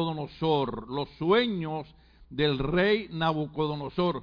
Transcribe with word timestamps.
Nabucodonosor, 0.00 0.88
los 0.90 1.08
sueños 1.18 1.86
del 2.30 2.58
rey 2.58 3.08
Nabucodonosor. 3.10 4.22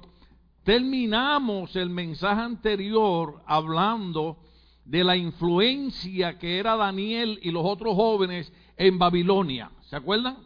Terminamos 0.64 1.76
el 1.76 1.90
mensaje 1.90 2.40
anterior 2.40 3.42
hablando 3.46 4.38
de 4.84 5.04
la 5.04 5.16
influencia 5.16 6.38
que 6.38 6.58
era 6.58 6.76
Daniel 6.76 7.38
y 7.42 7.50
los 7.50 7.64
otros 7.64 7.94
jóvenes 7.94 8.52
en 8.76 8.98
Babilonia. 8.98 9.70
¿Se 9.88 9.96
acuerdan? 9.96 10.38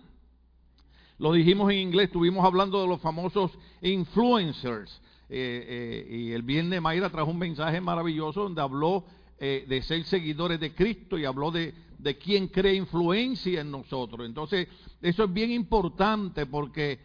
Lo 1.18 1.32
dijimos 1.32 1.70
en 1.72 1.78
inglés, 1.78 2.06
estuvimos 2.06 2.44
hablando 2.44 2.80
de 2.80 2.88
los 2.88 3.00
famosos 3.00 3.52
influencers. 3.80 5.00
Eh, 5.28 6.06
eh, 6.10 6.16
y 6.16 6.32
el 6.32 6.42
viernes 6.42 6.82
Mayra 6.82 7.08
trajo 7.08 7.30
un 7.30 7.38
mensaje 7.38 7.80
maravilloso 7.80 8.42
donde 8.42 8.60
habló 8.60 9.04
eh, 9.38 9.64
de 9.66 9.80
ser 9.82 10.04
seguidores 10.04 10.60
de 10.60 10.74
Cristo 10.74 11.16
y 11.16 11.24
habló 11.24 11.50
de, 11.50 11.74
de 12.02 12.18
quién 12.18 12.48
cree 12.48 12.74
influencia 12.74 13.60
en 13.60 13.70
nosotros. 13.70 14.26
Entonces, 14.26 14.68
eso 15.00 15.24
es 15.24 15.32
bien 15.32 15.50
importante 15.52 16.46
porque 16.46 16.98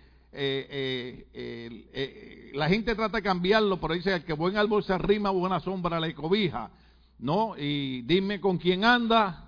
la 2.53 2.67
gente 2.67 2.95
trata 2.95 3.17
de 3.17 3.23
cambiarlo, 3.23 3.79
pero 3.79 3.93
dice 3.93 4.23
que 4.23 4.33
buen 4.33 4.57
árbol 4.57 4.83
se 4.83 4.93
arrima, 4.93 5.29
buena 5.29 5.59
sombra 5.59 5.99
le 5.99 6.13
cobija. 6.13 6.71
¿No? 7.19 7.55
Y 7.57 8.03
dime 8.03 8.39
con 8.39 8.59
quién 8.59 8.85
anda, 8.85 9.43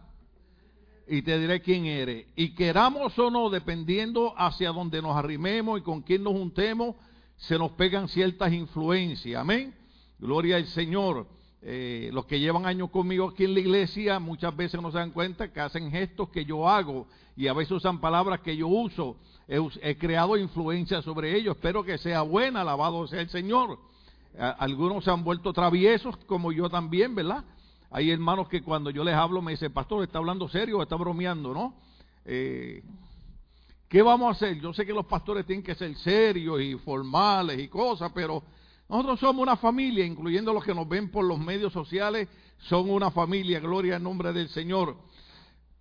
y 1.07 1.21
te 1.21 1.39
diré 1.39 1.61
quién 1.61 1.85
eres. 1.85 2.25
Y 2.35 2.55
queramos 2.55 3.17
o 3.19 3.29
no, 3.29 3.51
dependiendo 3.51 4.33
hacia 4.35 4.71
donde 4.71 5.01
nos 5.03 5.15
arrimemos 5.15 5.79
y 5.79 5.83
con 5.83 6.01
quién 6.01 6.23
nos 6.23 6.33
juntemos, 6.33 6.95
se 7.37 7.59
nos 7.59 7.71
pegan 7.73 8.07
ciertas 8.07 8.51
influencias. 8.53 9.39
Amén. 9.39 9.75
Gloria 10.17 10.55
al 10.55 10.65
Señor. 10.65 11.27
Eh, 11.61 12.09
los 12.13 12.25
que 12.25 12.39
llevan 12.39 12.65
años 12.65 12.89
conmigo 12.89 13.29
aquí 13.29 13.43
en 13.43 13.53
la 13.53 13.59
iglesia 13.59 14.17
muchas 14.19 14.55
veces 14.55 14.81
no 14.81 14.91
se 14.91 14.97
dan 14.97 15.11
cuenta 15.11 15.51
que 15.51 15.59
hacen 15.59 15.91
gestos 15.91 16.29
que 16.29 16.45
yo 16.45 16.69
hago 16.69 17.05
y 17.35 17.47
a 17.47 17.53
veces 17.53 17.73
usan 17.73 17.99
palabras 17.99 18.39
que 18.41 18.55
yo 18.55 18.67
uso. 18.67 19.17
He, 19.47 19.97
creado 19.97 20.37
influencia 20.37 21.01
sobre 21.01 21.35
ellos. 21.35 21.55
Espero 21.55 21.83
que 21.83 21.97
sea 21.97 22.21
buena, 22.21 22.61
alabado 22.61 23.07
sea 23.07 23.21
el 23.21 23.29
Señor. 23.29 23.79
algunos 24.37 25.03
se 25.03 25.11
han 25.11 25.23
vuelto 25.23 25.53
traviesos 25.53 26.15
como 26.27 26.51
yo 26.51 26.69
también, 26.69 27.15
¿verdad? 27.15 27.43
Hay 27.91 28.11
hermanos 28.11 28.47
que 28.47 28.61
cuando 28.61 28.91
yo 28.91 29.03
les 29.03 29.15
hablo 29.15 29.41
me 29.41 29.51
dicen, 29.51 29.73
pastor, 29.73 30.03
¿está 30.03 30.19
hablando 30.19 30.47
serio 30.47 30.81
está 30.81 30.95
bromeando? 30.95 31.53
¿No? 31.53 31.73
Eh, 32.25 32.83
¿Qué 33.87 34.03
vamos 34.03 34.27
a 34.27 34.31
hacer? 34.31 34.61
Yo 34.61 34.71
sé 34.71 34.85
que 34.85 34.93
los 34.93 35.07
pastores 35.07 35.47
tienen 35.47 35.63
que 35.63 35.73
ser 35.73 35.95
serios 35.95 36.61
y 36.61 36.75
formales 36.75 37.59
y 37.59 37.67
cosas, 37.67 38.11
pero 38.13 38.43
nosotros 38.89 39.19
somos 39.19 39.43
una 39.43 39.55
familia, 39.55 40.03
incluyendo 40.03 40.51
los 40.51 40.63
que 40.63 40.73
nos 40.73 40.89
ven 40.89 41.09
por 41.11 41.23
los 41.23 41.39
medios 41.39 41.71
sociales, 41.71 42.27
son 42.57 42.89
una 42.89 43.11
familia, 43.11 43.59
gloria 43.59 43.97
al 43.97 44.03
nombre 44.03 44.33
del 44.33 44.49
Señor. 44.49 44.97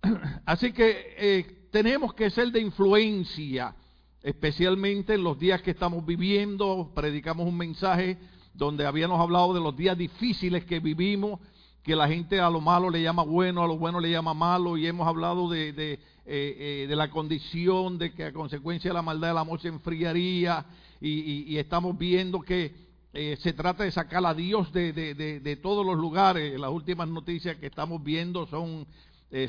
Así 0.45 0.71
que 0.71 1.15
eh, 1.17 1.67
tenemos 1.71 2.13
que 2.13 2.29
ser 2.29 2.51
de 2.51 2.61
influencia, 2.61 3.75
especialmente 4.21 5.15
en 5.15 5.23
los 5.23 5.39
días 5.39 5.61
que 5.61 5.71
estamos 5.71 6.05
viviendo. 6.05 6.91
Predicamos 6.93 7.47
un 7.47 7.57
mensaje 7.57 8.17
donde 8.53 8.85
habíamos 8.85 9.19
hablado 9.19 9.53
de 9.53 9.59
los 9.59 9.75
días 9.75 9.97
difíciles 9.97 10.63
que 10.65 10.79
vivimos 10.79 11.39
que 11.83 11.95
la 11.95 12.07
gente 12.07 12.39
a 12.39 12.49
lo 12.49 12.61
malo 12.61 12.89
le 12.89 13.01
llama 13.01 13.23
bueno, 13.23 13.63
a 13.63 13.67
lo 13.67 13.77
bueno 13.77 13.99
le 13.99 14.11
llama 14.11 14.35
malo, 14.35 14.77
y 14.77 14.85
hemos 14.85 15.07
hablado 15.07 15.49
de, 15.49 15.73
de, 15.73 15.93
eh, 15.93 15.99
eh, 16.25 16.85
de 16.87 16.95
la 16.95 17.09
condición 17.09 17.97
de 17.97 18.13
que 18.13 18.25
a 18.25 18.33
consecuencia 18.33 18.91
de 18.91 18.93
la 18.93 19.01
maldad 19.01 19.31
el 19.31 19.37
amor 19.37 19.59
se 19.59 19.69
enfriaría, 19.69 20.65
y, 21.01 21.57
estamos 21.57 21.97
viendo 21.97 22.41
que 22.41 22.88
eh, 23.13 23.37
se 23.41 23.53
trata 23.53 23.83
de 23.83 23.91
sacar 23.91 24.25
a 24.25 24.33
Dios 24.33 24.71
de, 24.71 24.93
de, 24.93 25.55
todos 25.57 25.85
los 25.85 25.97
lugares. 25.97 26.59
Las 26.59 26.71
últimas 26.71 27.07
noticias 27.07 27.57
que 27.57 27.67
estamos 27.67 28.03
viendo 28.03 28.45
son, 28.47 28.85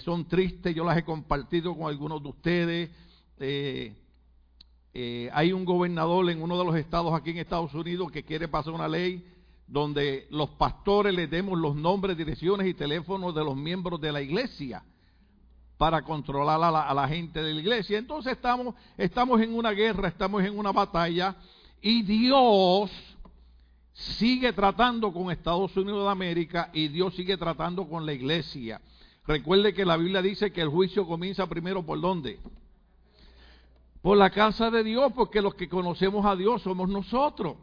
son 0.05 0.27
tristes, 0.27 0.75
yo 0.75 0.84
las 0.84 0.97
he 0.97 1.05
compartido 1.05 1.77
con 1.77 1.89
algunos 1.89 2.22
de 2.22 2.28
ustedes. 2.28 2.91
hay 5.33 5.52
un 5.52 5.64
gobernador 5.64 6.30
en 6.30 6.42
uno 6.42 6.58
de 6.58 6.64
los 6.64 6.77
estados 6.77 7.12
aquí 7.12 7.30
en 7.30 7.39
Estados 7.39 7.75
Unidos 7.75 8.11
que 8.11 8.22
quiere 8.22 8.48
pasar 8.48 8.72
una 8.72 8.89
ley 8.89 9.25
donde 9.70 10.27
los 10.30 10.50
pastores 10.50 11.14
les 11.14 11.30
demos 11.30 11.56
los 11.56 11.77
nombres, 11.77 12.17
direcciones 12.17 12.67
y 12.67 12.74
teléfonos 12.74 13.35
de 13.35 13.45
los 13.45 13.56
miembros 13.56 14.01
de 14.01 14.11
la 14.11 14.20
iglesia 14.20 14.83
para 15.79 16.02
controlar 16.02 16.62
a 16.62 16.92
la, 16.92 17.08
gente 17.08 17.40
de 17.40 17.55
la 17.55 17.61
iglesia. 17.61 17.96
Entonces 17.96 18.33
estamos, 18.33 18.74
estamos 18.98 19.40
en 19.40 19.55
una 19.55 19.70
guerra, 19.70 20.08
estamos 20.08 20.42
en 20.42 20.58
una 20.58 20.73
batalla 20.73 21.36
y 21.80 22.02
Dios 22.02 22.90
sigue 23.92 24.52
tratando 24.52 25.12
con 25.12 25.30
Estados 25.30 25.77
Unidos 25.77 26.05
de 26.05 26.11
América 26.11 26.70
y 26.73 26.89
Dios 26.89 27.14
sigue 27.14 27.36
tratando 27.36 27.89
con 27.89 28.06
la 28.06 28.12
iglesia. 28.12 28.80
Recuerde 29.27 29.74
que 29.74 29.84
la 29.84 29.96
Biblia 29.96 30.23
dice 30.23 30.52
que 30.52 30.61
el 30.61 30.68
juicio 30.68 31.06
comienza 31.06 31.46
primero 31.46 31.84
por 31.84 32.00
dónde? 32.00 32.39
Por 34.02 34.17
la 34.17 34.30
casa 34.30 34.70
de 34.70 34.83
Dios, 34.83 35.12
porque 35.14 35.42
los 35.42 35.55
que 35.55 35.68
conocemos 35.68 36.24
a 36.24 36.34
Dios 36.34 36.62
somos 36.62 36.89
nosotros. 36.89 37.56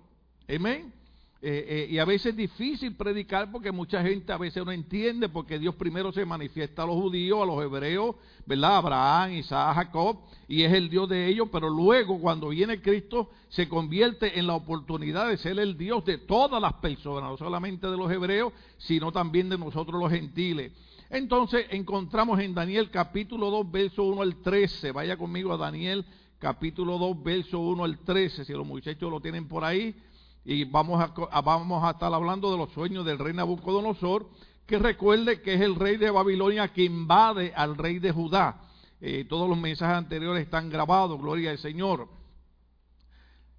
Amén. 0.48 0.94
Eh, 1.40 1.66
eh, 1.70 1.88
y 1.92 2.00
a 2.00 2.06
veces 2.06 2.32
es 2.32 2.36
difícil 2.36 2.96
predicar 2.96 3.52
porque 3.52 3.72
mucha 3.72 4.02
gente 4.02 4.34
a 4.34 4.38
veces 4.38 4.66
no 4.66 4.72
entiende 4.72 5.30
porque 5.30 5.60
Dios 5.60 5.76
primero 5.76 6.12
se 6.12 6.26
manifiesta 6.26 6.82
a 6.82 6.88
los 6.88 6.96
judíos, 6.96 7.40
a 7.40 7.46
los 7.46 7.64
hebreos, 7.64 8.16
¿verdad? 8.48 8.78
Abraham, 8.78 9.34
Isaac, 9.34 9.76
Jacob, 9.76 10.18
y 10.48 10.64
es 10.64 10.74
el 10.74 10.90
Dios 10.90 11.08
de 11.08 11.28
ellos, 11.28 11.48
pero 11.52 11.70
luego 11.70 12.20
cuando 12.20 12.50
viene 12.50 12.82
Cristo 12.82 13.30
se 13.50 13.70
convierte 13.70 14.40
en 14.40 14.48
la 14.48 14.56
oportunidad 14.56 15.28
de 15.28 15.38
ser 15.38 15.60
el 15.60 15.78
Dios 15.78 16.04
de 16.06 16.18
todas 16.18 16.60
las 16.60 16.74
personas, 16.74 17.30
no 17.30 17.38
solamente 17.38 17.86
de 17.86 17.98
los 17.98 18.12
hebreos, 18.12 18.52
sino 18.80 19.12
también 19.12 19.48
de 19.48 19.60
nosotros 19.60 20.02
los 20.02 20.12
gentiles. 20.12 20.72
Entonces 21.12 21.68
encontramos 21.70 22.40
en 22.40 22.56
Daniel 22.56 22.90
capítulo 22.90 23.52
2, 23.52 23.72
verso 23.72 24.04
1 24.06 24.24
al 24.24 24.38
13, 24.38 24.92
vaya 24.92 25.16
conmigo 25.18 25.54
a 25.54 25.58
Daniel 25.58 26.04
capítulo 26.40 26.98
2, 26.98 27.24
verso 27.24 27.60
1 27.60 27.84
al 27.84 28.00
13, 28.00 28.44
si 28.44 28.54
los 28.54 28.66
muchachos 28.66 29.12
lo 29.12 29.22
tienen 29.22 29.48
por 29.48 29.64
ahí 29.64 29.96
y 30.50 30.64
vamos 30.64 31.02
a, 31.02 31.42
vamos 31.42 31.84
a 31.84 31.92
estar 31.92 32.14
hablando 32.14 32.50
de 32.50 32.58
los 32.58 32.72
sueños 32.72 33.06
del 33.06 33.20
rey 33.20 33.34
Nabucodonosor, 33.34 34.30
que 34.66 34.80
recuerde 34.80 35.42
que 35.42 35.56
es 35.56 35.62
el 35.62 35.76
rey 35.76 35.98
de 35.98 36.10
Babilonia 36.10 36.70
que 36.70 36.86
invade 36.86 37.52
al 37.54 37.76
rey 37.76 38.00
de 38.00 38.14
Judá. 38.14 38.62
Eh, 39.02 39.26
todos 39.28 39.50
los 39.50 39.58
mensajes 39.58 39.98
anteriores 39.98 40.44
están 40.44 40.70
grabados, 40.70 41.20
gloria 41.20 41.52
al 41.52 41.58
Señor. 41.58 42.08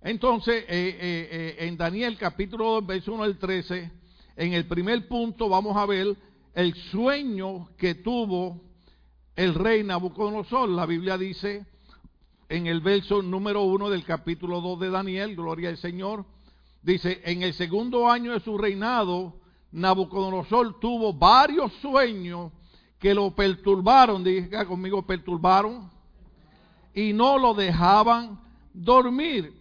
Entonces, 0.01 0.65
eh, 0.67 0.97
eh, 0.99 1.57
en 1.59 1.77
Daniel 1.77 2.17
capítulo 2.17 2.81
2, 2.81 2.87
verso 2.87 3.13
1 3.13 3.23
al 3.23 3.37
13, 3.37 3.93
en 4.37 4.55
el 4.55 4.67
primer 4.67 5.07
punto 5.09 5.51
vamos 5.51 5.77
a 5.77 5.85
ver 5.85 6.17
el 6.55 6.75
sueño 6.91 7.69
que 7.77 7.97
tuvo 7.97 8.63
el 9.37 9.55
rey 9.55 9.85
Nabucodonosor. 9.85 10.71
La 10.71 10.87
Biblia 10.87 11.19
dice 11.19 11.67
en 12.49 12.67
el 12.67 12.81
verso 12.81 13.21
número 13.21 13.65
1 13.65 13.91
del 13.91 14.05
capítulo 14.07 14.63
2 14.63 14.81
de 14.81 14.89
Daniel, 14.91 15.37
gloria 15.37 15.69
al 15.69 15.77
Señor, 15.77 16.25
Dice, 16.89 17.21
en 17.27 17.43
el 17.43 17.53
segundo 17.53 18.09
año 18.09 18.33
de 18.33 18.41
su 18.41 18.57
reinado, 18.57 19.35
Nabucodonosor 19.73 20.81
tuvo 20.81 21.13
varios 21.13 21.71
sueños 21.83 22.51
que 22.99 23.13
lo 23.13 23.31
perturbaron, 23.35 24.25
diga 24.25 24.65
conmigo, 24.65 25.07
perturbaron, 25.07 25.91
y 26.95 27.13
no 27.13 27.37
lo 27.37 27.53
dejaban 27.53 28.41
dormir. 28.73 29.53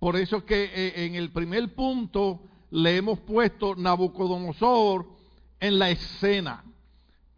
Por 0.00 0.16
eso 0.16 0.38
es 0.38 0.42
que 0.42 0.64
eh, 0.64 1.04
en 1.06 1.14
el 1.14 1.30
primer 1.30 1.72
punto 1.76 2.40
le 2.72 2.96
hemos 2.96 3.20
puesto 3.20 3.76
Nabucodonosor 3.76 5.06
en 5.60 5.78
la 5.78 5.90
escena. 5.90 6.64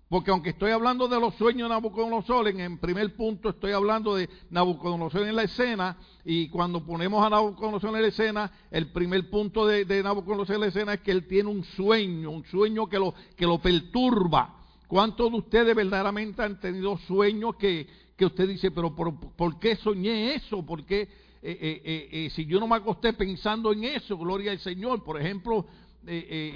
Porque 0.09 0.31
aunque 0.31 0.51
estoy 0.51 0.71
hablando 0.71 1.09
de 1.09 1.19
los 1.19 1.35
sueños 1.35 1.69
de 1.69 1.75
Nabucodonosor, 1.75 2.47
en 2.47 2.61
el 2.61 2.79
primer 2.79 3.17
punto 3.17 3.49
estoy 3.49 3.73
hablando 3.73 4.15
de 4.15 4.29
Nabucodonosor 4.51 5.27
en 5.27 5.35
la 5.35 5.43
escena, 5.43 5.97
y 6.25 6.49
cuando 6.49 6.85
ponemos 6.85 7.25
a 7.27 7.31
Nabucodonosor 7.31 7.97
en 7.97 8.03
la 8.03 8.09
escena, 8.09 8.53
el 8.71 8.93
primer 8.93 9.29
punto 9.29 9.67
de, 9.67 9.85
Nabucodonosor 10.05 10.55
en 10.55 10.61
la 10.61 10.67
escena 10.69 10.95
es 10.95 11.01
que 11.01 11.11
él 11.11 11.27
tiene 11.27 11.49
un 11.49 11.65
sueño, 11.65 12.31
un 12.31 12.45
sueño 12.45 12.87
que 12.89 13.01
lo, 13.01 13.15
que 13.37 13.47
lo 13.47 13.59
perturba. 13.59 14.55
¿Cuántos 14.87 15.29
de 15.33 15.39
ustedes 15.39 15.75
verdaderamente 15.75 16.41
han 16.41 16.61
tenido 16.61 16.97
sueños 16.99 17.57
que, 17.57 17.89
que 18.17 18.27
usted 18.27 18.47
dice, 18.47 18.71
pero 18.71 18.95
por, 18.95 19.59
qué 19.59 19.75
soñé 19.75 20.37
eso? 20.37 20.65
¿Por 20.65 20.85
qué? 20.85 21.01
Eh, 21.43 21.59
eh, 21.61 22.09
eh, 22.13 22.31
si 22.31 22.47
yo 22.47 22.61
no 22.61 22.69
me 22.69 22.77
acosté 22.77 23.13
pensando 23.13 23.73
en 23.73 23.83
eso, 23.83 24.17
gloria 24.17 24.53
al 24.53 24.61
Señor. 24.61 25.03
Por 25.03 25.21
ejemplo, 25.21 25.67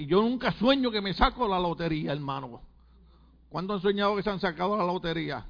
yo 0.06 0.22
nunca 0.22 0.52
sueño 0.52 0.92
que 0.92 1.00
me 1.00 1.14
saco 1.14 1.48
la 1.48 1.58
lotería, 1.58 2.12
hermano. 2.12 2.69
¿Cuántos 3.50 3.76
han 3.76 3.82
soñado 3.82 4.16
que 4.16 4.22
se 4.22 4.30
han 4.30 4.38
sacado 4.38 4.76
la 4.76 4.86
lotería? 4.86 5.44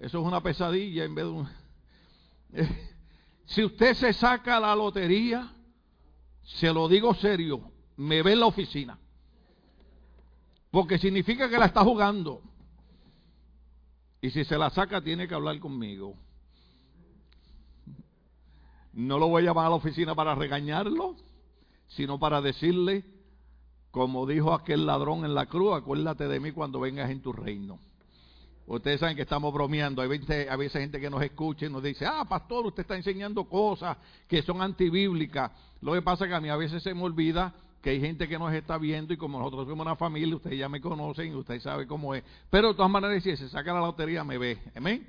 Eso 0.00 0.18
es 0.18 0.26
una 0.26 0.42
pesadilla 0.42 1.04
en 1.04 1.14
vez 1.14 1.24
de 1.26 1.30
un... 1.30 1.48
si 3.44 3.62
usted 3.64 3.94
se 3.94 4.14
saca 4.14 4.58
la 4.58 4.74
lotería, 4.74 5.52
se 6.42 6.72
lo 6.72 6.88
digo 6.88 7.14
serio, 7.14 7.70
me 7.96 8.22
ve 8.22 8.32
en 8.32 8.40
la 8.40 8.46
oficina. 8.46 8.98
Porque 10.70 10.98
significa 10.98 11.50
que 11.50 11.58
la 11.58 11.66
está 11.66 11.84
jugando. 11.84 12.40
Y 14.22 14.30
si 14.30 14.44
se 14.44 14.56
la 14.56 14.70
saca, 14.70 15.02
tiene 15.02 15.28
que 15.28 15.34
hablar 15.34 15.58
conmigo. 15.60 16.16
No 18.94 19.18
lo 19.18 19.28
voy 19.28 19.42
a 19.42 19.46
llamar 19.46 19.66
a 19.66 19.70
la 19.70 19.74
oficina 19.74 20.14
para 20.14 20.34
regañarlo, 20.34 21.14
sino 21.88 22.18
para 22.18 22.40
decirle 22.40 23.04
como 23.90 24.26
dijo 24.26 24.52
aquel 24.52 24.86
ladrón 24.86 25.24
en 25.24 25.34
la 25.34 25.46
cruz, 25.46 25.74
acuérdate 25.74 26.28
de 26.28 26.40
mí 26.40 26.52
cuando 26.52 26.80
vengas 26.80 27.10
en 27.10 27.20
tu 27.20 27.32
reino. 27.32 27.78
Ustedes 28.66 28.98
saben 28.98 29.14
que 29.14 29.22
estamos 29.22 29.54
bromeando. 29.54 30.02
Hay 30.02 30.08
veces, 30.08 30.58
veces 30.58 30.80
gente 30.80 31.00
que 31.00 31.08
nos 31.08 31.22
escucha 31.22 31.66
y 31.66 31.70
nos 31.70 31.82
dice, 31.82 32.04
ah, 32.04 32.24
pastor, 32.28 32.66
usted 32.66 32.82
está 32.82 32.96
enseñando 32.96 33.44
cosas 33.44 33.96
que 34.28 34.42
son 34.42 34.60
antibíblicas. 34.60 35.52
Lo 35.80 35.92
que 35.92 36.02
pasa 36.02 36.24
es 36.24 36.30
que 36.30 36.34
a 36.34 36.40
mí 36.40 36.48
a 36.48 36.56
veces 36.56 36.82
se 36.82 36.92
me 36.92 37.02
olvida 37.02 37.54
que 37.80 37.90
hay 37.90 38.00
gente 38.00 38.26
que 38.26 38.36
nos 38.36 38.52
está 38.52 38.78
viendo 38.78 39.14
y 39.14 39.16
como 39.16 39.38
nosotros 39.38 39.68
somos 39.68 39.86
una 39.86 39.94
familia, 39.94 40.34
ustedes 40.34 40.58
ya 40.58 40.68
me 40.68 40.80
conocen 40.80 41.30
y 41.30 41.36
ustedes 41.36 41.62
saben 41.62 41.86
cómo 41.86 42.16
es. 42.16 42.24
Pero 42.50 42.68
de 42.68 42.74
todas 42.74 42.90
maneras, 42.90 43.22
si 43.22 43.36
se 43.36 43.48
saca 43.48 43.72
la 43.72 43.78
lotería, 43.78 44.24
me 44.24 44.36
ve. 44.38 44.58
Amén. 44.74 45.06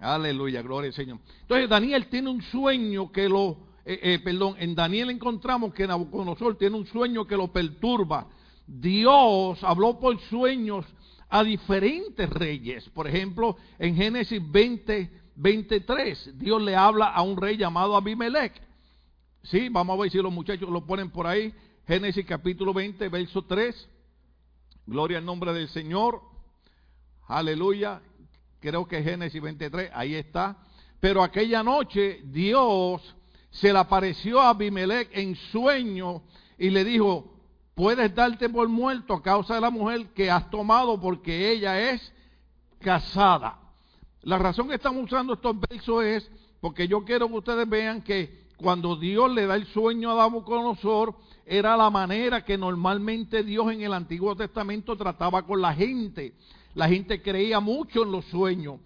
Aleluya, 0.00 0.62
gloria 0.62 0.88
al 0.88 0.94
Señor. 0.94 1.18
Entonces, 1.42 1.68
Daniel 1.68 2.06
tiene 2.06 2.30
un 2.30 2.40
sueño 2.40 3.12
que 3.12 3.28
lo, 3.28 3.58
eh, 3.88 4.00
eh, 4.02 4.18
perdón, 4.18 4.56
en 4.58 4.74
Daniel 4.74 5.10
encontramos 5.10 5.72
que 5.72 5.86
Nabucodonosor 5.86 6.58
tiene 6.58 6.76
un 6.76 6.86
sueño 6.86 7.24
que 7.24 7.36
lo 7.36 7.52
perturba. 7.52 8.26
Dios 8.66 9.62
habló 9.62 10.00
por 10.00 10.18
sueños 10.22 10.84
a 11.28 11.44
diferentes 11.44 12.28
reyes. 12.28 12.88
Por 12.90 13.06
ejemplo, 13.06 13.56
en 13.78 13.94
Génesis 13.94 14.42
20, 14.50 15.08
23, 15.36 16.36
Dios 16.36 16.60
le 16.62 16.74
habla 16.74 17.06
a 17.06 17.22
un 17.22 17.36
rey 17.36 17.56
llamado 17.56 17.96
Abimelech. 17.96 18.60
Sí, 19.44 19.68
vamos 19.68 19.96
a 19.96 20.02
ver 20.02 20.10
si 20.10 20.18
los 20.18 20.32
muchachos 20.32 20.68
lo 20.68 20.84
ponen 20.84 21.10
por 21.10 21.28
ahí. 21.28 21.54
Génesis 21.86 22.26
capítulo 22.26 22.74
20, 22.74 23.08
verso 23.08 23.42
3. 23.44 23.88
Gloria 24.86 25.18
al 25.18 25.24
nombre 25.24 25.52
del 25.52 25.68
Señor. 25.68 26.22
Aleluya. 27.28 28.02
Creo 28.58 28.88
que 28.88 29.00
Génesis 29.00 29.40
23, 29.40 29.92
ahí 29.94 30.16
está. 30.16 30.56
Pero 30.98 31.22
aquella 31.22 31.62
noche 31.62 32.20
Dios 32.24 33.14
se 33.50 33.72
le 33.72 33.78
apareció 33.78 34.40
a 34.40 34.50
Abimelech 34.50 35.10
en 35.12 35.34
sueño 35.36 36.22
y 36.58 36.70
le 36.70 36.84
dijo, 36.84 37.32
puedes 37.74 38.14
darte 38.14 38.48
por 38.48 38.68
muerto 38.68 39.14
a 39.14 39.22
causa 39.22 39.54
de 39.54 39.60
la 39.60 39.70
mujer 39.70 40.08
que 40.14 40.30
has 40.30 40.50
tomado 40.50 41.00
porque 41.00 41.50
ella 41.50 41.90
es 41.90 42.12
casada. 42.80 43.58
La 44.22 44.38
razón 44.38 44.68
que 44.68 44.74
estamos 44.74 45.04
usando 45.04 45.34
estos 45.34 45.56
versos 45.68 46.04
es 46.04 46.30
porque 46.60 46.88
yo 46.88 47.04
quiero 47.04 47.28
que 47.28 47.34
ustedes 47.34 47.68
vean 47.68 48.02
que 48.02 48.46
cuando 48.56 48.96
Dios 48.96 49.30
le 49.30 49.46
da 49.46 49.54
el 49.54 49.66
sueño 49.66 50.10
a 50.10 50.16
Nabucodonosor, 50.16 51.14
era 51.44 51.76
la 51.76 51.90
manera 51.90 52.44
que 52.44 52.56
normalmente 52.56 53.42
Dios 53.44 53.70
en 53.70 53.82
el 53.82 53.92
Antiguo 53.92 54.34
Testamento 54.34 54.96
trataba 54.96 55.42
con 55.42 55.60
la 55.60 55.74
gente. 55.74 56.34
La 56.74 56.88
gente 56.88 57.22
creía 57.22 57.60
mucho 57.60 58.02
en 58.02 58.12
los 58.12 58.24
sueños. 58.26 58.80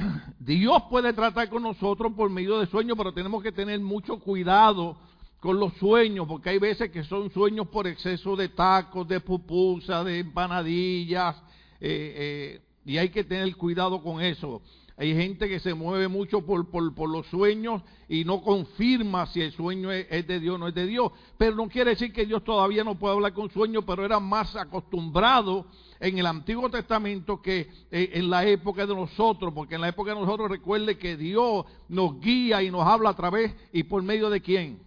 Dios 0.38 0.82
puede 0.90 1.12
tratar 1.12 1.48
con 1.48 1.62
nosotros 1.62 2.12
por 2.14 2.30
medio 2.30 2.58
de 2.58 2.66
sueños, 2.66 2.96
pero 2.96 3.12
tenemos 3.12 3.42
que 3.42 3.52
tener 3.52 3.80
mucho 3.80 4.18
cuidado 4.18 4.96
con 5.40 5.58
los 5.58 5.72
sueños, 5.74 6.26
porque 6.28 6.50
hay 6.50 6.58
veces 6.58 6.90
que 6.90 7.02
son 7.04 7.30
sueños 7.30 7.68
por 7.68 7.86
exceso 7.86 8.36
de 8.36 8.50
tacos, 8.50 9.08
de 9.08 9.20
pupusas, 9.20 10.04
de 10.04 10.18
empanadillas, 10.18 11.36
eh, 11.80 12.60
eh, 12.60 12.60
y 12.84 12.98
hay 12.98 13.08
que 13.08 13.24
tener 13.24 13.56
cuidado 13.56 14.02
con 14.02 14.20
eso. 14.20 14.60
Hay 15.00 15.14
gente 15.14 15.48
que 15.48 15.60
se 15.60 15.72
mueve 15.72 16.08
mucho 16.08 16.44
por, 16.44 17.08
los 17.08 17.26
sueños 17.28 17.80
y 18.06 18.22
no 18.26 18.42
confirma 18.42 19.26
si 19.28 19.40
el 19.40 19.50
sueño 19.52 19.90
es, 19.90 20.26
de 20.26 20.40
Dios 20.40 20.56
o 20.56 20.58
no 20.58 20.68
es 20.68 20.74
de 20.74 20.86
Dios. 20.86 21.10
Pero 21.38 21.56
no 21.56 21.70
quiere 21.70 21.92
decir 21.92 22.12
que 22.12 22.26
Dios 22.26 22.44
todavía 22.44 22.84
no 22.84 22.98
puede 22.98 23.14
hablar 23.14 23.32
con 23.32 23.50
sueños, 23.50 23.82
pero 23.86 24.04
era 24.04 24.20
más 24.20 24.54
acostumbrado 24.56 25.64
en 26.00 26.18
el 26.18 26.26
Antiguo 26.26 26.70
Testamento 26.70 27.42
que 27.42 27.68
eh, 27.90 28.10
en 28.14 28.30
la 28.30 28.44
época 28.46 28.86
de 28.86 28.94
nosotros, 28.94 29.52
porque 29.54 29.74
en 29.74 29.82
la 29.82 29.88
época 29.88 30.14
de 30.14 30.20
nosotros 30.20 30.50
recuerde 30.50 30.98
que 30.98 31.16
Dios 31.16 31.66
nos 31.88 32.18
guía 32.20 32.62
y 32.62 32.70
nos 32.70 32.86
habla 32.86 33.10
a 33.10 33.16
través 33.16 33.54
y 33.72 33.82
por 33.82 34.02
medio 34.02 34.30
de 34.30 34.40
quién? 34.40 34.82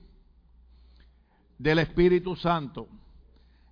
Del 1.60 1.80
Espíritu 1.80 2.36
Santo. 2.36 2.88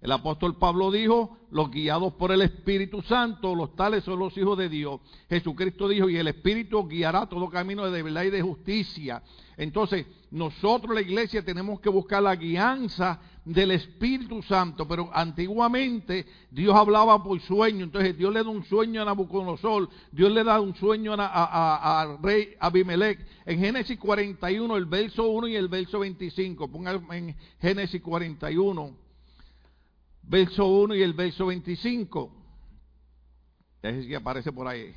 El 0.01 0.11
apóstol 0.11 0.57
Pablo 0.57 0.89
dijo, 0.89 1.37
los 1.51 1.69
guiados 1.69 2.13
por 2.13 2.31
el 2.31 2.41
Espíritu 2.41 3.03
Santo, 3.03 3.53
los 3.53 3.75
tales 3.75 4.03
son 4.03 4.17
los 4.17 4.35
hijos 4.35 4.57
de 4.57 4.67
Dios. 4.67 4.99
Jesucristo 5.29 5.87
dijo, 5.87 6.09
y 6.09 6.17
el 6.17 6.27
Espíritu 6.27 6.87
guiará 6.87 7.27
todo 7.27 7.49
camino 7.51 7.89
de 7.89 8.01
verdad 8.01 8.23
y 8.23 8.31
de 8.31 8.41
justicia. 8.41 9.21
Entonces, 9.57 10.07
nosotros 10.31 10.95
la 10.95 11.01
iglesia 11.01 11.45
tenemos 11.45 11.79
que 11.79 11.89
buscar 11.89 12.23
la 12.23 12.35
guianza 12.35 13.19
del 13.45 13.71
Espíritu 13.71 14.41
Santo, 14.41 14.87
pero 14.87 15.11
antiguamente 15.13 16.25
Dios 16.49 16.75
hablaba 16.75 17.23
por 17.23 17.39
sueño, 17.39 17.85
entonces 17.85 18.17
Dios 18.17 18.33
le 18.33 18.43
da 18.43 18.49
un 18.49 18.63
sueño 18.63 19.03
a 19.03 19.05
Nabucodonosor, 19.05 19.87
Dios 20.11 20.31
le 20.31 20.43
da 20.43 20.59
un 20.59 20.73
sueño 20.73 21.13
al 21.15 22.17
rey 22.23 22.55
Abimelech. 22.59 23.19
En 23.45 23.59
Génesis 23.59 23.99
41, 23.99 24.77
el 24.77 24.85
verso 24.85 25.27
1 25.27 25.47
y 25.49 25.55
el 25.55 25.67
verso 25.67 25.99
25, 25.99 26.71
pongan 26.71 27.05
en 27.11 27.35
Génesis 27.59 28.01
41 28.01 29.10
verso 30.31 30.65
1 30.65 30.95
y 30.95 31.01
el 31.01 31.13
verso 31.13 31.45
25. 31.47 32.31
Déjese 33.83 34.07
que 34.07 34.15
aparece 34.15 34.51
por 34.51 34.65
ahí. 34.65 34.95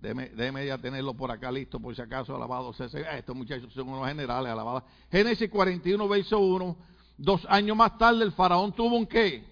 Déjeme, 0.00 0.66
ya 0.66 0.78
tenerlo 0.78 1.14
por 1.14 1.30
acá 1.30 1.50
listo, 1.50 1.80
por 1.80 1.94
si 1.96 2.02
acaso, 2.02 2.36
alabado 2.36 2.72
sea. 2.74 3.16
Estos 3.16 3.34
muchachos 3.34 3.72
son 3.72 3.88
unos 3.88 4.06
generales, 4.06 4.52
alabados. 4.52 4.82
Génesis 5.10 5.48
41, 5.48 6.08
verso 6.08 6.38
1. 6.38 6.76
Dos 7.16 7.46
años 7.48 7.76
más 7.76 7.96
tarde, 7.98 8.24
el 8.24 8.32
faraón 8.32 8.72
tuvo 8.72 8.96
un 8.96 9.06
qué? 9.06 9.44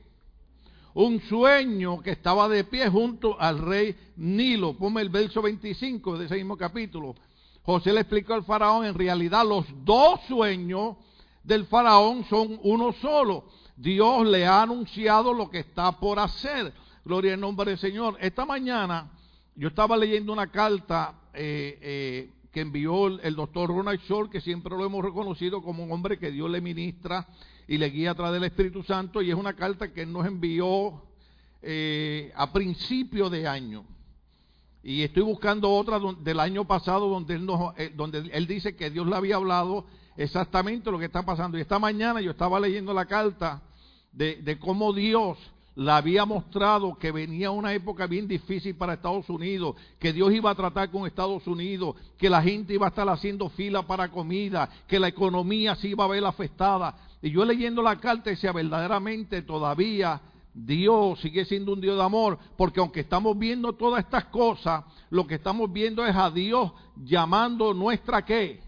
Un 0.95 1.21
sueño 1.23 2.01
que 2.01 2.11
estaba 2.11 2.49
de 2.49 2.65
pie 2.65 2.89
junto 2.89 3.41
al 3.41 3.59
rey 3.59 3.97
Nilo. 4.17 4.77
Ponme 4.77 5.01
el 5.01 5.09
verso 5.09 5.41
25 5.41 6.19
de 6.19 6.27
ese 6.27 6.35
mismo 6.37 6.57
capítulo. 6.57 7.15
José 7.63 7.93
le 7.93 8.01
explicó 8.01 8.35
al 8.35 8.45
faraón, 8.45 8.85
en 8.85 8.95
realidad 8.95 9.47
los 9.47 9.67
dos 9.85 10.21
sueños 10.29 10.97
del 11.43 11.67
faraón 11.67 12.25
son 12.25 12.59
uno 12.63 12.93
solo. 12.93 13.45
Dios 13.79 14.27
le 14.27 14.45
ha 14.45 14.63
anunciado 14.63 15.33
lo 15.33 15.49
que 15.49 15.61
está 15.61 15.93
por 15.93 16.19
hacer. 16.19 16.73
Gloria 17.05 17.35
al 17.35 17.41
nombre 17.41 17.71
del 17.71 17.79
Señor. 17.79 18.17
Esta 18.21 18.45
mañana 18.45 19.09
yo 19.55 19.69
estaba 19.69 19.97
leyendo 19.97 20.33
una 20.33 20.51
carta 20.51 21.15
eh, 21.33 21.79
eh, 21.81 22.33
que 22.51 22.61
envió 22.61 23.07
el, 23.07 23.37
doctor 23.37 23.69
Ronald 23.69 24.01
Short, 24.01 24.33
que 24.33 24.41
siempre 24.41 24.77
lo 24.77 24.85
hemos 24.85 25.05
reconocido 25.05 25.63
como 25.63 25.85
un 25.85 25.93
hombre 25.93 26.19
que 26.19 26.33
Dios 26.33 26.51
le 26.51 26.61
ministra 26.61 27.29
y 27.69 27.79
le 27.79 27.89
guía 27.91 28.11
a 28.11 28.15
través 28.17 28.33
del 28.41 28.51
Espíritu 28.51 28.83
Santo, 28.83 29.23
y 29.23 29.31
es 29.31 29.37
una 29.37 29.55
carta 29.55 29.93
que 29.93 30.03
él 30.03 30.13
nos 30.13 30.27
envió 30.27 31.05
eh, 31.63 32.33
a 32.35 32.53
principio 32.53 33.31
de 33.31 33.47
año. 33.47 33.85
Y 34.83 35.03
estoy 35.03 35.23
buscando 35.23 35.71
otra 35.71 36.01
del 36.19 36.41
año 36.41 36.65
pasado 36.67 37.09
donde 37.09 37.35
él, 37.35 37.47
nos, 37.47 37.75
donde 37.95 38.29
él 38.33 38.47
dice 38.49 38.75
que 38.75 38.91
Dios 38.91 39.07
le 39.07 39.15
había 39.15 39.37
hablado 39.37 39.87
exactamente 40.17 40.91
lo 40.91 40.99
que 40.99 41.05
está 41.05 41.23
pasando. 41.23 41.59
Y 41.59 41.61
esta 41.61 41.79
mañana 41.79 42.21
yo 42.21 42.33
estaba 42.33 42.59
leyendo 42.59 42.93
la 42.93 43.07
carta 43.07 43.63
de, 44.13 44.59
cómo 44.59 44.93
Dios 44.93 45.39
le 45.75 45.93
había 45.93 46.25
mostrado 46.25 46.99
que 46.99 47.13
venía 47.13 47.51
una 47.51 47.73
época 47.73 48.07
bien 48.07 48.27
difícil 48.27 48.75
para 48.75 48.95
Estados 48.95 49.29
Unidos, 49.31 49.77
que 49.99 50.13
Dios 50.13 50.33
iba 50.33 50.51
a 50.51 50.55
tratar 50.55 50.91
con 50.91 51.07
Estados 51.07 51.47
Unidos, 51.47 51.95
que 52.17 52.29
la 52.29 52.43
gente 52.43 52.75
iba 52.75 52.87
a 52.87 52.89
estar 52.91 53.09
haciendo 53.09 53.49
fila 53.51 53.83
para 53.83 54.11
comida, 54.11 54.69
que 54.89 54.99
la 54.99 55.09
economía 55.09 55.77
se 55.77 55.89
iba 55.89 56.05
a 56.05 56.09
ver 56.09 56.25
afectada. 56.25 56.97
Y 57.23 57.31
yo 57.31 57.45
leyendo 57.45 57.81
la 57.81 58.01
carta 58.01 58.31
decía, 58.31 58.53
verdaderamente 58.53 59.43
todavía 59.43 60.21
Dios 60.53 61.21
sigue 61.21 61.45
siendo 61.45 61.73
un 61.73 61.81
Dios 61.81 61.97
de 61.97 62.03
amor, 62.03 62.39
porque 62.57 62.81
aunque 62.81 63.01
estamos 63.01 63.39
viendo 63.39 63.73
todas 63.75 64.05
estas 64.05 64.25
cosas, 64.27 64.85
lo 65.11 65.27
que 65.27 65.37
estamos 65.37 65.73
viendo 65.73 66.05
es 66.05 66.17
a 66.17 66.31
Dios 66.31 66.73
llamando 66.97 67.73
nuestra 67.73 68.25
qué? 68.25 68.61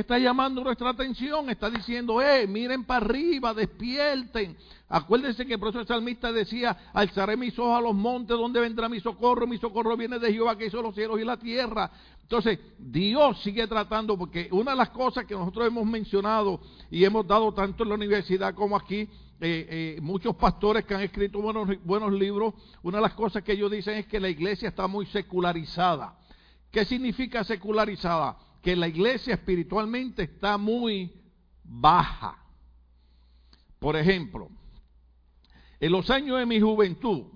Está 0.00 0.18
llamando 0.18 0.62
nuestra 0.62 0.90
atención, 0.90 1.48
está 1.48 1.70
diciendo, 1.70 2.20
eh, 2.20 2.46
miren 2.46 2.84
para 2.84 3.06
arriba, 3.06 3.54
despierten. 3.54 4.54
Acuérdense 4.90 5.46
que 5.46 5.54
el 5.54 5.58
profesor 5.58 5.86
salmista 5.86 6.30
decía, 6.32 6.90
alzaré 6.92 7.34
mis 7.34 7.58
ojos 7.58 7.78
a 7.78 7.80
los 7.80 7.94
montes, 7.94 8.36
donde 8.36 8.60
vendrá 8.60 8.90
mi 8.90 9.00
socorro? 9.00 9.46
Mi 9.46 9.56
socorro 9.56 9.96
viene 9.96 10.18
de 10.18 10.30
Jehová 10.30 10.58
que 10.58 10.66
hizo 10.66 10.82
los 10.82 10.94
cielos 10.94 11.18
y 11.18 11.24
la 11.24 11.38
tierra. 11.38 11.90
Entonces, 12.20 12.58
Dios 12.78 13.40
sigue 13.42 13.66
tratando, 13.66 14.18
porque 14.18 14.48
una 14.52 14.72
de 14.72 14.76
las 14.76 14.90
cosas 14.90 15.24
que 15.24 15.34
nosotros 15.34 15.66
hemos 15.66 15.86
mencionado 15.86 16.60
y 16.90 17.02
hemos 17.02 17.26
dado 17.26 17.54
tanto 17.54 17.82
en 17.82 17.88
la 17.88 17.94
universidad 17.94 18.54
como 18.54 18.76
aquí, 18.76 19.00
eh, 19.00 19.08
eh, 19.40 19.98
muchos 20.02 20.36
pastores 20.36 20.84
que 20.84 20.94
han 20.94 21.00
escrito 21.00 21.40
buenos, 21.40 21.70
buenos 21.84 22.12
libros, 22.12 22.52
una 22.82 22.98
de 22.98 23.02
las 23.02 23.14
cosas 23.14 23.42
que 23.42 23.52
ellos 23.52 23.70
dicen 23.70 23.94
es 23.94 24.06
que 24.06 24.20
la 24.20 24.28
iglesia 24.28 24.68
está 24.68 24.86
muy 24.86 25.06
secularizada. 25.06 26.18
¿Qué 26.70 26.84
significa 26.84 27.44
secularizada? 27.44 28.36
Que 28.66 28.74
la 28.74 28.88
iglesia 28.88 29.34
espiritualmente 29.34 30.24
está 30.24 30.58
muy 30.58 31.12
baja. 31.62 32.36
Por 33.78 33.94
ejemplo, 33.94 34.48
en 35.78 35.92
los 35.92 36.10
años 36.10 36.36
de 36.36 36.46
mi 36.46 36.60
juventud, 36.60 37.26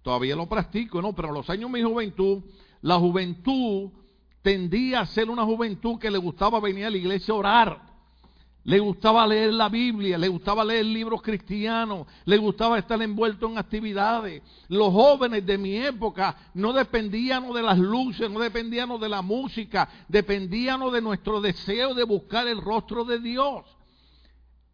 todavía 0.00 0.34
lo 0.34 0.48
practico, 0.48 1.02
¿no? 1.02 1.14
Pero 1.14 1.28
en 1.28 1.34
los 1.34 1.50
años 1.50 1.70
de 1.70 1.78
mi 1.78 1.84
juventud, 1.86 2.42
la 2.80 2.98
juventud 2.98 3.90
tendía 4.40 5.00
a 5.00 5.06
ser 5.08 5.28
una 5.28 5.44
juventud 5.44 5.98
que 5.98 6.10
le 6.10 6.16
gustaba 6.16 6.58
venir 6.58 6.86
a 6.86 6.90
la 6.90 6.96
iglesia 6.96 7.34
a 7.34 7.36
orar. 7.36 7.89
Le 8.64 8.78
gustaba 8.78 9.26
leer 9.26 9.54
la 9.54 9.70
Biblia, 9.70 10.18
le 10.18 10.28
gustaba 10.28 10.64
leer 10.64 10.84
libros 10.84 11.22
cristianos, 11.22 12.06
le 12.26 12.36
gustaba 12.36 12.78
estar 12.78 13.00
envuelto 13.00 13.48
en 13.48 13.56
actividades. 13.56 14.42
Los 14.68 14.92
jóvenes 14.92 15.46
de 15.46 15.56
mi 15.56 15.76
época 15.76 16.36
no 16.54 16.72
dependían 16.72 17.50
de 17.52 17.62
las 17.62 17.78
luces, 17.78 18.30
no 18.30 18.38
dependían 18.38 19.00
de 19.00 19.08
la 19.08 19.22
música, 19.22 19.88
dependían 20.08 20.80
de 20.92 21.00
nuestro 21.00 21.40
deseo 21.40 21.94
de 21.94 22.04
buscar 22.04 22.46
el 22.48 22.60
rostro 22.60 23.04
de 23.04 23.18
Dios. 23.18 23.64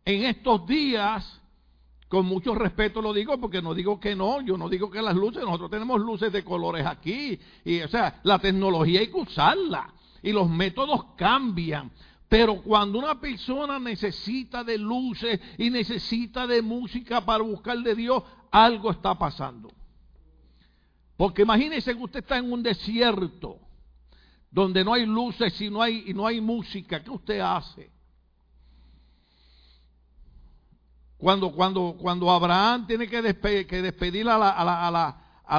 En 0.05 0.25
estos 0.25 0.67
días, 0.67 1.41
Con 2.09 2.25
mucho 2.27 2.55
respeto 2.55 3.03
lo 3.03 3.13
digo 3.13 3.37
porque 3.39 3.61
no 3.61 3.75
digo 3.75 3.99
que 3.99 4.15
no, 4.15 4.41
yo 4.41 4.57
no 4.57 4.69
digo 4.69 4.91
que 4.91 5.03
las 5.03 5.17
luces, 5.17 5.43
nosotros 5.43 5.71
tenemos 5.71 6.01
luces 6.01 6.33
de 6.33 6.45
colores 6.45 6.87
aquí. 6.87 7.39
Y, 7.65 7.81
o 7.81 7.89
sea, 7.89 8.21
la 8.23 8.39
tecnología 8.39 9.01
hay 9.01 9.09
que 9.09 9.19
usarla 9.19 9.93
y 10.23 10.31
los 10.33 10.49
métodos 10.49 11.05
cambian. 11.17 11.91
Pero 12.29 12.61
cuando 12.63 12.99
una 12.99 13.21
persona 13.21 13.79
necesita 13.79 14.65
de 14.65 14.79
luces 14.79 15.41
y 15.59 15.71
necesita 15.71 16.47
de 16.47 16.61
música 16.61 17.25
para 17.25 17.45
buscar 17.45 17.79
de 17.79 17.95
Dios, 17.95 18.23
algo 18.51 18.91
está 18.91 19.17
pasando. 19.17 19.71
Porque 21.17 21.43
imagínese 21.43 21.97
que 21.97 22.03
usted 22.03 22.21
está 22.21 22.39
en 22.39 22.53
un 22.53 22.63
desierto 22.63 23.59
donde 24.51 24.85
no 24.85 24.93
hay 24.93 25.07
luces 25.07 25.59
y 25.61 25.71
no 25.71 25.81
hay, 25.81 26.05
y 26.07 26.15
no 26.15 26.27
hay 26.27 26.41
música. 26.41 27.03
¿Qué 27.03 27.11
usted 27.11 27.41
hace? 27.41 27.91
Cuando, 31.17 31.53
cuando, 31.53 31.97
cuando 31.99 32.31
Abraham 32.31 32.87
tiene 32.87 33.09
que, 33.09 33.23
despedir 33.23 34.29
a 34.29 34.37
la, 34.37 34.51
a, 34.51 34.65
la, 34.65 34.87
a, 34.87 34.91
la, 34.91 35.09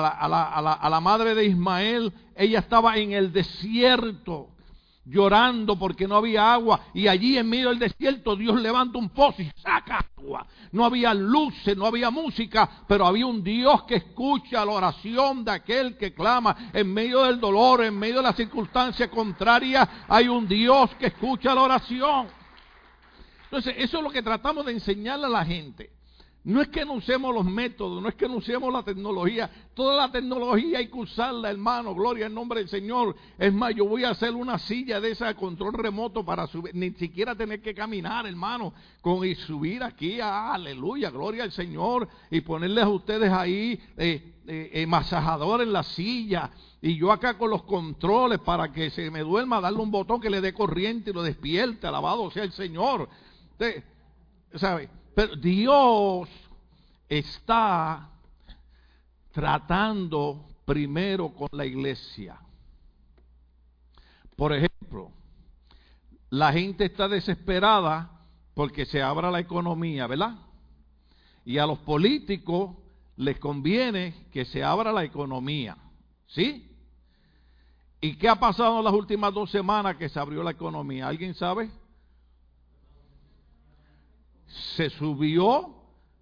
a, 0.09 0.62
la, 0.62 0.74
a 0.74 0.89
la 0.89 1.00
madre 1.00 1.33
de 1.33 1.45
Ismael, 1.45 2.13
ella 2.36 2.59
estaba 2.59 2.97
en 2.97 3.13
el 3.13 3.31
desierto 3.31 4.57
llorando 5.10 5.78
porque 5.78 6.08
no 6.08 6.16
había 6.16 6.54
agua 6.54 6.82
y 6.94 7.08
allí 7.08 7.38
en 7.38 7.50
medio 7.50 7.70
del 7.70 7.80
desierto 7.80 8.36
Dios 8.36 8.60
levanta 8.62 8.98
un 8.98 9.10
pozo 9.10 9.42
y 9.42 9.52
saca 9.62 10.06
agua. 10.18 10.46
No 10.72 10.86
había 10.86 11.14
luces, 11.14 11.78
no 11.78 11.86
había 11.86 12.10
música, 12.10 12.70
pero 12.88 13.06
había 13.06 13.26
un 13.26 13.44
Dios 13.44 13.84
que 13.84 13.96
escucha 13.96 14.66
la 14.66 14.72
oración 14.72 15.46
de 15.46 15.52
aquel 15.52 15.98
que 15.98 16.14
clama 16.14 16.72
en 16.74 16.94
medio 16.94 17.24
del 17.24 17.40
dolor, 17.40 17.84
en 17.84 17.98
medio 17.98 18.18
de 18.18 18.24
la 18.24 18.34
circunstancia 18.34 19.10
contraria, 19.10 20.06
hay 20.08 20.28
un 20.28 20.48
Dios 20.48 20.92
que 21.00 21.08
escucha 21.08 21.56
la 21.56 21.62
oración. 21.62 22.28
Entonces, 23.46 23.76
eso 23.78 23.98
es 23.98 24.04
lo 24.04 24.10
que 24.10 24.22
tratamos 24.22 24.66
de 24.66 24.74
enseñarle 24.74 25.26
a 25.26 25.30
la 25.30 25.46
gente. 25.46 25.97
No 26.48 26.62
es 26.62 26.70
que 26.70 26.86
no 26.86 26.94
usemos 26.94 27.36
los 27.36 27.44
métodos, 27.44 28.01
no 28.01 28.08
es 28.08 28.16
que 28.16 28.25
no 28.25 28.36
usemos 28.36 28.72
la 28.72 28.82
tecnología. 28.82 29.50
Toda 29.74 29.98
la 29.98 30.10
tecnología 30.10 30.77
hay 30.77 30.88
que 30.88 30.98
usarla, 30.98 31.50
hermano. 31.50 31.94
Gloria 31.94 32.27
al 32.27 32.34
nombre 32.34 32.62
del 32.62 32.70
Señor. 32.70 33.18
Es 33.38 33.54
más, 33.54 33.75
yo 33.75 33.86
voy 33.86 34.06
a 34.06 34.12
hacer 34.12 34.34
una 34.34 34.58
silla 34.58 35.01
de 35.01 35.12
esa 35.12 35.34
control 35.34 35.74
remoto 35.74 36.24
para 36.24 36.48
subir, 36.48 36.74
ni 36.74 36.92
siquiera 36.92 37.36
tener 37.36 37.62
que 37.62 37.75
caminar, 37.75 38.25
hermano, 38.25 38.72
con 39.01 39.25
y 39.25 39.36
subir 39.36 39.84
aquí, 39.84 40.22
aleluya, 40.22 41.10
gloria 41.10 41.44
al 41.44 41.51
Señor, 41.51 42.08
y 42.32 42.39
ponerles 42.39 42.86
a 42.86 42.89
ustedes 42.92 43.30
ahí 43.30 43.77
eh, 43.98 44.36
eh, 44.48 44.86
masajador 44.88 45.62
en 45.62 45.74
la 45.74 45.84
silla. 45.84 46.50
Y 46.82 46.96
yo 46.96 47.12
acá 47.12 47.38
con 47.38 47.50
los 47.50 47.63
controles 47.63 48.39
para 48.39 48.72
que 48.72 48.89
se 48.89 49.12
me 49.12 49.20
duerma, 49.20 49.60
darle 49.60 49.80
un 49.80 49.92
botón 49.92 50.22
que 50.22 50.30
le 50.30 50.39
dé 50.39 50.54
corriente 50.54 51.10
y 51.10 51.13
lo 51.13 51.24
despierte. 51.24 51.88
Alabado 51.88 52.32
sea 52.32 52.46
el 52.46 52.54
Señor. 52.54 53.10
¿Sabe? 54.56 54.89
Pero 55.17 55.36
Dios 55.36 56.29
está 57.09 58.07
tratando 59.31 60.45
primero 60.63 61.29
con 61.29 61.47
la 61.53 61.65
iglesia. 61.65 62.39
Por 64.36 64.53
ejemplo, 64.53 65.12
la 66.29 66.53
gente 66.53 66.86
está 66.86 67.07
desesperada 67.07 68.12
porque 68.53 68.86
se 68.86 69.01
abra 69.01 69.31
la 69.31 69.39
economía, 69.39 70.05
¿verdad? 70.05 70.36
Y 71.45 71.57
a 71.57 71.65
los 71.65 71.79
políticos 71.79 72.77
les 73.15 73.39
conviene 73.39 74.27
que 74.31 74.45
se 74.45 74.63
abra 74.63 74.93
la 74.93 75.03
economía, 75.03 75.77
¿sí? 76.27 76.77
¿Y 78.01 78.17
qué 78.17 78.29
ha 78.29 78.36
pasado 78.36 78.77
en 78.77 78.86
las 78.86 78.93
últimas 78.93 79.33
dos 79.33 79.50
semanas 79.50 79.97
que 79.97 80.09
se 80.09 80.19
abrió 80.19 80.43
la 80.43 80.51
economía? 80.51 81.07
¿Alguien 81.07 81.33
sabe? 81.33 81.71
Se 84.48 84.89
subió 84.89 85.75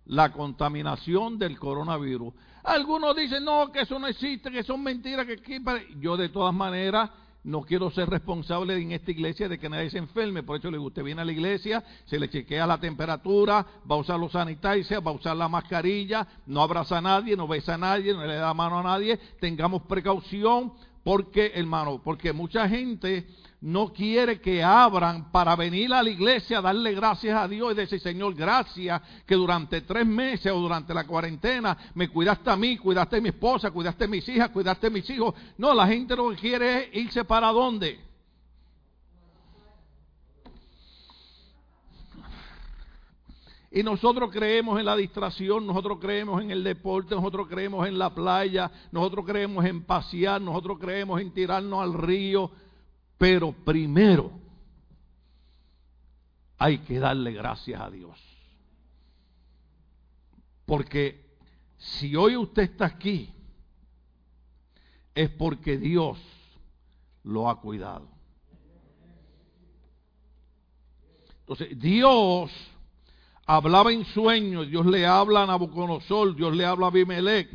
la 0.05 0.32
contaminación 0.32 1.38
del 1.38 1.58
coronavirus. 1.58 2.34
Algunos 2.63 3.15
dicen, 3.15 3.44
no, 3.44 3.72
que 3.72 3.82
eso 3.82 4.00
no 4.00 4.08
existe, 4.08 4.51
que 4.51 4.63
son 4.63 4.82
mentiras, 4.82 5.25
que 5.25 5.62
yo 6.00 6.17
de 6.17 6.29
todas 6.29 6.53
maneras 6.53 7.10
no 7.46 7.62
quiero 7.62 7.91
ser 7.91 8.10
responsable 8.10 8.75
en 8.75 8.91
esta 8.91 9.12
iglesia 9.12 9.48
de 9.48 9.60
que 9.60 9.70
nadie 9.70 9.91
se 9.91 10.00
enferme, 10.00 10.41
por 10.41 10.58
eso 10.58 10.72
le 10.72 10.79
usted 10.79 11.03
viene 11.03 11.22
a 11.22 11.25
la 11.25 11.32
iglesia, 11.32 11.84
se 12.05 12.17
le 12.17 12.27
chequea 12.27 12.65
la 12.65 12.79
temperatura, 12.79 13.63
va 13.89 13.96
a 13.96 14.00
usar 14.00 14.20
los 14.20 14.32
sanitizers, 14.32 15.05
va 15.05 15.12
a 15.12 15.13
usar 15.13 15.38
la 15.38 15.48
mascarilla, 15.48 16.27
no 16.48 16.62
abraza 16.62 16.98
a 16.98 17.01
nadie, 17.01 17.38
no 17.38 17.48
besa 17.48 17.75
a 17.75 17.77
nadie, 17.77 18.13
no 18.13 18.25
le 18.25 18.36
da 18.36 18.51
mano 18.55 18.79
a 18.79 18.84
nadie, 18.84 19.17
tengamos 19.39 19.84
precaución, 19.84 20.74
porque 21.05 21.51
hermano, 21.53 22.01
porque 22.03 22.33
mucha 22.33 22.67
gente 22.67 23.27
no 23.62 23.93
quiere 23.93 24.41
que 24.41 24.63
abran 24.63 25.31
para 25.31 25.55
venir 25.55 25.93
a 25.93 26.01
la 26.01 26.09
iglesia 26.09 26.62
darle 26.62 26.95
gracias 26.95 27.38
a 27.38 27.47
Dios 27.47 27.74
y 27.74 27.75
decir, 27.75 28.00
Señor, 28.00 28.33
gracias 28.33 29.00
que 29.24 29.35
durante 29.35 29.81
tres 29.81 30.03
meses 30.07 30.51
o 30.51 30.59
durante 30.59 30.95
la 30.95 31.05
cuarentena 31.05 31.77
me 31.93 32.09
cuidaste 32.09 32.50
a 32.50 32.55
mí, 32.55 32.77
cuidaste 32.77 33.17
a 33.17 33.21
mi 33.21 33.29
esposa, 33.29 33.69
cuidaste 33.69 34.05
a 34.05 34.07
mis 34.07 34.27
hijas, 34.27 34.50
cuidaste 34.50 34.88
a 34.88 34.89
mis 34.89 35.07
hijos. 35.12 35.35
No, 35.59 35.75
la 35.75 35.85
gente 35.85 36.15
lo 36.15 36.31
que 36.31 36.38
quiere 36.38 36.85
es 36.85 36.95
irse 36.95 37.24
para 37.24 37.51
dónde. 37.51 38.00
Y 43.75 43.84
nosotros 43.84 44.32
creemos 44.32 44.79
en 44.79 44.86
la 44.86 44.96
distracción, 44.96 45.67
nosotros 45.67 45.98
creemos 46.00 46.41
en 46.41 46.50
el 46.50 46.63
deporte, 46.63 47.13
nosotros 47.13 47.46
creemos 47.50 47.86
en 47.86 48.00
la 48.00 48.15
playa, 48.15 48.72
nosotros 48.89 49.25
creemos 49.25 49.65
en 49.65 49.84
pasear, 49.84 50.41
nosotros 50.41 50.77
creemos 50.79 51.20
en 51.20 51.34
tirarnos 51.34 51.82
al 51.82 51.94
río, 51.94 52.50
pero 53.17 53.51
primero 53.51 54.32
hay 56.58 56.77
que 56.77 57.00
darle 57.00 57.34
gracias 57.34 57.82
a 57.82 57.89
Dios. 57.89 58.17
Porque 60.65 61.36
si 61.75 62.15
hoy 62.15 62.38
usted 62.38 62.63
está 62.63 62.86
aquí, 62.86 63.29
es 65.13 65.29
porque 65.32 65.77
Dios 65.77 66.17
lo 67.24 67.50
ha 67.50 67.60
cuidado. 67.60 68.08
Entonces, 71.41 71.77
Dios 71.77 72.53
hablaba 73.45 73.91
en 73.91 74.05
sueños, 74.05 74.67
Dios 74.69 74.85
le 74.85 75.05
habla 75.05 75.43
a 75.43 75.45
Nabucodonosor, 75.45 76.35
Dios 76.35 76.55
le 76.55 76.65
habla 76.65 76.87
a 76.87 76.89
Abimelech, 76.89 77.49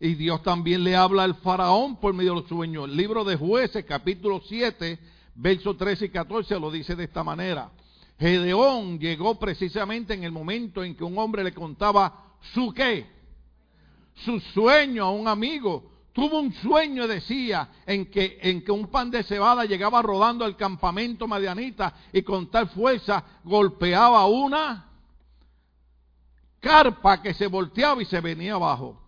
y 0.00 0.14
Dios 0.14 0.42
también 0.42 0.84
le 0.84 0.96
habla 0.96 1.24
al 1.24 1.34
faraón 1.36 1.96
por 1.96 2.14
medio 2.14 2.34
de 2.34 2.40
los 2.40 2.48
sueños. 2.48 2.88
El 2.88 2.96
libro 2.96 3.24
de 3.24 3.36
jueces, 3.36 3.84
capítulo 3.84 4.40
7, 4.46 4.98
versos 5.34 5.76
13 5.76 6.06
y 6.06 6.08
14, 6.10 6.58
lo 6.60 6.70
dice 6.70 6.94
de 6.94 7.04
esta 7.04 7.24
manera. 7.24 7.70
Gedeón 8.18 8.98
llegó 8.98 9.38
precisamente 9.38 10.14
en 10.14 10.24
el 10.24 10.32
momento 10.32 10.82
en 10.82 10.96
que 10.96 11.04
un 11.04 11.18
hombre 11.18 11.44
le 11.44 11.52
contaba 11.52 12.36
su 12.52 12.72
qué, 12.72 13.06
su 14.24 14.40
sueño 14.40 15.04
a 15.04 15.10
un 15.10 15.28
amigo. 15.28 15.92
Tuvo 16.12 16.40
un 16.40 16.52
sueño, 16.52 17.06
decía, 17.06 17.68
en 17.86 18.06
que, 18.06 18.38
en 18.42 18.64
que 18.64 18.72
un 18.72 18.88
pan 18.88 19.08
de 19.08 19.22
cebada 19.22 19.64
llegaba 19.64 20.02
rodando 20.02 20.44
al 20.44 20.56
campamento 20.56 21.28
madianita 21.28 21.94
y 22.12 22.22
con 22.22 22.50
tal 22.50 22.68
fuerza 22.70 23.24
golpeaba 23.44 24.26
una 24.26 24.87
carpa 26.60 27.22
que 27.22 27.34
se 27.34 27.46
volteaba 27.46 28.02
y 28.02 28.06
se 28.06 28.20
venía 28.20 28.54
abajo. 28.54 29.00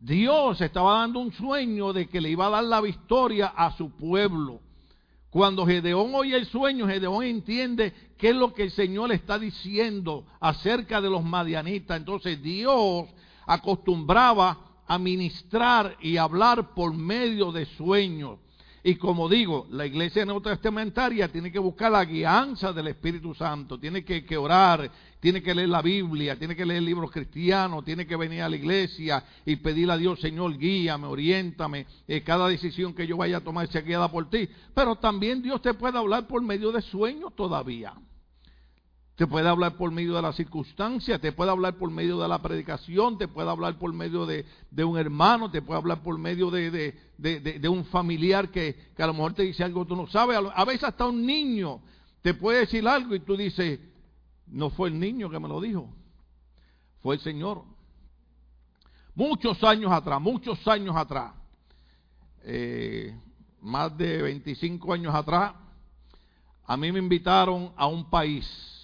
Dios 0.00 0.60
estaba 0.60 1.00
dando 1.00 1.20
un 1.20 1.32
sueño 1.32 1.92
de 1.92 2.08
que 2.08 2.20
le 2.20 2.30
iba 2.30 2.46
a 2.46 2.50
dar 2.50 2.64
la 2.64 2.80
victoria 2.80 3.48
a 3.48 3.76
su 3.76 3.90
pueblo. 3.90 4.60
Cuando 5.28 5.64
Gedeón 5.66 6.14
oye 6.14 6.36
el 6.36 6.46
sueño, 6.46 6.88
Gedeón 6.88 7.22
entiende 7.22 7.92
qué 8.18 8.30
es 8.30 8.36
lo 8.36 8.52
que 8.52 8.64
el 8.64 8.70
Señor 8.72 9.10
le 9.10 9.14
está 9.14 9.38
diciendo 9.38 10.26
acerca 10.40 11.00
de 11.00 11.10
los 11.10 11.22
madianitas. 11.22 11.96
Entonces 11.96 12.42
Dios 12.42 13.08
acostumbraba 13.46 14.58
a 14.86 14.98
ministrar 14.98 15.96
y 16.00 16.16
hablar 16.16 16.74
por 16.74 16.94
medio 16.94 17.52
de 17.52 17.66
sueños. 17.66 18.38
Y 18.82 18.94
como 18.94 19.28
digo, 19.28 19.66
la 19.70 19.84
iglesia 19.84 20.24
neotestamentaria 20.24 21.28
tiene 21.28 21.52
que 21.52 21.58
buscar 21.58 21.92
la 21.92 22.04
guianza 22.04 22.72
del 22.72 22.88
Espíritu 22.88 23.34
Santo, 23.34 23.78
tiene 23.78 24.02
que, 24.04 24.36
orar, 24.38 24.90
tiene 25.20 25.42
que 25.42 25.54
leer 25.54 25.68
la 25.68 25.82
Biblia, 25.82 26.38
tiene 26.38 26.56
que 26.56 26.64
leer 26.64 26.82
libros 26.82 27.10
cristianos, 27.10 27.84
tiene 27.84 28.06
que 28.06 28.16
venir 28.16 28.40
a 28.40 28.48
la 28.48 28.56
iglesia 28.56 29.22
y 29.44 29.56
pedirle 29.56 29.92
a 29.92 29.98
Dios, 29.98 30.18
Señor, 30.20 30.56
guíame, 30.56 31.06
oriéntame, 31.06 31.86
eh, 32.08 32.22
cada 32.22 32.48
decisión 32.48 32.94
que 32.94 33.06
yo 33.06 33.18
vaya 33.18 33.36
a 33.36 33.44
tomar 33.44 33.68
sea 33.68 33.82
guiada 33.82 34.10
por 34.10 34.30
ti. 34.30 34.48
Pero 34.74 34.96
también 34.96 35.42
Dios 35.42 35.60
te 35.60 35.74
puede 35.74 35.98
hablar 35.98 36.26
por 36.26 36.42
medio 36.42 36.72
de 36.72 36.80
sueños 36.80 37.36
todavía. 37.36 37.92
Te 39.20 39.26
puede 39.26 39.50
hablar 39.50 39.76
por 39.76 39.90
medio 39.90 40.14
de 40.14 40.22
la 40.22 40.32
circunstancia, 40.32 41.18
te 41.18 41.32
puede 41.32 41.50
hablar 41.50 41.76
por 41.76 41.90
medio 41.90 42.18
de 42.18 42.26
la 42.26 42.40
predicación, 42.40 43.18
te 43.18 43.28
puede 43.28 43.50
hablar 43.50 43.78
por 43.78 43.92
medio 43.92 44.24
de, 44.24 44.46
un 44.82 44.96
hermano, 44.96 45.50
te 45.50 45.60
puede 45.60 45.78
hablar 45.78 46.02
por 46.02 46.16
medio 46.16 46.50
de, 46.50 46.94
de 47.18 47.68
un 47.68 47.84
familiar 47.84 48.48
que, 48.50 48.74
que, 48.96 49.02
a 49.02 49.06
lo 49.06 49.12
mejor 49.12 49.34
te 49.34 49.42
dice 49.42 49.62
algo 49.62 49.82
que 49.82 49.90
tú 49.90 49.96
no 49.96 50.06
sabes. 50.06 50.38
A 50.54 50.64
veces 50.64 50.84
hasta 50.84 51.06
un 51.06 51.26
niño 51.26 51.82
te 52.22 52.32
puede 52.32 52.60
decir 52.60 52.88
algo 52.88 53.14
y 53.14 53.20
tú 53.20 53.36
dices, 53.36 53.78
no 54.46 54.70
fue 54.70 54.88
el 54.88 54.98
niño 54.98 55.28
que 55.28 55.38
me 55.38 55.48
lo 55.48 55.60
dijo, 55.60 55.86
fue 57.02 57.16
el 57.16 57.20
Señor. 57.20 57.64
Muchos 59.14 59.62
años 59.64 59.92
atrás, 59.92 60.18
muchos 60.18 60.66
años 60.66 60.96
atrás, 60.96 61.34
eh, 62.44 63.14
más 63.60 63.94
de 63.98 64.22
25 64.22 64.94
años 64.94 65.14
atrás, 65.14 65.52
a 66.64 66.74
mí 66.78 66.90
me 66.90 67.00
invitaron 67.00 67.70
a 67.76 67.86
un 67.86 68.08
país 68.08 68.79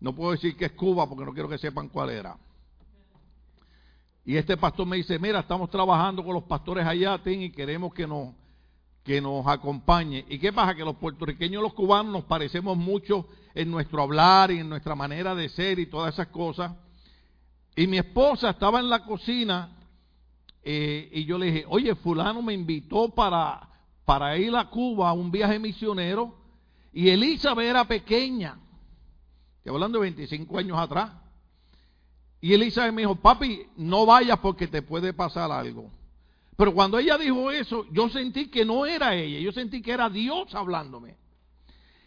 No 0.00 0.14
puedo 0.14 0.32
decir 0.32 0.56
que 0.56 0.66
es 0.66 0.72
Cuba 0.72 1.08
porque 1.08 1.24
no 1.24 1.32
quiero 1.32 1.48
que 1.48 1.58
sepan 1.58 1.88
cuál 1.88 2.10
era. 2.10 2.36
Y 4.24 4.36
este 4.36 4.56
pastor 4.56 4.86
me 4.86 4.98
dice, 4.98 5.18
mira, 5.18 5.40
estamos 5.40 5.70
trabajando 5.70 6.22
con 6.22 6.34
los 6.34 6.44
pastores 6.44 6.86
allá, 6.86 7.18
y 7.24 7.50
queremos 7.50 7.94
que 7.94 8.06
nos, 8.06 8.34
que 9.02 9.20
nos 9.20 9.46
acompañe. 9.46 10.24
¿Y 10.28 10.38
qué 10.38 10.52
pasa? 10.52 10.74
Que 10.74 10.84
los 10.84 10.96
puertorriqueños 10.96 11.60
y 11.60 11.62
los 11.62 11.72
cubanos 11.72 12.12
nos 12.12 12.24
parecemos 12.24 12.76
mucho 12.76 13.26
en 13.54 13.70
nuestro 13.70 14.02
hablar 14.02 14.50
y 14.50 14.58
en 14.58 14.68
nuestra 14.68 14.94
manera 14.94 15.34
de 15.34 15.48
ser 15.48 15.78
y 15.78 15.86
todas 15.86 16.12
esas 16.12 16.26
cosas. 16.28 16.72
Y 17.74 17.86
mi 17.86 17.96
esposa 17.96 18.50
estaba 18.50 18.80
en 18.80 18.90
la 18.90 19.02
cocina 19.02 19.78
eh, 20.62 21.08
y 21.10 21.24
yo 21.24 21.38
le 21.38 21.46
dije, 21.46 21.64
oye, 21.66 21.94
fulano 21.94 22.42
me 22.42 22.52
invitó 22.52 23.08
para, 23.08 23.66
para 24.04 24.36
ir 24.36 24.54
a 24.54 24.68
Cuba 24.68 25.08
a 25.08 25.14
un 25.14 25.30
viaje 25.30 25.58
misionero 25.58 26.34
y 26.92 27.08
Elizabeth 27.08 27.66
era 27.66 27.86
pequeña. 27.86 28.58
Estoy 29.68 29.76
hablando 29.76 29.98
de 29.98 30.04
25 30.04 30.58
años 30.58 30.78
atrás. 30.78 31.12
Y 32.40 32.54
Elizabeth 32.54 32.90
me 32.90 33.02
dijo, 33.02 33.16
papi, 33.16 33.66
no 33.76 34.06
vayas 34.06 34.38
porque 34.38 34.66
te 34.66 34.80
puede 34.80 35.12
pasar 35.12 35.52
algo. 35.52 35.90
Pero 36.56 36.72
cuando 36.72 36.98
ella 36.98 37.18
dijo 37.18 37.50
eso, 37.50 37.84
yo 37.92 38.08
sentí 38.08 38.48
que 38.48 38.64
no 38.64 38.86
era 38.86 39.14
ella, 39.14 39.38
yo 39.40 39.52
sentí 39.52 39.82
que 39.82 39.92
era 39.92 40.08
Dios 40.08 40.54
hablándome. 40.54 41.18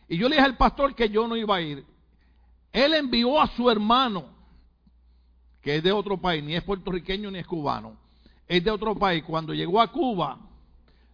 Y 0.08 0.18
yo 0.18 0.27
le 0.27 0.38
dije 0.38 0.46
al 0.48 0.58
pastor 0.58 0.96
que 0.96 1.08
yo 1.10 1.27
no 1.27 1.38
iba 1.38 1.56
a 1.56 1.62
ir. 1.62 1.86
Él 2.74 2.96
envió 2.96 3.39
a 3.39 3.46
su 3.56 3.70
hermano, 3.70 4.25
que 5.62 5.75
es 5.75 5.84
de 5.84 5.91
otro 5.91 6.18
país, 6.20 6.44
ni 6.44 6.56
es 6.56 6.63
puertorriqueño 6.63 7.30
ni 7.30 7.38
es 7.38 7.46
cubano, 7.46 7.96
es 8.48 8.63
de 8.63 8.72
otro 8.72 8.96
país. 8.96 9.24
Cuando 9.24 9.53
llegó 9.53 9.80
a 9.80 9.91
Cuba, 9.91 10.39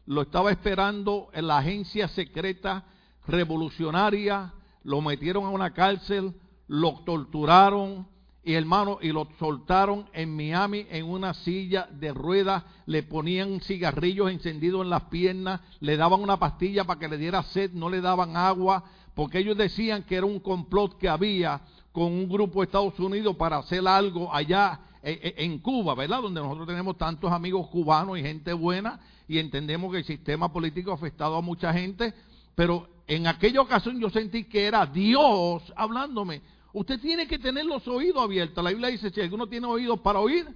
lo 0.06 0.22
estaba 0.22 0.50
esperando 0.50 1.28
en 1.34 1.48
la 1.48 1.58
agencia 1.58 2.08
secreta 2.08 2.86
revolucionaria, 3.28 4.54
lo 4.88 5.02
metieron 5.02 5.44
a 5.44 5.50
una 5.50 5.74
cárcel, 5.74 6.34
lo 6.70 7.02
torturaron, 7.06 8.08
y 8.42 8.54
hermano, 8.54 9.00
y 9.02 9.12
lo 9.12 9.28
soltaron 9.38 10.06
en 10.14 10.34
Miami 10.34 10.88
en 10.90 11.08
una 11.08 11.34
silla 11.34 11.90
de 11.92 12.14
ruedas, 12.14 12.64
le 12.86 13.04
ponían 13.04 13.60
cigarrillos 13.60 14.32
encendidos 14.32 14.84
en 14.84 14.90
las 14.90 15.04
piernas, 15.04 15.60
le 15.82 15.98
daban 15.98 16.22
una 16.22 16.40
pastilla 16.40 16.86
para 16.86 17.02
que 17.02 17.10
le 17.10 17.18
diera 17.18 17.44
sed, 17.44 17.72
no 17.74 17.90
le 17.90 18.00
daban 18.00 18.38
agua, 18.38 18.86
porque 19.14 19.40
ellos 19.40 19.58
decían 19.58 20.04
que 20.04 20.16
era 20.16 20.26
un 20.26 20.40
complot 20.40 20.98
que 20.98 21.10
había 21.10 21.60
con 21.92 22.06
un 22.06 22.30
grupo 22.30 22.62
de 22.62 22.68
Estados 22.68 22.98
Unidos 22.98 23.36
para 23.36 23.58
hacer 23.58 23.86
algo 23.86 24.34
allá 24.34 24.80
eh, 25.04 25.20
eh, 25.22 25.34
en 25.40 25.60
Cuba, 25.60 25.96
¿verdad? 25.96 26.22
Donde 26.22 26.40
nosotros 26.40 26.66
tenemos 26.66 26.98
tantos 26.98 27.30
amigos 27.30 27.68
cubanos 27.68 28.18
y 28.18 28.22
gente 28.22 28.54
buena 28.54 29.02
y 29.28 29.38
entendemos 29.38 29.92
que 29.92 29.98
el 29.98 30.06
sistema 30.06 30.54
político 30.54 30.92
ha 30.92 30.96
afectado 30.96 31.36
a 31.36 31.42
mucha 31.42 31.74
gente, 31.74 32.14
pero 32.56 32.88
en 33.08 33.26
aquella 33.26 33.62
ocasión 33.62 34.00
yo 34.00 34.10
sentí 34.10 34.44
que 34.44 34.66
era 34.66 34.86
Dios 34.86 35.64
hablándome 35.76 36.42
Usted 36.78 37.00
tiene 37.00 37.28
que 37.28 37.40
tener 37.40 37.66
los 37.66 37.88
oídos 37.88 38.22
abiertos. 38.22 38.64
La 38.64 38.70
Biblia 38.70 38.90
dice, 38.90 39.10
si 39.10 39.20
alguno 39.20 39.48
tiene 39.48 39.66
oídos 39.66 40.00
para 40.02 40.20
oír, 40.20 40.48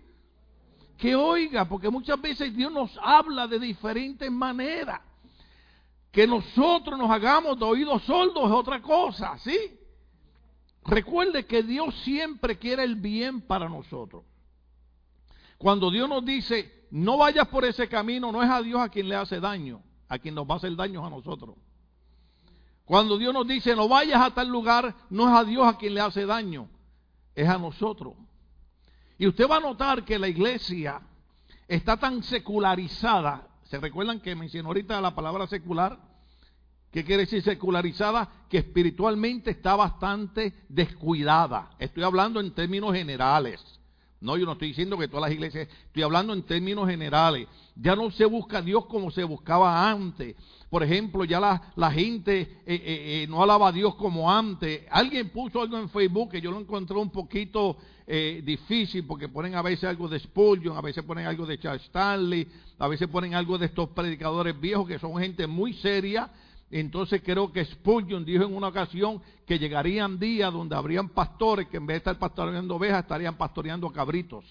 que 0.95 1.15
oiga, 1.15 1.67
porque 1.67 1.89
muchas 1.89 2.21
veces 2.21 2.55
Dios 2.55 2.71
nos 2.71 2.95
habla 3.01 3.47
de 3.47 3.57
diferentes 3.57 4.31
maneras. 4.31 5.01
Que 6.11 6.27
nosotros 6.27 6.99
nos 6.99 7.09
hagamos 7.09 7.57
de 7.57 7.65
oídos 7.65 8.03
sordos 8.03 8.43
es 8.45 8.51
otra 8.51 8.83
cosa, 8.83 9.35
¿sí? 9.39 9.57
Recuerde 10.85 11.47
que 11.47 11.63
Dios 11.63 11.95
siempre 12.03 12.59
quiere 12.59 12.83
el 12.83 12.97
bien 12.97 13.41
para 13.41 13.67
nosotros. 13.67 14.23
Cuando 15.57 15.89
Dios 15.89 16.07
nos 16.07 16.23
dice, 16.23 16.87
no 16.91 17.17
vayas 17.17 17.47
por 17.47 17.65
ese 17.65 17.87
camino, 17.87 18.31
no 18.31 18.43
es 18.43 18.49
a 18.51 18.61
Dios 18.61 18.79
a 18.79 18.89
quien 18.89 19.09
le 19.09 19.15
hace 19.15 19.39
daño, 19.39 19.81
a 20.07 20.19
quien 20.19 20.35
nos 20.35 20.47
va 20.47 20.53
a 20.53 20.57
hacer 20.57 20.75
daño 20.75 21.03
a 21.03 21.09
nosotros. 21.09 21.55
Cuando 22.91 23.17
Dios 23.17 23.33
nos 23.33 23.47
dice 23.47 23.73
no 23.73 23.87
vayas 23.87 24.21
a 24.21 24.31
tal 24.31 24.49
lugar, 24.49 24.93
no 25.09 25.29
es 25.29 25.33
a 25.33 25.45
Dios 25.45 25.65
a 25.65 25.77
quien 25.77 25.93
le 25.93 26.01
hace 26.01 26.25
daño, 26.25 26.67
es 27.33 27.47
a 27.47 27.57
nosotros. 27.57 28.15
Y 29.17 29.27
usted 29.27 29.49
va 29.49 29.55
a 29.55 29.59
notar 29.61 30.03
que 30.03 30.19
la 30.19 30.27
iglesia 30.27 30.99
está 31.69 31.95
tan 31.95 32.21
secularizada. 32.21 33.47
¿Se 33.63 33.79
recuerdan 33.79 34.19
que 34.19 34.35
mencionó 34.35 34.67
ahorita 34.67 34.99
la 34.99 35.15
palabra 35.15 35.47
secular? 35.47 35.97
¿Qué 36.91 37.05
quiere 37.05 37.21
decir 37.21 37.41
secularizada? 37.41 38.29
Que 38.49 38.57
espiritualmente 38.57 39.51
está 39.51 39.77
bastante 39.77 40.53
descuidada. 40.67 41.69
Estoy 41.79 42.03
hablando 42.03 42.41
en 42.41 42.51
términos 42.51 42.93
generales. 42.93 43.63
No, 44.19 44.35
yo 44.35 44.45
no 44.45 44.51
estoy 44.51 44.67
diciendo 44.67 44.97
que 44.97 45.07
todas 45.07 45.29
las 45.29 45.31
iglesias, 45.31 45.69
estoy 45.85 46.03
hablando 46.03 46.33
en 46.33 46.43
términos 46.43 46.89
generales. 46.89 47.47
Ya 47.73 47.95
no 47.95 48.11
se 48.11 48.25
busca 48.25 48.57
a 48.57 48.61
Dios 48.61 48.85
como 48.87 49.11
se 49.11 49.23
buscaba 49.23 49.89
antes. 49.89 50.35
Por 50.71 50.81
ejemplo, 50.83 51.25
ya 51.25 51.39
la, 51.75 51.91
gente 51.91 52.39
eh, 52.41 52.49
eh, 52.65 52.79
eh, 52.85 53.27
no 53.29 53.43
alaba 53.43 53.67
a 53.67 53.71
Dios 53.73 53.93
como 53.95 54.31
antes. 54.31 54.85
Alguien 54.89 55.29
puso 55.29 55.61
algo 55.61 55.77
en 55.77 55.89
Facebook 55.89 56.31
que 56.31 56.41
yo 56.41 56.49
lo 56.49 56.59
encontré 56.59 56.97
un 56.97 57.11
poquito 57.11 57.77
difícil 58.43 59.05
porque 59.05 59.29
ponen 59.29 59.55
a 59.55 59.61
veces 59.61 59.85
algo 59.85 60.09
de 60.09 60.19
Spurgeon, 60.19 60.75
a 60.75 60.81
veces 60.81 61.01
ponen 61.01 61.27
algo 61.27 61.45
de 61.45 61.57
Charles 61.57 61.83
Stanley, 61.83 62.45
a 62.77 62.89
veces 62.89 63.07
ponen 63.07 63.35
algo 63.35 63.57
de 63.57 63.67
estos 63.67 63.87
predicadores 63.89 64.59
viejos 64.59 64.85
que 64.85 64.99
son 64.99 65.17
gente 65.17 65.47
muy 65.47 65.71
seria 65.75 66.29
entonces 66.71 67.21
creo 67.23 67.51
que 67.51 67.65
Spurgeon 67.65 68.23
dijo 68.23 68.45
en 68.45 68.55
una 68.55 68.69
ocasión 68.69 69.21
que 69.45 69.59
llegarían 69.59 70.17
días 70.17 70.51
donde 70.53 70.75
habrían 70.75 71.09
pastores 71.09 71.67
que 71.67 71.77
en 71.77 71.85
vez 71.85 71.95
de 71.95 71.97
estar 71.97 72.17
pastoreando 72.17 72.75
ovejas 72.75 73.03
estarían 73.03 73.37
pastoreando 73.37 73.91
cabritos. 73.91 74.45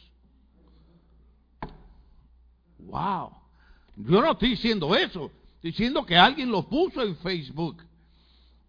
Wow. 2.78 3.30
Yo 3.96 4.20
no 4.20 4.32
estoy 4.32 4.50
diciendo 4.50 4.94
eso. 4.94 5.30
Diciendo 5.62 6.06
que 6.06 6.16
alguien 6.16 6.50
lo 6.50 6.68
puso 6.68 7.02
en 7.02 7.16
Facebook. 7.16 7.82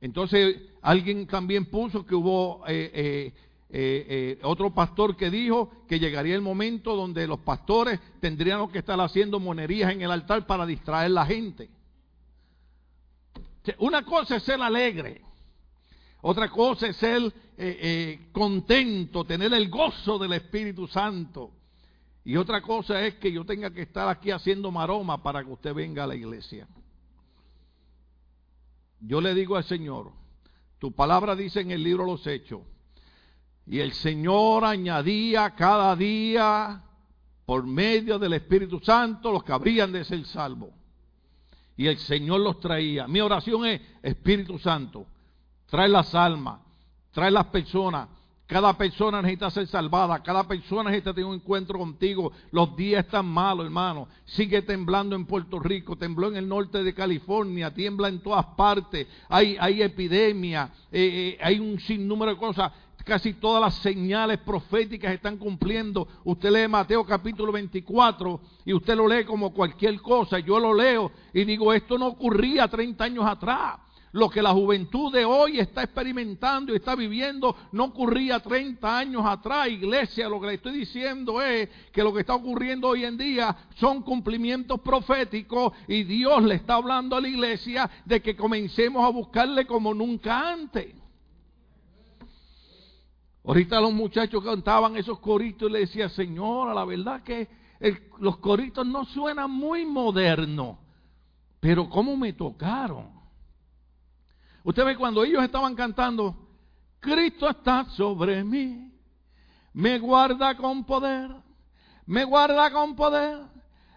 Entonces 0.02 0.58
alguien 0.82 1.28
también 1.28 1.66
puso 1.66 2.06
que 2.06 2.16
hubo 2.16 2.64
eh, 2.68 2.92
eh, 2.94 3.34
eh, 3.70 4.40
otro 4.44 4.74
pastor 4.74 5.16
que 5.16 5.30
dijo 5.30 5.72
que 5.88 6.00
llegaría 6.00 6.36
el 6.36 6.42
momento 6.42 6.96
donde 6.96 7.28
los 7.28 7.40
pastores 7.40 8.00
tendrían 8.20 8.68
que 8.70 8.80
estar 8.80 9.00
haciendo 9.00 9.40
monerías 9.40 9.92
en 9.92 10.02
el 10.02 10.12
altar 10.12 10.46
para 10.46 10.66
distraer 10.66 11.12
la 11.12 11.26
gente. 11.26 11.70
Una 13.78 14.04
cosa 14.04 14.38
es 14.38 14.44
ser 14.44 14.60
alegre, 14.60 15.22
otra 16.22 16.50
cosa 16.50 16.88
es 16.88 16.98
ser 16.98 17.32
contento, 18.32 19.24
tener 19.24 19.54
el 19.54 19.70
gozo 19.70 20.18
del 20.18 20.34
Espíritu 20.34 20.88
Santo. 20.88 21.52
Y 22.24 22.38
otra 22.38 22.62
cosa 22.62 23.06
es 23.06 23.16
que 23.16 23.32
yo 23.32 23.46
tenga 23.46 23.72
que 23.72 23.84
estar 23.84 24.08
aquí 24.10 24.32
haciendo 24.32 24.72
maroma 24.72 25.22
para 25.22 25.44
que 25.44 25.52
usted 25.52 25.74
venga 25.76 26.04
a 26.04 26.08
la 26.08 26.16
iglesia. 26.16 26.68
Yo 29.02 29.20
le 29.20 29.34
digo 29.34 29.56
al 29.58 29.64
Señor, 29.64 30.12
tu 30.80 30.94
palabra 30.94 31.36
dice 31.36 31.60
en 31.62 31.72
el 31.72 31.84
libro 31.84 32.06
Los 32.06 32.26
Hechos, 32.26 32.62
y 33.66 33.80
el 33.80 33.94
Señor 33.94 34.64
añadía 34.66 35.52
cada 35.52 35.96
día 35.96 36.84
por 37.46 37.66
medio 37.66 38.18
del 38.18 38.34
Espíritu 38.34 38.80
Santo 38.80 39.32
los 39.32 39.44
que 39.44 39.52
habrían 39.52 39.92
de 39.92 40.04
ser 40.04 40.26
salvos 40.26 40.70
y 41.82 41.88
el 41.88 41.98
Señor 41.98 42.42
los 42.42 42.60
traía. 42.60 43.08
Mi 43.08 43.22
oración 43.22 43.66
es, 43.66 43.82
Espíritu 44.04 44.60
Santo, 44.60 45.08
trae 45.66 45.90
las 45.90 46.14
almas, 46.14 46.60
trae 47.12 47.32
las 47.32 47.48
personas. 47.48 48.08
Cada 48.52 48.78
persona 48.78 49.22
necesita 49.22 49.50
ser 49.50 49.66
salvada, 49.68 50.22
cada 50.22 50.46
persona 50.46 50.90
necesita 50.90 51.14
tener 51.14 51.30
un 51.30 51.36
encuentro 51.36 51.80
contigo. 51.80 52.34
Los 52.52 52.76
días 52.76 53.06
están 53.06 53.26
malos, 53.26 53.66
hermano. 53.66 54.10
Sigue 54.26 54.62
temblando 54.62 55.16
en 55.16 55.26
Puerto 55.26 55.58
Rico, 55.58 55.96
tembló 55.96 56.28
en 56.28 56.36
el 56.36 56.50
norte 56.50 56.84
de 56.84 56.94
California, 56.94 57.74
tiembla 57.74 58.10
en 58.10 58.20
todas 58.20 58.46
partes. 58.58 59.08
Hay, 59.30 59.56
hay 59.58 59.82
epidemia, 59.82 60.70
eh, 60.92 61.38
eh, 61.38 61.38
hay 61.42 61.62
un 61.62 61.80
sinnúmero 61.80 62.34
de 62.34 62.38
cosas 62.38 62.74
casi 63.06 63.36
todas 63.36 63.62
las 63.62 63.76
señales 63.76 64.40
proféticas 64.40 65.14
están 65.14 65.38
cumpliendo. 65.38 66.06
Usted 66.26 66.52
lee 66.52 66.68
Mateo 66.68 67.06
capítulo 67.06 67.54
24 67.54 68.42
y 68.66 68.74
usted 68.74 68.98
lo 68.98 69.08
lee 69.08 69.24
como 69.24 69.54
cualquier 69.54 70.02
cosa. 70.02 70.40
Yo 70.40 70.60
lo 70.60 70.74
leo 70.74 71.10
y 71.34 71.46
digo, 71.46 71.72
esto 71.72 71.98
no 71.98 72.08
ocurría 72.08 72.68
30 72.68 73.02
años 73.02 73.26
atrás. 73.26 73.80
Lo 74.14 74.30
que 74.30 74.42
la 74.42 74.52
juventud 74.52 75.14
de 75.14 75.24
hoy 75.24 75.60
está 75.60 75.84
experimentando 75.84 76.74
y 76.74 76.76
está 76.76 76.96
viviendo 76.96 77.56
no 77.72 77.86
ocurría 77.86 78.40
30 78.40 78.98
años 78.98 79.24
atrás. 79.26 79.70
Iglesia, 79.70 80.28
lo 80.28 80.42
que 80.42 80.48
le 80.48 80.54
estoy 80.56 80.74
diciendo 80.74 81.42
es 81.42 81.70
que 81.94 82.04
lo 82.04 82.14
que 82.14 82.20
está 82.20 82.36
ocurriendo 82.36 82.90
hoy 82.90 83.06
en 83.06 83.18
día 83.18 83.56
son 83.76 84.02
cumplimientos 84.02 84.82
proféticos 84.82 85.72
y 85.88 86.04
Dios 86.04 86.44
le 86.44 86.56
está 86.56 86.76
hablando 86.76 87.16
a 87.16 87.22
la 87.22 87.30
iglesia 87.30 87.90
de 88.04 88.22
que 88.22 88.36
comencemos 88.36 89.06
a 89.06 89.10
buscarle 89.10 89.66
como 89.66 89.94
nunca 89.94 90.52
antes. 90.52 90.94
Ahorita 93.46 93.80
los 93.80 93.94
muchachos 93.94 94.44
cantaban 94.44 94.98
esos 94.98 95.20
coritos 95.20 95.70
y 95.70 95.74
le 95.74 95.80
decía, 95.80 96.10
Señora, 96.10 96.74
la 96.74 96.84
verdad 96.84 97.24
que 97.24 97.48
los 98.20 98.38
coritos 98.38 98.86
no 98.86 99.06
suenan 99.06 99.50
muy 99.50 99.86
modernos, 99.86 100.78
pero 101.62 101.90
¿cómo 101.90 102.18
me 102.18 102.34
tocaron? 102.34 103.21
Usted 104.64 104.86
ve 104.86 104.96
cuando 104.96 105.24
ellos 105.24 105.44
estaban 105.44 105.76
cantando, 105.76 106.36
Cristo 107.00 107.50
está 107.50 107.86
sobre 107.90 108.44
mí, 108.44 108.92
me 109.74 110.00
guarda 110.00 110.56
con 110.56 110.84
poder, 110.86 111.32
me 112.06 112.24
guarda 112.24 112.72
con 112.72 112.96
poder, 112.96 113.40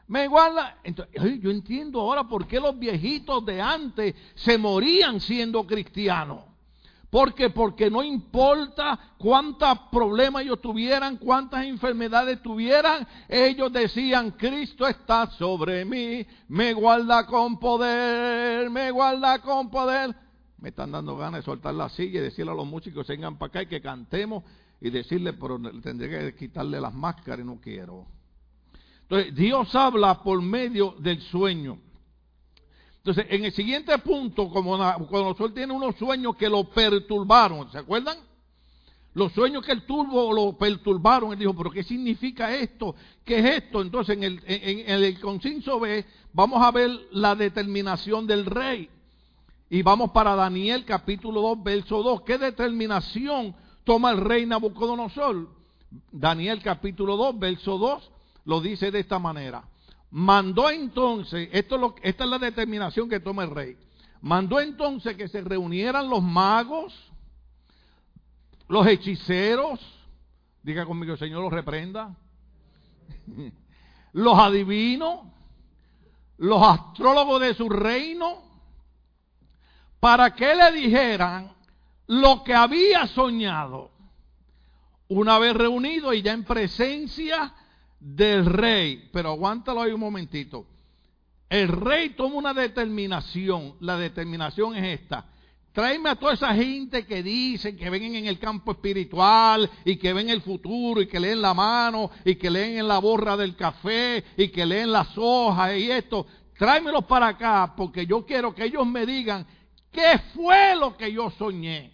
me 0.06 0.26
guarda. 0.26 0.78
Entonces, 0.84 1.40
yo 1.40 1.50
entiendo 1.50 2.00
ahora 2.00 2.24
por 2.24 2.46
qué 2.46 2.60
los 2.60 2.78
viejitos 2.78 3.44
de 3.44 3.60
antes 3.60 4.14
se 4.34 4.56
morían 4.56 5.20
siendo 5.20 5.66
cristianos 5.66 6.54
¿Por 7.14 7.32
qué? 7.32 7.48
Porque 7.48 7.88
no 7.88 8.02
importa 8.02 8.98
cuántos 9.18 9.78
problemas 9.92 10.42
ellos 10.42 10.60
tuvieran, 10.60 11.16
cuántas 11.16 11.64
enfermedades 11.64 12.42
tuvieran, 12.42 13.06
ellos 13.28 13.72
decían, 13.72 14.32
Cristo 14.32 14.84
está 14.84 15.30
sobre 15.30 15.84
mí, 15.84 16.26
me 16.48 16.72
guarda 16.72 17.24
con 17.24 17.60
poder, 17.60 18.68
me 18.68 18.90
guarda 18.90 19.38
con 19.38 19.70
poder. 19.70 20.12
Me 20.64 20.70
están 20.70 20.92
dando 20.92 21.14
ganas 21.14 21.40
de 21.40 21.44
soltar 21.44 21.74
la 21.74 21.90
silla 21.90 22.20
y 22.20 22.22
decirle 22.22 22.50
a 22.50 22.54
los 22.54 22.66
músicos, 22.66 23.06
vengan 23.06 23.36
para 23.36 23.50
acá 23.50 23.62
y 23.64 23.66
que 23.66 23.82
cantemos 23.82 24.44
y 24.80 24.88
decirle, 24.88 25.34
pero 25.34 25.60
tendré 25.82 26.08
que 26.08 26.34
quitarle 26.34 26.80
las 26.80 26.94
máscaras 26.94 27.44
y 27.44 27.46
no 27.46 27.60
quiero. 27.60 28.06
Entonces, 29.02 29.34
Dios 29.34 29.74
habla 29.74 30.22
por 30.22 30.40
medio 30.40 30.94
del 31.00 31.20
sueño. 31.20 31.78
Entonces, 32.96 33.26
en 33.28 33.44
el 33.44 33.52
siguiente 33.52 33.98
punto, 33.98 34.48
como 34.48 34.78
cuando 35.06 35.34
Sol 35.34 35.52
tiene 35.52 35.70
unos 35.70 35.96
sueños 35.96 36.34
que 36.34 36.48
lo 36.48 36.64
perturbaron, 36.64 37.70
¿se 37.70 37.76
acuerdan? 37.76 38.16
Los 39.12 39.32
sueños 39.32 39.66
que 39.66 39.72
él 39.72 39.82
tuvo 39.82 40.32
lo 40.32 40.56
perturbaron. 40.56 41.34
Él 41.34 41.40
dijo, 41.40 41.54
pero 41.54 41.70
¿qué 41.72 41.82
significa 41.82 42.56
esto? 42.56 42.96
¿Qué 43.22 43.38
es 43.38 43.64
esto? 43.64 43.82
Entonces, 43.82 44.16
en 44.16 44.24
el, 44.24 44.40
en, 44.46 44.88
el 44.88 45.20
conciso 45.20 45.78
B, 45.78 46.06
vamos 46.32 46.62
a 46.62 46.70
ver 46.70 46.90
la 47.10 47.34
determinación 47.34 48.26
del 48.26 48.46
rey. 48.46 48.88
Y 49.74 49.82
vamos 49.82 50.12
para 50.12 50.36
Daniel 50.36 50.84
capítulo 50.84 51.40
2, 51.40 51.64
verso 51.64 52.00
2. 52.00 52.20
¿Qué 52.20 52.38
determinación 52.38 53.56
toma 53.82 54.12
el 54.12 54.18
rey 54.18 54.46
Nabucodonosor? 54.46 55.48
Daniel 56.12 56.62
capítulo 56.62 57.16
2, 57.16 57.40
verso 57.40 57.76
2, 57.76 58.10
lo 58.44 58.60
dice 58.60 58.92
de 58.92 59.00
esta 59.00 59.18
manera. 59.18 59.64
Mandó 60.12 60.70
entonces, 60.70 61.48
esto 61.50 61.76
lo, 61.76 61.96
esta 62.02 62.22
es 62.22 62.30
la 62.30 62.38
determinación 62.38 63.08
que 63.08 63.18
toma 63.18 63.42
el 63.42 63.50
rey, 63.50 63.76
mandó 64.20 64.60
entonces 64.60 65.16
que 65.16 65.26
se 65.26 65.40
reunieran 65.40 66.08
los 66.08 66.22
magos, 66.22 66.94
los 68.68 68.86
hechiceros, 68.86 69.80
diga 70.62 70.86
conmigo, 70.86 71.14
el 71.14 71.18
Señor 71.18 71.42
los 71.42 71.52
reprenda, 71.52 72.14
los 74.12 74.38
adivinos, 74.38 75.18
los 76.38 76.62
astrólogos 76.62 77.40
de 77.40 77.54
su 77.54 77.68
reino, 77.68 78.53
para 80.04 80.34
que 80.34 80.54
le 80.54 80.70
dijeran 80.72 81.50
lo 82.08 82.44
que 82.44 82.52
había 82.52 83.06
soñado. 83.06 83.90
Una 85.08 85.38
vez 85.38 85.54
reunido 85.54 86.12
y 86.12 86.20
ya 86.20 86.34
en 86.34 86.44
presencia 86.44 87.54
del 87.98 88.44
rey. 88.44 89.08
Pero 89.14 89.30
aguántalo 89.30 89.80
ahí 89.80 89.92
un 89.92 90.00
momentito. 90.00 90.66
El 91.48 91.68
rey 91.68 92.10
toma 92.10 92.34
una 92.34 92.52
determinación. 92.52 93.76
La 93.80 93.96
determinación 93.96 94.76
es 94.76 95.00
esta. 95.00 95.24
Tráeme 95.72 96.10
a 96.10 96.16
toda 96.16 96.34
esa 96.34 96.54
gente 96.54 97.06
que 97.06 97.22
dicen 97.22 97.74
que 97.74 97.88
ven 97.88 98.02
en 98.14 98.26
el 98.26 98.38
campo 98.38 98.72
espiritual 98.72 99.70
y 99.86 99.96
que 99.96 100.12
ven 100.12 100.28
el 100.28 100.42
futuro 100.42 101.00
y 101.00 101.06
que 101.06 101.18
leen 101.18 101.40
la 101.40 101.54
mano 101.54 102.10
y 102.26 102.34
que 102.34 102.50
leen 102.50 102.76
en 102.76 102.88
la 102.88 102.98
borra 102.98 103.38
del 103.38 103.56
café 103.56 104.22
y 104.36 104.48
que 104.48 104.66
leen 104.66 104.92
las 104.92 105.16
hojas 105.16 105.78
y 105.78 105.90
esto. 105.90 106.26
Tráemelos 106.58 107.06
para 107.06 107.28
acá 107.28 107.72
porque 107.74 108.04
yo 108.04 108.26
quiero 108.26 108.54
que 108.54 108.66
ellos 108.66 108.86
me 108.86 109.06
digan 109.06 109.46
qué 109.94 110.18
fue 110.34 110.76
lo 110.76 110.96
que 110.96 111.12
yo 111.12 111.30
soñé. 111.30 111.92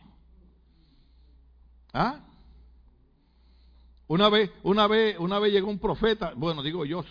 ¿Ah? 1.93 2.21
Una 4.09 4.29
vez, 4.29 4.51
una 4.65 4.87
vez, 4.89 5.17
una 5.19 5.39
vez 5.39 5.53
llegó 5.53 5.71
un 5.71 5.79
profeta, 5.79 6.33
bueno, 6.35 6.63
digo 6.63 6.85
yo, 6.85 7.05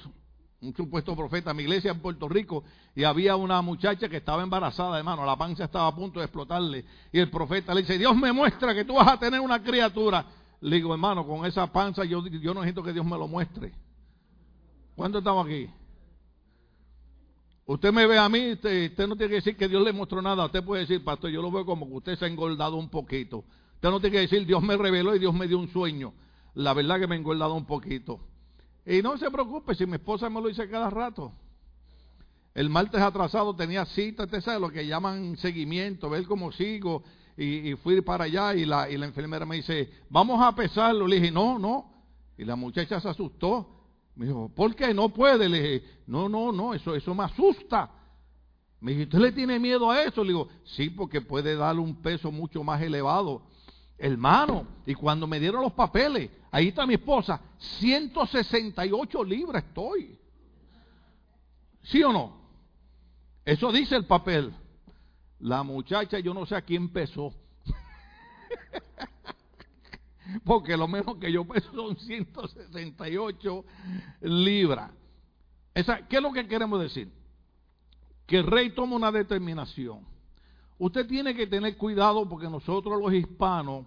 un 0.62 0.75
supuesto 0.75 1.15
profeta 1.15 1.52
a 1.52 1.54
mi 1.54 1.63
iglesia 1.63 1.91
en 1.91 2.02
Puerto 2.02 2.28
Rico 2.28 2.65
y 2.93 3.06
había 3.06 3.38
una 3.38 3.62
muchacha 3.62 4.10
que 4.10 4.17
estaba 4.17 4.43
embarazada, 4.43 4.97
hermano, 4.97 5.25
la 5.25 5.38
panza 5.38 5.63
estaba 5.63 5.88
a 5.88 5.95
punto 5.95 6.19
de 6.19 6.25
explotarle 6.25 6.84
y 7.13 7.19
el 7.19 7.30
profeta 7.30 7.73
le 7.73 7.82
dice, 7.82 7.97
Dios 7.97 8.15
me 8.17 8.34
muestra 8.34 8.75
que 8.75 8.84
tú 8.84 8.95
vas 8.95 9.08
a 9.08 9.19
tener 9.19 9.39
una 9.39 9.63
criatura. 9.63 10.25
Le 10.62 10.75
digo, 10.75 10.91
hermano, 10.93 11.25
con 11.25 11.45
esa 11.45 11.71
panza 11.71 12.04
yo, 12.04 12.25
yo 12.28 12.54
no 12.54 12.62
necesito 12.62 12.84
que 12.84 12.91
Dios 12.91 13.06
me 13.06 13.17
lo 13.17 13.30
muestre. 13.30 13.71
¿Cuándo 14.93 15.19
estamos 15.19 15.45
aquí? 15.45 15.69
Usted 17.70 17.94
me 17.94 18.08
ve 18.08 18.18
a 18.18 18.28
mí, 18.30 18.54
usted, 18.54 18.90
usted, 18.90 19.08
no 19.08 19.16
tiene 19.16 19.30
que 19.30 19.36
decir 19.36 19.56
que 19.56 19.68
Dios 19.68 19.84
le 19.84 19.94
mostró 19.94 20.22
nada. 20.22 20.46
Usted 20.46 20.64
puede 20.64 20.82
decir, 20.82 21.04
pastor, 21.04 21.30
yo 21.30 21.42
lo 21.42 21.52
veo 21.52 21.66
como 21.66 21.88
que 21.88 21.94
usted 21.94 22.18
se 22.18 22.26
ha 22.26 22.28
engordado 22.28 22.78
un 22.78 22.90
poquito. 22.90 23.44
Usted 23.76 23.90
no 23.90 24.00
tiene 24.00 24.16
que 24.16 24.22
decir, 24.22 24.46
Dios 24.46 24.64
me 24.64 24.76
reveló 24.76 25.16
y 25.16 25.20
Dios 25.20 25.34
me 25.34 25.48
dio 25.48 25.60
un 25.60 25.72
sueño 25.72 26.14
la 26.56 26.74
verdad 26.74 27.00
que 27.00 27.08
me 27.08 27.16
he 27.16 27.20
engordado 27.20 27.54
un 27.54 27.66
poquito. 27.66 28.20
Y 28.86 29.02
no 29.02 29.18
se 29.18 29.30
preocupe, 29.30 29.76
si 29.76 29.86
mi 29.86 29.94
esposa 29.94 30.30
me 30.30 30.42
lo 30.42 30.48
dice 30.48 30.70
cada 30.70 30.90
rato. 30.90 31.32
El 32.54 32.70
martes 32.70 33.00
atrasado 33.00 33.56
tenía 33.56 33.86
cita, 33.86 34.24
usted 34.24 34.42
sabe 34.42 34.60
lo 34.60 34.70
que 34.70 34.86
llaman 34.86 35.38
seguimiento, 35.38 36.10
ver 36.10 36.26
cómo 36.26 36.52
sigo. 36.52 37.04
Y, 37.38 37.74
fui 37.76 38.02
para 38.02 38.26
allá 38.26 38.54
y 38.54 38.66
la, 38.66 38.90
y 38.90 38.98
la 38.98 39.06
enfermera 39.06 39.46
me 39.46 39.58
dice, 39.58 39.90
vamos 40.10 40.42
a 40.42 40.54
pesarlo. 40.54 41.08
Le 41.08 41.18
dije, 41.22 41.32
no, 41.32 41.58
no. 41.58 41.94
Y 42.38 42.44
la 42.44 42.58
muchacha 42.58 43.00
se 43.00 43.08
asustó. 43.08 43.79
Me 44.20 44.26
dijo, 44.26 44.50
¿por 44.54 44.76
qué 44.76 44.94
no 44.94 45.08
puede? 45.08 45.48
Le 45.48 45.62
dije, 45.62 45.88
no, 46.06 46.28
no, 46.28 46.52
no, 46.52 46.74
eso, 46.74 46.94
eso 46.94 47.16
me 47.16 47.24
asusta. 47.24 47.90
Me 48.82 48.92
dijo, 48.92 49.04
¿usted 49.04 49.20
le 49.20 49.32
tiene 49.32 49.58
miedo 49.58 49.90
a 49.90 50.04
eso? 50.04 50.26
Le 50.26 50.32
digo, 50.32 50.50
sí, 50.66 50.90
porque 50.90 51.22
puede 51.22 51.56
darle 51.56 51.80
un 51.80 52.02
peso 52.02 52.30
mucho 52.30 52.62
más 52.62 52.82
elevado. 52.82 53.44
Hermano, 53.98 54.68
y 54.86 54.94
cuando 54.94 55.26
me 55.26 55.40
dieron 55.40 55.62
los 55.62 55.72
papeles, 55.72 56.30
ahí 56.52 56.68
está 56.68 56.86
mi 56.86 56.96
esposa, 56.96 57.40
168 57.60 59.24
libras 59.24 59.64
estoy. 59.64 60.20
¿Sí 61.84 62.04
o 62.04 62.12
no? 62.12 62.42
Eso 63.46 63.72
dice 63.72 63.96
el 63.96 64.06
papel. 64.06 64.54
La 65.40 65.64
muchacha, 65.64 66.20
yo 66.20 66.34
no 66.34 66.46
sé 66.46 66.58
a 66.58 66.62
quién 66.62 66.90
pesó. 66.90 67.34
Porque 70.44 70.78
lo 70.78 70.88
menos 70.88 71.18
que 71.18 71.32
yo 71.32 71.46
peso 71.46 71.72
son 71.74 71.96
168 71.98 73.65
libras. 74.22 74.92
¿Qué 76.10 76.18
es 76.18 76.22
lo 76.22 76.32
que 76.32 76.48
queremos 76.48 76.82
decir? 76.82 77.12
Que 78.26 78.38
el 78.38 78.48
rey 78.48 78.72
toma 78.72 78.96
una 78.96 79.12
determinación 79.12 80.06
Usted 80.80 81.06
tiene 81.08 81.36
que 81.36 81.46
tener 81.46 81.76
cuidado 81.76 82.28
porque 82.28 82.50
nosotros 82.50 83.00
los 83.02 83.13
hispanos 83.13 83.86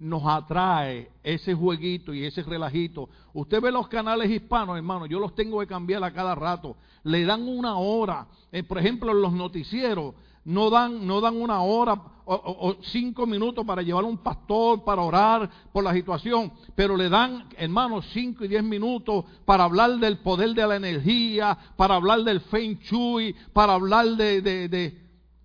nos 0.00 0.26
atrae 0.26 1.12
ese 1.22 1.54
jueguito 1.54 2.12
y 2.12 2.24
ese 2.24 2.42
relajito. 2.42 3.08
Usted 3.32 3.60
ve 3.60 3.70
los 3.70 3.86
canales 3.86 4.28
hispanos, 4.28 4.76
hermano, 4.76 5.06
yo 5.06 5.20
los 5.20 5.36
tengo 5.36 5.60
que 5.60 5.68
cambiar 5.68 6.02
a 6.02 6.12
cada 6.12 6.34
rato. 6.34 6.76
Le 7.04 7.24
dan 7.24 7.42
una 7.48 7.76
hora. 7.76 8.26
Eh, 8.50 8.64
por 8.64 8.78
ejemplo, 8.78 9.14
los 9.14 9.32
noticieros 9.32 10.16
no 10.44 10.70
dan, 10.70 11.06
no 11.06 11.20
dan 11.20 11.40
una 11.40 11.60
hora 11.62 12.00
o, 12.26 12.76
cinco 12.84 13.26
minutos 13.26 13.66
para 13.66 13.82
llevar 13.82 14.04
a 14.04 14.06
un 14.06 14.18
pastor, 14.18 14.82
para 14.82 15.02
orar 15.02 15.50
por 15.72 15.84
la 15.84 15.92
situación, 15.92 16.52
pero 16.74 16.96
le 16.96 17.10
dan, 17.10 17.48
hermano, 17.56 18.00
cinco 18.00 18.44
y 18.44 18.48
diez 18.48 18.62
minutos 18.62 19.26
para 19.44 19.64
hablar 19.64 19.98
del 19.98 20.18
poder 20.18 20.54
de 20.54 20.66
la 20.66 20.76
energía, 20.76 21.56
para 21.76 21.96
hablar 21.96 22.22
del 22.22 22.40
feng 22.40 22.78
shui, 22.80 23.34
para 23.52 23.74
hablar 23.74 24.06
de, 24.06 24.40
de 24.40 25.04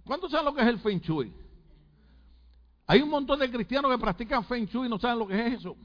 ¿Cuántos 0.09 0.31
saben 0.31 0.45
lo 0.45 0.55
que 0.55 0.61
es 0.63 0.67
el 0.67 0.79
Feng 0.79 0.99
Shui? 1.01 1.31
Hay 2.87 2.99
un 2.99 3.11
montón 3.11 3.37
de 3.37 3.51
cristianos 3.51 3.91
que 3.91 3.97
practican 3.99 4.43
Feng 4.43 4.65
Shui 4.65 4.87
y 4.87 4.89
no 4.89 4.97
saben 4.97 5.19
lo 5.19 5.27
que 5.27 5.39
es 5.39 5.59
eso. 5.59 5.77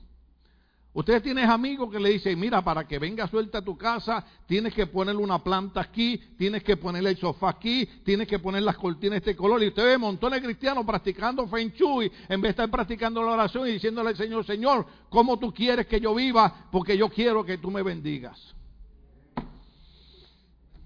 Ustedes 0.94 1.24
tienen 1.24 1.50
amigos 1.50 1.90
que 1.90 1.98
le 1.98 2.10
dicen, 2.10 2.38
mira, 2.38 2.62
para 2.62 2.86
que 2.86 3.00
venga 3.00 3.26
suelta 3.26 3.58
a 3.58 3.62
tu 3.62 3.76
casa, 3.76 4.24
tienes 4.46 4.72
que 4.72 4.86
ponerle 4.86 5.20
una 5.20 5.42
planta 5.42 5.80
aquí, 5.80 6.16
tienes 6.38 6.62
que 6.62 6.76
ponerle 6.76 7.10
el 7.10 7.16
sofá 7.16 7.48
aquí, 7.48 7.84
tienes 8.04 8.28
que 8.28 8.38
poner 8.38 8.62
las 8.62 8.76
cortinas 8.76 9.14
de 9.14 9.30
este 9.30 9.36
color. 9.36 9.60
Y 9.64 9.68
usted 9.68 9.82
ve 9.82 9.98
montones 9.98 10.40
de 10.40 10.46
cristianos 10.46 10.86
practicando 10.86 11.48
Feng 11.48 11.72
Shui 11.72 12.12
en 12.28 12.40
vez 12.40 12.42
de 12.42 12.50
estar 12.50 12.70
practicando 12.70 13.24
la 13.24 13.32
oración 13.32 13.66
y 13.66 13.72
diciéndole 13.72 14.10
al 14.10 14.16
Señor, 14.16 14.46
Señor, 14.46 14.86
¿cómo 15.08 15.36
tú 15.36 15.52
quieres 15.52 15.88
que 15.88 15.98
yo 15.98 16.14
viva? 16.14 16.68
Porque 16.70 16.96
yo 16.96 17.08
quiero 17.08 17.44
que 17.44 17.58
tú 17.58 17.72
me 17.72 17.82
bendigas. 17.82 18.54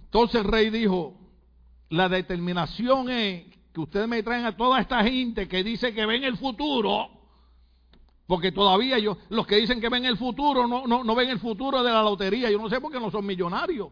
Entonces 0.05 0.40
el 0.40 0.51
rey 0.51 0.71
dijo, 0.71 1.21
la 1.90 2.09
determinación 2.09 3.11
es 3.11 3.44
que 3.75 3.81
ustedes 3.81 4.09
me 4.09 4.23
traen 4.23 4.47
a 4.47 4.57
toda 4.57 4.81
esta 4.81 5.05
gente 5.05 5.47
que 5.49 5.62
dice 5.62 5.92
que 5.92 6.07
ven 6.07 6.25
el 6.25 6.38
futuro, 6.38 7.11
porque 8.28 8.52
todavía 8.52 8.98
yo, 8.98 9.16
los 9.30 9.46
que 9.46 9.56
dicen 9.56 9.80
que 9.80 9.88
ven 9.88 10.04
el 10.04 10.18
futuro 10.18 10.68
no, 10.68 10.86
no, 10.86 11.02
no 11.02 11.14
ven 11.14 11.30
el 11.30 11.40
futuro 11.40 11.82
de 11.82 11.90
la 11.90 12.02
lotería, 12.02 12.50
yo 12.50 12.58
no 12.58 12.68
sé 12.68 12.78
por 12.78 12.92
qué 12.92 13.00
no 13.00 13.10
son 13.10 13.24
millonarios. 13.24 13.88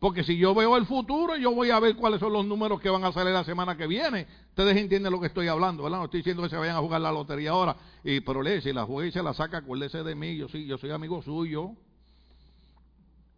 Porque 0.00 0.24
si 0.24 0.36
yo 0.36 0.52
veo 0.52 0.76
el 0.76 0.84
futuro, 0.84 1.36
yo 1.36 1.54
voy 1.54 1.70
a 1.70 1.78
ver 1.78 1.94
cuáles 1.94 2.18
son 2.18 2.32
los 2.32 2.44
números 2.44 2.80
que 2.80 2.90
van 2.90 3.04
a 3.04 3.12
salir 3.12 3.32
la 3.32 3.44
semana 3.44 3.76
que 3.76 3.86
viene. 3.86 4.26
Ustedes 4.48 4.76
entienden 4.76 5.12
lo 5.12 5.20
que 5.20 5.28
estoy 5.28 5.46
hablando, 5.46 5.84
¿verdad? 5.84 5.98
No 5.98 6.04
estoy 6.06 6.20
diciendo 6.20 6.42
que 6.42 6.48
se 6.48 6.56
vayan 6.56 6.74
a 6.74 6.80
jugar 6.80 7.00
la 7.00 7.12
lotería 7.12 7.52
ahora. 7.52 7.76
Y, 8.02 8.20
pero 8.20 8.42
le, 8.42 8.60
si 8.60 8.72
la 8.72 8.84
juega 8.84 9.12
se 9.12 9.22
la 9.22 9.32
saca, 9.32 9.58
acuérdese 9.58 10.02
de 10.02 10.16
mí, 10.16 10.36
yo, 10.36 10.48
sí, 10.48 10.66
yo 10.66 10.76
soy 10.76 10.90
amigo 10.90 11.22
suyo. 11.22 11.70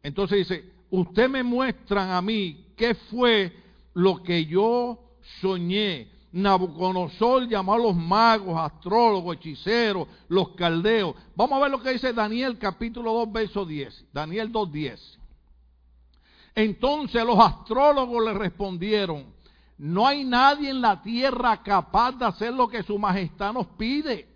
Entonces 0.02 0.38
dice, 0.38 0.72
usted 0.90 1.28
me 1.28 1.42
muestran 1.42 2.10
a 2.10 2.22
mí 2.22 2.72
qué 2.76 2.94
fue 2.94 3.52
lo 3.92 4.22
que 4.22 4.46
yo 4.46 4.98
soñé. 5.42 6.15
Nabucodonosor 6.36 7.48
llamó 7.48 7.72
a 7.72 7.78
los 7.78 7.96
magos, 7.96 8.58
astrólogos, 8.58 9.36
hechiceros, 9.36 10.06
los 10.28 10.50
caldeos. 10.50 11.14
Vamos 11.34 11.56
a 11.56 11.62
ver 11.62 11.70
lo 11.70 11.80
que 11.80 11.94
dice 11.94 12.12
Daniel 12.12 12.58
capítulo 12.58 13.10
2, 13.14 13.32
verso 13.32 13.64
10. 13.64 14.04
Daniel 14.12 14.52
2, 14.52 14.70
10. 14.70 15.18
Entonces 16.54 17.24
los 17.24 17.38
astrólogos 17.38 18.22
le 18.22 18.34
respondieron, 18.34 19.32
no 19.78 20.06
hay 20.06 20.24
nadie 20.24 20.68
en 20.68 20.82
la 20.82 21.00
tierra 21.00 21.62
capaz 21.62 22.12
de 22.12 22.26
hacer 22.26 22.52
lo 22.52 22.68
que 22.68 22.82
su 22.82 22.98
majestad 22.98 23.54
nos 23.54 23.68
pide. 23.68 24.28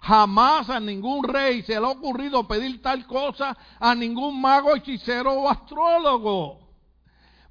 Jamás 0.00 0.68
a 0.68 0.80
ningún 0.80 1.22
rey 1.22 1.62
se 1.62 1.78
le 1.78 1.86
ha 1.86 1.90
ocurrido 1.90 2.48
pedir 2.48 2.82
tal 2.82 3.06
cosa 3.06 3.56
a 3.78 3.94
ningún 3.94 4.40
mago, 4.40 4.74
hechicero 4.74 5.32
o 5.32 5.48
astrólogo. 5.48 6.69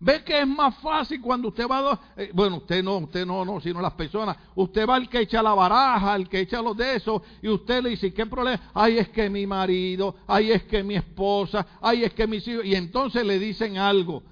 Ve 0.02 0.24
que 0.24 0.40
es 0.40 0.48
más 0.48 0.78
fácil 0.78 1.20
cuando 1.22 1.50
usted 1.50 1.68
va 1.68 1.92
a... 1.92 2.00
Eh, 2.16 2.32
bueno, 2.34 2.58
usted 2.58 2.82
no, 2.82 2.98
usted 2.98 3.26
no, 3.26 3.44
no, 3.44 3.60
sino 3.60 3.82
las 3.82 3.94
personas. 3.94 4.38
Usted 4.56 4.88
va 4.88 4.96
al 4.96 5.10
que 5.10 5.20
echa 5.20 5.44
la 5.44 5.54
baraja, 5.54 6.14
al 6.14 6.30
que 6.30 6.40
echa 6.40 6.62
los 6.62 6.78
de 6.78 6.96
esos, 6.96 7.22
y 7.42 7.50
usted 7.50 7.84
le 7.84 7.90
dice, 7.90 8.14
¿qué 8.14 8.26
problema? 8.26 8.72
Ay, 8.74 8.98
es 8.98 9.10
que 9.10 9.30
mi 9.30 9.46
marido, 9.46 10.16
ay, 10.26 10.52
es 10.52 10.64
que 10.64 10.84
mi 10.84 10.96
esposa, 10.96 11.66
ay, 11.82 12.06
es 12.06 12.14
que 12.14 12.28
mis 12.28 12.48
hijos... 12.48 12.64
Y 12.66 12.76
entonces 12.76 13.26
le 13.26 13.40
dicen 13.40 13.78
algo. 13.78 14.24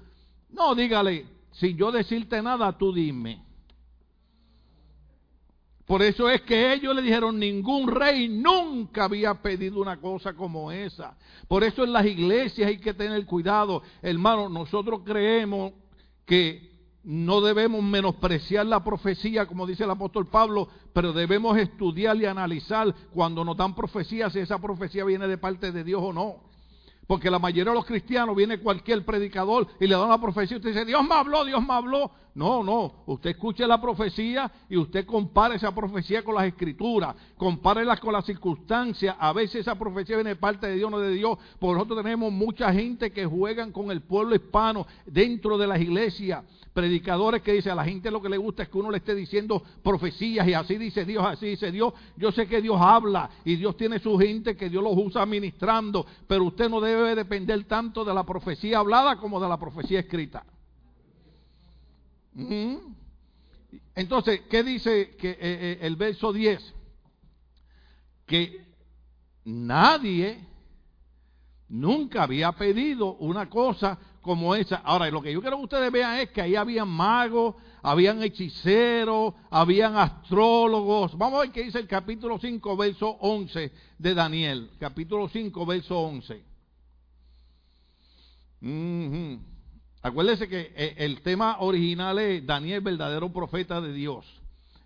No, 0.48 0.74
dígale, 0.74 1.26
sin 1.52 1.76
yo 1.76 1.92
decirte 1.92 2.40
nada, 2.40 2.76
tú 2.78 2.92
dime. 2.92 3.47
Por 5.88 6.02
eso 6.02 6.28
es 6.28 6.42
que 6.42 6.74
ellos 6.74 6.94
le 6.94 7.00
dijeron, 7.00 7.38
ningún 7.38 7.88
rey 7.88 8.28
nunca 8.28 9.04
había 9.04 9.32
pedido 9.40 9.80
una 9.80 9.96
cosa 9.96 10.34
como 10.34 10.70
esa. 10.70 11.16
Por 11.48 11.64
eso 11.64 11.82
en 11.82 11.94
las 11.94 12.04
iglesias 12.04 12.68
hay 12.68 12.76
que 12.76 12.92
tener 12.92 13.24
cuidado. 13.24 13.82
Hermano, 14.02 14.50
nosotros 14.50 15.00
creemos 15.02 15.72
que 16.26 16.68
no 17.04 17.40
debemos 17.40 17.82
menospreciar 17.82 18.66
la 18.66 18.84
profecía, 18.84 19.46
como 19.46 19.66
dice 19.66 19.84
el 19.84 19.90
apóstol 19.90 20.26
Pablo, 20.26 20.68
pero 20.92 21.14
debemos 21.14 21.56
estudiar 21.56 22.18
y 22.18 22.26
analizar 22.26 22.94
cuando 23.14 23.42
nos 23.42 23.56
dan 23.56 23.74
profecía, 23.74 24.28
si 24.28 24.40
esa 24.40 24.58
profecía 24.58 25.04
viene 25.04 25.26
de 25.26 25.38
parte 25.38 25.72
de 25.72 25.84
Dios 25.84 26.02
o 26.04 26.12
no. 26.12 26.48
Porque 27.06 27.30
la 27.30 27.38
mayoría 27.38 27.72
de 27.72 27.78
los 27.78 27.86
cristianos 27.86 28.36
viene 28.36 28.58
cualquier 28.58 29.06
predicador 29.06 29.66
y 29.80 29.86
le 29.86 29.94
da 29.94 30.04
una 30.04 30.20
profecía 30.20 30.56
y 30.56 30.58
usted 30.58 30.74
dice, 30.74 30.84
Dios 30.84 31.02
me 31.08 31.14
habló, 31.14 31.46
Dios 31.46 31.66
me 31.66 31.72
habló. 31.72 32.10
No, 32.38 32.62
no, 32.62 33.02
usted 33.06 33.30
escuche 33.30 33.66
la 33.66 33.80
profecía 33.80 34.48
y 34.68 34.76
usted 34.76 35.04
compare 35.04 35.56
esa 35.56 35.74
profecía 35.74 36.22
con 36.22 36.36
las 36.36 36.44
escrituras, 36.44 37.16
compárela 37.36 37.96
con 37.96 38.12
las 38.12 38.24
circunstancias. 38.26 39.16
A 39.18 39.32
veces 39.32 39.62
esa 39.62 39.76
profecía 39.76 40.14
viene 40.14 40.30
de 40.30 40.36
parte 40.36 40.68
de 40.68 40.76
Dios, 40.76 40.88
no 40.88 41.00
de 41.00 41.10
Dios. 41.10 41.36
Porque 41.58 41.74
nosotros 41.74 42.00
tenemos 42.00 42.30
mucha 42.30 42.72
gente 42.72 43.10
que 43.10 43.26
juegan 43.26 43.72
con 43.72 43.90
el 43.90 44.02
pueblo 44.02 44.36
hispano 44.36 44.86
dentro 45.04 45.58
de 45.58 45.66
las 45.66 45.80
iglesias 45.80 46.44
predicadores 46.72 47.42
que 47.42 47.54
dicen 47.54 47.72
a 47.72 47.74
la 47.74 47.84
gente 47.84 48.08
lo 48.08 48.22
que 48.22 48.28
le 48.28 48.36
gusta 48.36 48.62
es 48.62 48.68
que 48.68 48.78
uno 48.78 48.92
le 48.92 48.98
esté 48.98 49.16
diciendo 49.16 49.60
profecías 49.82 50.46
y 50.46 50.54
así 50.54 50.78
dice 50.78 51.04
Dios, 51.04 51.24
así 51.26 51.46
dice 51.46 51.72
Dios. 51.72 51.92
Yo 52.16 52.30
sé 52.30 52.46
que 52.46 52.62
Dios 52.62 52.76
habla 52.80 53.30
y 53.44 53.56
Dios 53.56 53.76
tiene 53.76 53.98
su 53.98 54.16
gente 54.16 54.56
que 54.56 54.70
Dios 54.70 54.84
los 54.84 54.96
usa 54.96 55.22
administrando, 55.22 56.06
pero 56.28 56.44
usted 56.44 56.68
no 56.68 56.80
debe 56.80 57.16
depender 57.16 57.64
tanto 57.64 58.04
de 58.04 58.14
la 58.14 58.22
profecía 58.22 58.78
hablada 58.78 59.16
como 59.16 59.40
de 59.40 59.48
la 59.48 59.58
profecía 59.58 59.98
escrita. 59.98 60.44
Entonces, 63.94 64.42
¿qué 64.48 64.62
dice 64.62 65.16
que, 65.16 65.30
eh, 65.30 65.38
eh, 65.40 65.78
el 65.82 65.96
verso 65.96 66.32
10? 66.32 66.74
Que 68.26 68.64
nadie 69.44 70.38
nunca 71.68 72.22
había 72.22 72.52
pedido 72.52 73.14
una 73.16 73.50
cosa 73.50 73.98
como 74.22 74.54
esa. 74.54 74.76
Ahora, 74.76 75.10
lo 75.10 75.20
que 75.20 75.32
yo 75.32 75.40
quiero 75.40 75.56
que 75.56 75.64
ustedes 75.64 75.90
vean 75.90 76.18
es 76.18 76.30
que 76.30 76.42
ahí 76.42 76.54
habían 76.54 76.88
magos, 76.88 77.56
habían 77.82 78.22
hechiceros, 78.22 79.34
habían 79.50 79.96
astrólogos. 79.96 81.16
Vamos 81.16 81.38
a 81.38 81.42
ver 81.42 81.52
qué 81.52 81.64
dice 81.64 81.78
el 81.78 81.88
capítulo 81.88 82.38
5, 82.38 82.76
verso 82.76 83.08
11 83.20 83.72
de 83.98 84.14
Daniel. 84.14 84.70
Capítulo 84.78 85.28
5, 85.28 85.66
verso 85.66 85.98
11. 85.98 86.44
Acuérdense 90.08 90.48
que 90.48 90.72
eh, 90.74 90.94
el 90.96 91.20
tema 91.20 91.58
original 91.60 92.18
es 92.18 92.46
Daniel, 92.46 92.80
verdadero 92.80 93.30
profeta 93.30 93.78
de 93.78 93.92
Dios. 93.92 94.24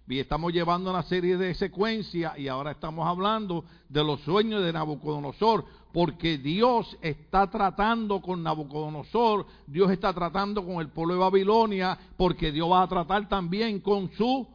Y 0.09 0.19
estamos 0.19 0.53
llevando 0.53 0.91
una 0.91 1.05
serie 1.05 1.37
de 1.37 1.55
secuencias 1.55 2.37
y 2.37 2.49
ahora 2.49 2.73
estamos 2.73 3.07
hablando 3.07 3.65
de 3.89 4.03
los 4.03 4.21
sueños 4.23 4.65
de 4.65 4.73
Nabucodonosor, 4.73 5.65
porque 5.93 6.39
Dios 6.39 6.99
está 7.01 7.49
tratando 7.49 8.21
con 8.21 8.43
Nabucodonosor, 8.43 9.47
Dios 9.69 9.93
está 9.93 10.13
tratando 10.13 10.67
con 10.67 10.81
el 10.81 10.89
pueblo 10.89 11.15
de 11.15 11.21
Babilonia, 11.21 11.97
porque 12.17 12.51
Dios 12.51 12.69
va 12.69 12.83
a 12.83 12.89
tratar 12.89 13.29
también 13.29 13.79
con 13.79 14.11
su 14.15 14.49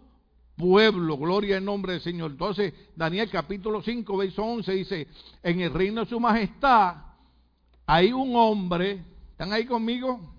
pueblo. 0.57 1.17
Gloria 1.17 1.57
en 1.57 1.65
nombre 1.65 1.93
del 1.93 2.01
Señor. 2.01 2.31
Entonces, 2.31 2.73
Daniel 2.93 3.29
capítulo 3.31 3.81
5, 3.81 4.17
verso 4.17 4.43
11 4.43 4.71
dice, 4.73 5.07
en 5.41 5.61
el 5.61 5.73
reino 5.73 6.01
de 6.01 6.09
su 6.09 6.19
majestad 6.19 6.97
hay 7.85 8.11
un 8.11 8.35
hombre, 8.35 9.05
¿están 9.31 9.53
ahí 9.53 9.65
conmigo? 9.65 10.36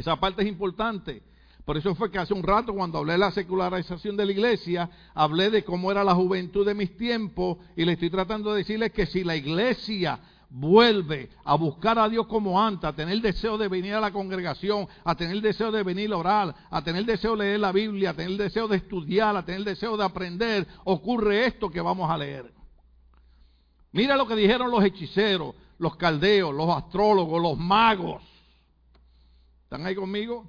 Esa 0.00 0.16
parte 0.16 0.42
es 0.42 0.48
importante. 0.48 1.22
Por 1.66 1.76
eso 1.76 1.94
fue 1.94 2.10
que 2.10 2.18
hace 2.18 2.32
un 2.32 2.42
rato 2.42 2.72
cuando 2.72 2.98
hablé 2.98 3.12
de 3.12 3.18
la 3.18 3.30
secularización 3.30 4.16
de 4.16 4.24
la 4.24 4.32
iglesia, 4.32 4.90
hablé 5.14 5.50
de 5.50 5.62
cómo 5.62 5.90
era 5.92 6.02
la 6.02 6.14
juventud 6.14 6.66
de 6.66 6.74
mis 6.74 6.96
tiempos 6.96 7.58
y 7.76 7.84
le 7.84 7.92
estoy 7.92 8.08
tratando 8.08 8.50
de 8.50 8.58
decirles 8.58 8.92
que 8.92 9.04
si 9.04 9.22
la 9.22 9.36
iglesia 9.36 10.18
vuelve 10.48 11.28
a 11.44 11.54
buscar 11.54 11.98
a 11.98 12.08
Dios 12.08 12.26
como 12.26 12.60
antes, 12.60 12.84
a 12.84 12.94
tener 12.94 13.20
deseo 13.20 13.58
de 13.58 13.68
venir 13.68 13.92
a 13.92 14.00
la 14.00 14.10
congregación, 14.10 14.88
a 15.04 15.14
tener 15.14 15.38
deseo 15.42 15.70
de 15.70 15.82
venir 15.82 16.10
a 16.12 16.16
orar, 16.16 16.54
a 16.70 16.82
tener 16.82 17.04
deseo 17.04 17.36
de 17.36 17.44
leer 17.44 17.60
la 17.60 17.70
Biblia, 17.70 18.10
a 18.10 18.14
tener 18.14 18.38
deseo 18.38 18.68
de 18.68 18.78
estudiar, 18.78 19.36
a 19.36 19.44
tener 19.44 19.64
deseo 19.64 19.98
de 19.98 20.04
aprender, 20.04 20.66
ocurre 20.84 21.44
esto 21.44 21.68
que 21.68 21.82
vamos 21.82 22.10
a 22.10 22.16
leer. 22.16 22.50
Mira 23.92 24.16
lo 24.16 24.26
que 24.26 24.34
dijeron 24.34 24.70
los 24.70 24.82
hechiceros, 24.82 25.54
los 25.78 25.94
caldeos, 25.96 26.54
los 26.54 26.70
astrólogos, 26.70 27.40
los 27.40 27.58
magos. 27.58 28.29
¿Están 29.70 29.86
ahí 29.86 29.94
conmigo? 29.94 30.48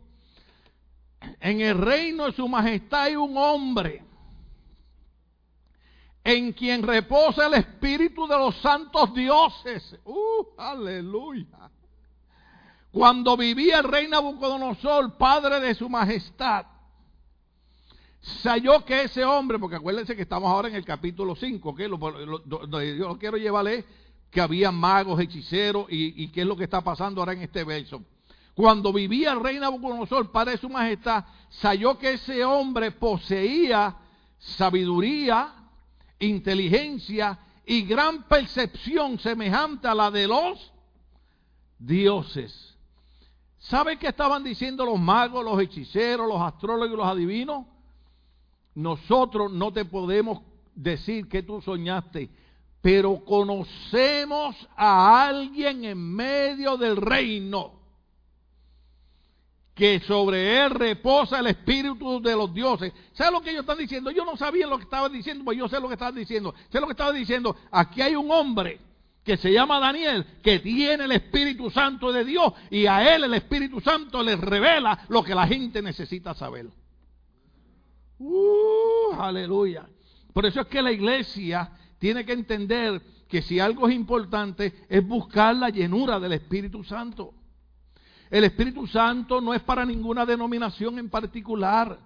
en 1.39 1.61
el 1.61 1.77
reino 1.77 2.25
de 2.25 2.31
su 2.31 2.49
majestad 2.49 3.03
hay 3.03 3.15
un 3.15 3.37
hombre 3.37 4.03
en 6.23 6.51
quien 6.53 6.81
reposa 6.81 7.45
el 7.45 7.53
espíritu 7.53 8.25
de 8.25 8.35
los 8.35 8.55
santos 8.57 9.13
dioses. 9.13 9.95
¡Uh, 10.05 10.45
aleluya! 10.57 11.69
Cuando 12.91 13.37
vivía 13.37 13.77
el 13.77 13.83
rey 13.83 14.07
Nabucodonosor, 14.07 15.15
padre 15.19 15.59
de 15.59 15.75
su 15.75 15.87
majestad, 15.87 16.65
se 18.21 18.49
halló 18.49 18.83
que 18.83 19.03
ese 19.03 19.23
hombre, 19.23 19.59
porque 19.59 19.75
acuérdense 19.75 20.15
que 20.15 20.23
estamos 20.23 20.49
ahora 20.51 20.67
en 20.67 20.73
el 20.73 20.83
capítulo 20.83 21.35
5, 21.35 21.75
que 21.75 21.87
lo, 21.87 21.99
yo 22.45 23.07
lo 23.07 23.19
quiero 23.19 23.37
llevarle 23.37 23.85
que 24.31 24.41
había 24.41 24.71
magos, 24.71 25.19
hechiceros 25.19 25.85
y, 25.91 26.23
y 26.23 26.29
qué 26.29 26.41
es 26.41 26.47
lo 26.47 26.57
que 26.57 26.63
está 26.63 26.81
pasando 26.81 27.21
ahora 27.21 27.33
en 27.33 27.43
este 27.43 27.63
verso. 27.63 28.03
Cuando 28.55 28.91
vivía 28.91 29.31
el 29.31 29.39
rey 29.39 29.59
Nabucodonosor, 29.59 30.31
padre 30.31 30.51
de 30.51 30.57
su 30.57 30.69
majestad, 30.69 31.23
halló 31.61 31.97
que 31.97 32.13
ese 32.13 32.43
hombre 32.43 32.91
poseía 32.91 33.95
sabiduría, 34.37 35.53
inteligencia 36.19 37.39
y 37.65 37.83
gran 37.83 38.23
percepción 38.23 39.19
semejante 39.19 39.87
a 39.87 39.95
la 39.95 40.11
de 40.11 40.27
los 40.27 40.73
dioses. 41.79 42.77
¿Sabe 43.57 43.97
qué 43.97 44.07
estaban 44.07 44.43
diciendo 44.43 44.85
los 44.85 44.99
magos, 44.99 45.45
los 45.45 45.59
hechiceros, 45.61 46.27
los 46.27 46.41
astrólogos 46.41 46.93
y 46.93 46.97
los 46.97 47.07
adivinos? 47.07 47.65
Nosotros 48.73 49.51
no 49.51 49.71
te 49.71 49.85
podemos 49.85 50.41
decir 50.73 51.29
que 51.29 51.43
tú 51.43 51.61
soñaste, 51.61 52.29
pero 52.81 53.23
conocemos 53.23 54.55
a 54.75 55.27
alguien 55.27 55.85
en 55.85 56.15
medio 56.15 56.75
del 56.77 56.97
reino 56.97 57.80
que 59.73 59.99
sobre 60.01 60.63
él 60.63 60.71
reposa 60.71 61.39
el 61.39 61.47
espíritu 61.47 62.21
de 62.21 62.35
los 62.35 62.53
dioses. 62.53 62.93
¿Sabe 63.13 63.31
lo 63.31 63.41
que 63.41 63.51
ellos 63.51 63.61
están 63.61 63.77
diciendo? 63.77 64.11
Yo 64.11 64.25
no 64.25 64.35
sabía 64.35 64.67
lo 64.67 64.77
que 64.77 64.83
estaban 64.83 65.11
diciendo, 65.11 65.45
pues 65.45 65.57
yo 65.57 65.67
sé 65.69 65.79
lo 65.79 65.87
que 65.87 65.93
estaban 65.93 66.15
diciendo. 66.15 66.53
Sé 66.69 66.79
lo 66.79 66.87
que 66.87 66.93
estaban 66.93 67.15
diciendo. 67.15 67.55
Aquí 67.71 68.01
hay 68.01 68.15
un 68.15 68.29
hombre 68.31 68.79
que 69.23 69.37
se 69.37 69.51
llama 69.51 69.79
Daniel, 69.79 70.25
que 70.43 70.59
tiene 70.59 71.05
el 71.05 71.11
Espíritu 71.11 71.69
Santo 71.69 72.11
de 72.11 72.25
Dios 72.25 72.53
y 72.69 72.87
a 72.87 73.15
él 73.15 73.23
el 73.23 73.33
Espíritu 73.35 73.79
Santo 73.79 74.23
le 74.23 74.35
revela 74.35 75.05
lo 75.09 75.23
que 75.23 75.35
la 75.35 75.47
gente 75.47 75.81
necesita 75.81 76.33
saber. 76.33 76.67
Uh, 78.17 79.13
aleluya. 79.17 79.87
Por 80.33 80.45
eso 80.45 80.61
es 80.61 80.67
que 80.67 80.81
la 80.81 80.91
iglesia 80.91 81.71
tiene 81.99 82.25
que 82.25 82.33
entender 82.33 83.01
que 83.27 83.41
si 83.41 83.59
algo 83.59 83.87
es 83.87 83.95
importante 83.95 84.85
es 84.89 85.07
buscar 85.07 85.55
la 85.55 85.69
llenura 85.69 86.19
del 86.19 86.33
Espíritu 86.33 86.83
Santo. 86.83 87.33
El 88.31 88.45
Espíritu 88.45 88.87
Santo 88.87 89.41
no 89.41 89.53
es 89.53 89.61
para 89.61 89.85
ninguna 89.85 90.25
denominación 90.25 90.97
en 90.97 91.09
particular. 91.09 91.99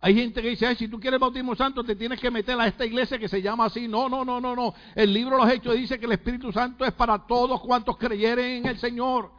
Hay 0.00 0.14
gente 0.14 0.40
que 0.40 0.50
dice, 0.50 0.72
si 0.76 0.86
tú 0.86 1.00
quieres 1.00 1.18
bautismo 1.18 1.56
santo 1.56 1.82
te 1.82 1.96
tienes 1.96 2.20
que 2.20 2.30
meter 2.30 2.60
a 2.60 2.68
esta 2.68 2.86
iglesia 2.86 3.18
que 3.18 3.26
se 3.26 3.42
llama 3.42 3.64
así. 3.64 3.88
No, 3.88 4.08
no, 4.08 4.24
no, 4.24 4.40
no, 4.40 4.54
no. 4.54 4.74
El 4.94 5.12
libro 5.12 5.36
de 5.36 5.44
los 5.44 5.52
Hechos 5.52 5.74
dice 5.74 5.98
que 5.98 6.06
el 6.06 6.12
Espíritu 6.12 6.52
Santo 6.52 6.84
es 6.84 6.92
para 6.92 7.26
todos 7.26 7.60
cuantos 7.62 7.96
creyeren 7.96 8.58
en 8.58 8.66
el 8.66 8.78
Señor. 8.78 9.32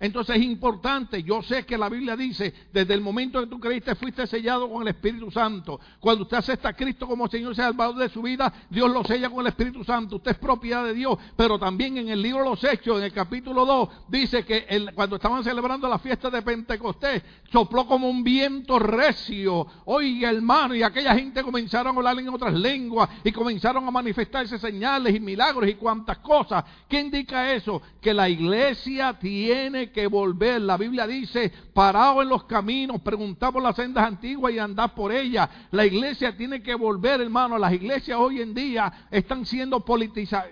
Entonces 0.00 0.36
es 0.36 0.42
importante, 0.42 1.22
yo 1.22 1.42
sé 1.42 1.64
que 1.64 1.78
la 1.78 1.88
Biblia 1.88 2.16
dice, 2.16 2.52
desde 2.72 2.94
el 2.94 3.00
momento 3.00 3.40
que 3.40 3.46
tú 3.46 3.58
creíste 3.60 3.94
fuiste 3.94 4.26
sellado 4.26 4.70
con 4.70 4.82
el 4.82 4.88
Espíritu 4.88 5.30
Santo. 5.30 5.80
Cuando 6.00 6.24
usted 6.24 6.36
acepta 6.36 6.70
a 6.70 6.72
Cristo 6.74 7.06
como 7.06 7.28
Señor 7.28 7.52
y 7.52 7.56
Salvador 7.56 7.96
de 7.96 8.08
su 8.08 8.20
vida, 8.22 8.52
Dios 8.68 8.90
lo 8.90 9.04
sella 9.04 9.30
con 9.30 9.40
el 9.40 9.46
Espíritu 9.46 9.84
Santo. 9.84 10.16
Usted 10.16 10.32
es 10.32 10.38
propiedad 10.38 10.84
de 10.84 10.94
Dios, 10.94 11.16
pero 11.36 11.58
también 11.58 11.96
en 11.96 12.08
el 12.08 12.20
libro 12.20 12.42
de 12.42 12.50
los 12.50 12.64
Hechos, 12.64 12.98
en 12.98 13.04
el 13.04 13.12
capítulo 13.12 13.64
2, 13.64 13.88
dice 14.08 14.44
que 14.44 14.66
cuando 14.94 15.16
estaban 15.16 15.42
celebrando 15.44 15.88
la 15.88 15.98
fiesta 15.98 16.28
de 16.28 16.42
Pentecostés, 16.42 17.22
sopló 17.52 17.86
como 17.86 18.08
un 18.08 18.24
viento 18.24 18.78
recio. 18.78 19.66
Oiga, 19.84 20.30
hermano, 20.30 20.74
y 20.74 20.82
aquella 20.82 21.14
gente 21.14 21.42
comenzaron 21.42 21.94
a 21.94 21.98
hablar 21.98 22.18
en 22.18 22.28
otras 22.28 22.54
lenguas 22.54 23.08
y 23.22 23.32
comenzaron 23.32 23.86
a 23.86 23.90
manifestarse 23.90 24.58
señales 24.58 25.14
y 25.14 25.20
milagros 25.20 25.68
y 25.68 25.74
cuantas 25.74 26.18
cosas. 26.18 26.64
¿Qué 26.88 27.00
indica 27.00 27.52
eso? 27.52 27.80
Que 28.00 28.12
la 28.12 28.28
iglesia 28.28 29.12
tiene 29.18 29.83
que 29.90 30.06
volver. 30.06 30.60
La 30.60 30.76
Biblia 30.76 31.06
dice, 31.06 31.52
parado 31.72 32.22
en 32.22 32.28
los 32.28 32.44
caminos, 32.44 33.00
preguntad 33.00 33.52
por 33.52 33.62
las 33.62 33.76
sendas 33.76 34.06
antiguas 34.06 34.52
y 34.52 34.58
andad 34.58 34.94
por 34.94 35.12
ellas. 35.12 35.48
La 35.70 35.86
iglesia 35.86 36.36
tiene 36.36 36.62
que 36.62 36.74
volver, 36.74 37.20
hermano. 37.20 37.58
Las 37.58 37.72
iglesias 37.72 38.18
hoy 38.18 38.40
en 38.40 38.54
día 38.54 39.06
están 39.10 39.46
siendo 39.46 39.80
politizadas, 39.84 40.50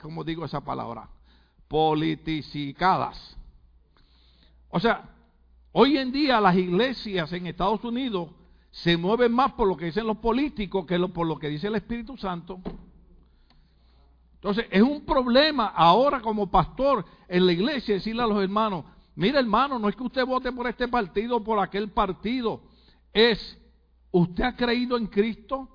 ¿cómo 0.00 0.24
digo 0.24 0.44
esa 0.44 0.60
palabra? 0.60 1.08
Politicicadas. 1.68 3.36
O 4.70 4.80
sea, 4.80 5.08
hoy 5.72 5.98
en 5.98 6.12
día 6.12 6.40
las 6.40 6.56
iglesias 6.56 7.32
en 7.32 7.46
Estados 7.46 7.84
Unidos 7.84 8.30
se 8.70 8.96
mueven 8.96 9.32
más 9.32 9.52
por 9.52 9.66
lo 9.66 9.76
que 9.76 9.86
dicen 9.86 10.06
los 10.06 10.18
políticos 10.18 10.86
que 10.86 10.98
por 11.08 11.26
lo 11.26 11.38
que 11.38 11.48
dice 11.48 11.66
el 11.66 11.74
Espíritu 11.74 12.16
Santo. 12.16 12.60
Entonces, 14.40 14.66
es 14.70 14.80
un 14.80 15.04
problema 15.04 15.66
ahora 15.66 16.22
como 16.22 16.50
pastor 16.50 17.04
en 17.28 17.44
la 17.44 17.52
iglesia 17.52 17.96
decirle 17.96 18.22
a 18.22 18.26
los 18.26 18.42
hermanos, 18.42 18.86
mire 19.14 19.38
hermano, 19.38 19.78
no 19.78 19.86
es 19.86 19.94
que 19.94 20.02
usted 20.02 20.24
vote 20.24 20.50
por 20.50 20.66
este 20.66 20.88
partido 20.88 21.36
o 21.36 21.44
por 21.44 21.58
aquel 21.58 21.90
partido, 21.90 22.62
es, 23.12 23.58
usted 24.10 24.44
ha 24.44 24.56
creído 24.56 24.96
en 24.96 25.08
Cristo, 25.08 25.68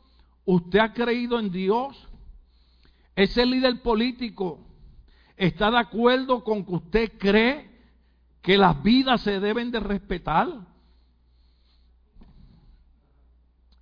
usted 0.45 0.79
ha 0.79 0.93
creído 0.93 1.37
en 1.37 1.51
Dios, 1.51 2.07
ese 3.15 3.45
líder 3.45 3.83
político 3.83 4.59
está 5.37 5.69
de 5.69 5.77
acuerdo 5.77 6.43
con 6.43 6.65
que 6.65 6.73
usted 6.73 7.11
cree 7.19 7.69
que 8.41 8.57
las 8.57 8.81
vidas 8.81 9.21
se 9.21 9.39
deben 9.39 9.69
de 9.69 9.79
respetar. 9.79 10.47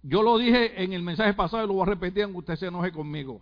Yo 0.01 0.21
lo 0.21 0.37
dije 0.37 0.83
en 0.83 0.91
el 0.91 1.03
mensaje 1.03 1.33
pasado 1.33 1.63
y 1.63 1.67
lo 1.67 1.75
voy 1.75 1.83
a 1.83 1.91
repetir 1.91 2.23
aunque 2.23 2.39
usted 2.39 2.55
se 2.57 2.67
enoje 2.67 2.91
conmigo. 2.91 3.39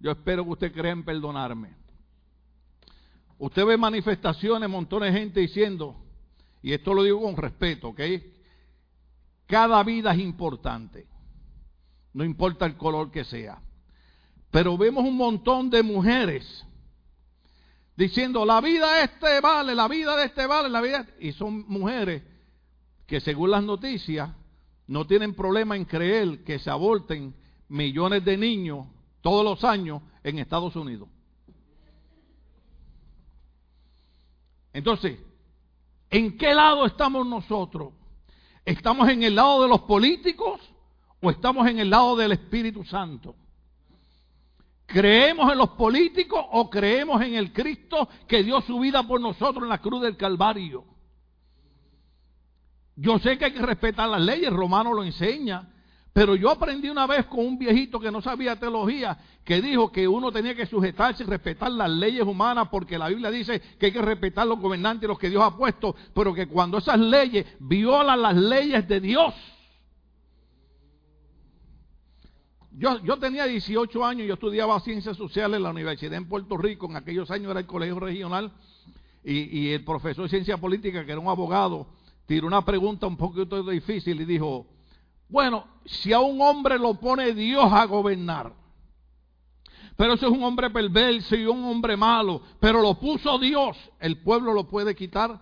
Yo 0.00 0.10
espero 0.10 0.44
que 0.44 0.50
usted 0.50 0.72
crea 0.72 0.92
en 0.92 1.04
perdonarme. 1.04 1.76
Usted 3.38 3.64
ve 3.64 3.76
manifestaciones, 3.76 4.68
montones 4.68 5.12
de 5.12 5.20
gente 5.20 5.40
diciendo, 5.40 5.96
y 6.62 6.72
esto 6.72 6.92
lo 6.94 7.02
digo 7.02 7.22
con 7.22 7.36
respeto, 7.36 7.88
¿ok? 7.88 8.00
Cada 9.46 9.82
vida 9.82 10.12
es 10.12 10.20
importante, 10.20 11.06
no 12.12 12.24
importa 12.24 12.66
el 12.66 12.76
color 12.76 13.10
que 13.10 13.24
sea. 13.24 13.60
Pero 14.50 14.76
vemos 14.76 15.04
un 15.04 15.16
montón 15.16 15.70
de 15.70 15.82
mujeres 15.82 16.66
diciendo, 17.96 18.44
la 18.44 18.60
vida 18.60 18.94
de 18.94 19.04
este 19.04 19.40
vale, 19.40 19.74
la 19.74 19.86
vida 19.86 20.16
de 20.16 20.24
este 20.24 20.46
vale, 20.46 20.68
la 20.68 20.80
vida... 20.80 21.06
Y 21.20 21.32
son 21.32 21.66
mujeres 21.68 22.22
que 23.06 23.20
según 23.20 23.50
las 23.50 23.62
noticias 23.62 24.30
no 24.86 25.06
tienen 25.06 25.34
problema 25.34 25.76
en 25.76 25.84
creer 25.84 26.42
que 26.42 26.58
se 26.58 26.70
aborten 26.70 27.34
millones 27.68 28.24
de 28.24 28.36
niños 28.36 28.86
todos 29.20 29.44
los 29.44 29.64
años 29.64 30.02
en 30.22 30.38
Estados 30.38 30.76
Unidos. 30.76 31.08
Entonces, 34.72 35.18
¿en 36.10 36.36
qué 36.38 36.54
lado 36.54 36.86
estamos 36.86 37.26
nosotros? 37.26 37.92
¿Estamos 38.64 39.08
en 39.08 39.22
el 39.22 39.34
lado 39.34 39.62
de 39.62 39.68
los 39.68 39.80
políticos 39.82 40.60
o 41.20 41.30
estamos 41.30 41.66
en 41.66 41.80
el 41.80 41.90
lado 41.90 42.16
del 42.16 42.32
Espíritu 42.32 42.84
Santo? 42.84 43.34
¿Creemos 44.86 45.52
en 45.52 45.58
los 45.58 45.70
políticos 45.70 46.44
o 46.50 46.68
creemos 46.68 47.22
en 47.22 47.34
el 47.34 47.52
Cristo 47.52 48.08
que 48.26 48.42
dio 48.42 48.60
su 48.62 48.80
vida 48.80 49.06
por 49.06 49.20
nosotros 49.20 49.62
en 49.62 49.68
la 49.68 49.78
cruz 49.78 50.02
del 50.02 50.16
Calvario? 50.16 50.84
Yo 52.96 53.18
sé 53.18 53.38
que 53.38 53.46
hay 53.46 53.52
que 53.52 53.62
respetar 53.62 54.08
las 54.08 54.20
leyes, 54.20 54.52
Romano 54.52 54.92
lo 54.92 55.04
enseña, 55.04 55.68
pero 56.12 56.34
yo 56.34 56.50
aprendí 56.50 56.88
una 56.88 57.06
vez 57.06 57.26
con 57.26 57.46
un 57.46 57.58
viejito 57.58 58.00
que 58.00 58.10
no 58.10 58.20
sabía 58.20 58.58
teología, 58.58 59.16
que 59.44 59.62
dijo 59.62 59.92
que 59.92 60.08
uno 60.08 60.32
tenía 60.32 60.56
que 60.56 60.66
sujetarse 60.66 61.22
y 61.22 61.26
respetar 61.26 61.70
las 61.70 61.88
leyes 61.88 62.24
humanas, 62.24 62.68
porque 62.68 62.98
la 62.98 63.08
Biblia 63.08 63.30
dice 63.30 63.60
que 63.78 63.86
hay 63.86 63.92
que 63.92 64.02
respetar 64.02 64.46
los 64.46 64.58
gobernantes 64.58 65.04
y 65.04 65.08
los 65.08 65.18
que 65.18 65.30
Dios 65.30 65.42
ha 65.42 65.56
puesto, 65.56 65.94
pero 66.12 66.34
que 66.34 66.48
cuando 66.48 66.78
esas 66.78 66.98
leyes 66.98 67.46
violan 67.60 68.22
las 68.22 68.36
leyes 68.36 68.86
de 68.88 69.00
Dios. 69.00 69.34
Yo, 72.72 73.18
tenía 73.18 73.44
18 73.44 74.04
años, 74.04 74.26
yo 74.26 74.34
estudiaba 74.34 74.80
ciencias 74.80 75.16
sociales 75.16 75.58
en 75.58 75.62
la 75.62 75.70
universidad 75.70 76.14
en 76.14 76.26
Puerto 76.26 76.56
Rico, 76.56 76.86
en 76.86 76.96
aquellos 76.96 77.30
años 77.30 77.50
era 77.50 77.60
el 77.60 77.66
colegio 77.66 78.00
regional, 78.00 78.52
y, 79.22 79.58
y 79.58 79.72
el 79.72 79.84
profesor 79.84 80.24
de 80.24 80.30
ciencia 80.30 80.56
política, 80.56 81.04
que 81.04 81.12
era 81.12 81.20
un 81.20 81.28
abogado, 81.28 81.86
tiró 82.26 82.46
una 82.46 82.64
pregunta 82.64 83.06
un 83.06 83.18
poquito 83.18 83.62
difícil 83.62 84.20
y 84.20 84.24
dijo, 84.24 84.66
bueno, 85.30 85.64
si 85.84 86.12
a 86.12 86.20
un 86.20 86.40
hombre 86.42 86.78
lo 86.78 86.94
pone 86.94 87.32
Dios 87.32 87.72
a 87.72 87.84
gobernar, 87.86 88.52
pero 89.96 90.14
ese 90.14 90.26
es 90.26 90.32
un 90.32 90.42
hombre 90.42 90.70
perverso 90.70 91.36
y 91.36 91.44
un 91.44 91.62
hombre 91.64 91.96
malo, 91.96 92.40
pero 92.58 92.80
lo 92.80 92.98
puso 92.98 93.38
Dios, 93.38 93.76
el 93.98 94.22
pueblo 94.22 94.54
lo 94.54 94.66
puede 94.66 94.94
quitar. 94.94 95.40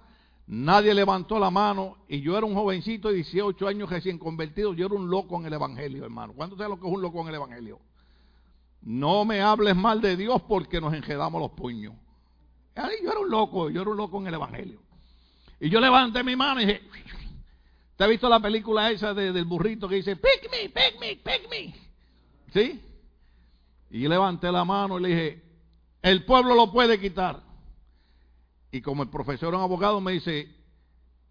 Nadie 0.49 0.95
levantó 0.95 1.39
la 1.39 1.51
mano 1.51 1.99
y 2.09 2.21
yo 2.21 2.37
era 2.37 2.47
un 2.47 2.55
jovencito 2.55 3.09
de 3.09 3.17
18 3.17 3.69
años 3.69 3.91
recién 3.91 4.19
convertido, 4.19 4.73
yo 4.73 4.87
era 4.87 4.95
un 4.95 5.11
loco 5.11 5.39
en 5.39 5.47
el 5.47 5.53
Evangelio, 5.53 6.05
hermano. 6.05 6.33
¿Cuánto 6.35 6.57
sabe 6.57 6.71
lo 6.71 6.81
que 6.81 6.89
es 6.89 6.93
un 6.93 7.03
loco 7.03 7.21
en 7.21 7.29
el 7.29 7.35
Evangelio? 7.35 7.79
No 8.81 9.25
me 9.25 9.43
hables 9.43 9.77
mal 9.77 10.01
de 10.01 10.17
Dios 10.17 10.41
porque 10.49 10.81
nos 10.81 10.95
enjedamos 10.95 11.41
los 11.41 11.51
puños. 11.51 11.95
Yo 12.75 13.11
era 13.11 13.21
un 13.21 13.31
loco, 13.31 13.71
yo 13.71 13.83
era 13.83 13.91
un 13.91 13.97
loco 13.97 14.21
en 14.21 14.29
el 14.29 14.35
Evangelio. 14.35 14.81
Y 15.61 15.69
yo 15.69 15.81
levanté 15.81 16.23
mi 16.23 16.35
mano 16.35 16.61
y 16.61 16.67
dije, 16.67 16.83
¿Te 17.99 18.05
has 18.05 18.11
visto 18.11 18.29
la 18.29 18.39
película 18.39 18.93
esa 18.93 19.13
del 19.13 19.45
burrito 19.45 19.89
que 19.89 19.97
dice, 19.97 20.15
pick 20.15 20.49
me, 20.53 20.69
pick 20.69 21.01
me, 21.01 21.17
pick 21.17 21.51
me? 21.51 21.75
¿Sí? 22.53 22.81
Y 23.91 24.03
yo 24.03 24.09
levanté 24.09 24.53
la 24.53 24.65
mano 24.65 25.01
y 25.01 25.03
le 25.03 25.09
dije, 25.09 25.43
el 26.01 26.25
pueblo 26.25 26.55
lo 26.55 26.71
puede 26.71 27.01
quitar. 27.01 27.43
Y 28.71 28.81
como 28.83 29.03
el 29.03 29.11
profesor 29.11 29.53
un 29.53 29.63
abogado 29.63 30.01
me 30.01 30.13
dice, 30.13 30.49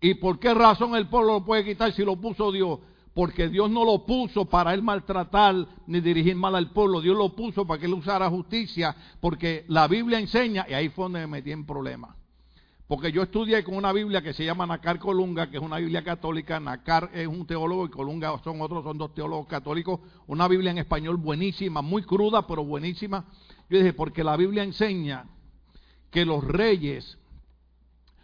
¿y 0.01 0.15
por 0.15 0.39
qué 0.39 0.53
razón 0.53 0.93
el 0.97 1.07
pueblo 1.07 1.35
lo 1.35 1.45
puede 1.45 1.63
quitar 1.63 1.93
si 1.93 2.03
lo 2.03 2.17
puso 2.17 2.51
Dios? 2.51 2.79
Porque 3.13 3.47
Dios 3.47 3.69
no 3.69 3.85
lo 3.85 4.05
puso 4.05 4.43
para 4.43 4.73
él 4.73 4.83
maltratar 4.83 5.55
ni 5.87 6.01
dirigir 6.01 6.35
mal 6.35 6.53
al 6.53 6.71
pueblo. 6.71 6.99
Dios 6.99 7.17
lo 7.17 7.33
puso 7.33 7.65
para 7.65 7.79
que 7.79 7.85
él 7.85 7.93
usara 7.93 8.29
justicia. 8.29 8.93
Porque 9.21 9.63
la 9.69 9.87
Biblia 9.87 10.19
enseña, 10.19 10.65
y 10.67 10.73
ahí 10.73 10.89
fue 10.89 11.05
donde 11.05 11.21
me 11.21 11.27
metí 11.27 11.53
en 11.53 11.65
problemas. 11.65 12.13
Porque 12.87 13.11
yo 13.11 13.23
estudié 13.23 13.65
con 13.65 13.75
una 13.75 13.91
Biblia 13.91 14.21
que 14.21 14.33
se 14.33 14.45
llama 14.45 14.65
Nacar 14.65 14.97
Colunga, 14.97 15.49
que 15.49 15.57
es 15.57 15.63
una 15.63 15.77
Biblia 15.77 16.05
católica. 16.05 16.57
Nacar 16.57 17.09
es 17.13 17.27
un 17.27 17.45
teólogo 17.45 17.85
y 17.85 17.89
Colunga 17.89 18.39
son 18.41 18.61
otros, 18.61 18.81
son 18.85 18.97
dos 18.97 19.13
teólogos 19.13 19.45
católicos. 19.47 19.99
Una 20.25 20.47
Biblia 20.47 20.71
en 20.71 20.77
español 20.77 21.17
buenísima, 21.17 21.81
muy 21.81 22.03
cruda, 22.03 22.47
pero 22.47 22.63
buenísima. 22.63 23.25
Yo 23.69 23.77
dije, 23.79 23.91
porque 23.91 24.23
la 24.23 24.37
Biblia 24.37 24.63
enseña 24.63 25.25
que 26.09 26.23
los 26.23 26.41
reyes, 26.45 27.17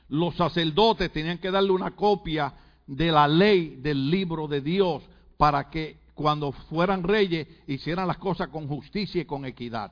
los 0.08 0.34
sacerdotes 0.36 1.12
tenían 1.12 1.39
que 1.39 1.52
darle 1.52 1.71
una 1.71 1.91
copia 1.91 2.54
de 2.88 3.12
la 3.12 3.28
ley 3.28 3.76
del 3.82 4.10
libro 4.10 4.47
de 4.47 4.62
Dios 4.62 5.04
para 5.36 5.69
que 5.69 5.97
cuando 6.13 6.54
fueran 6.54 7.04
reyes 7.04 7.47
hicieran 7.67 8.08
las 8.08 8.17
cosas 8.17 8.47
con 8.47 8.69
justicia 8.69 9.21
y 9.21 9.26
con 9.26 9.43
equidad. 9.43 9.91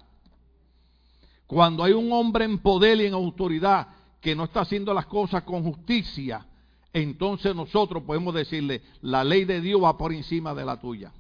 Cuando 1.46 1.84
hay 1.84 1.92
un 1.92 2.14
hombre 2.14 2.46
en 2.46 2.60
poder 2.60 3.02
y 3.02 3.08
en 3.08 3.14
autoridad 3.14 3.88
que 4.22 4.36
no 4.36 4.46
está 4.46 4.62
haciendo 4.62 4.94
las 4.94 5.08
cosas 5.08 5.44
con 5.44 5.64
justicia, 5.64 6.46
entonces 6.94 7.56
nosotros 7.56 8.04
podemos 8.04 8.34
decirle, 8.36 8.82
la 9.02 9.24
ley 9.24 9.46
de 9.46 9.60
Dios 9.60 9.84
va 9.84 9.98
por 9.98 10.14
encima 10.14 10.54
de 10.54 10.64
la 10.64 10.80
tuya. 10.80 11.12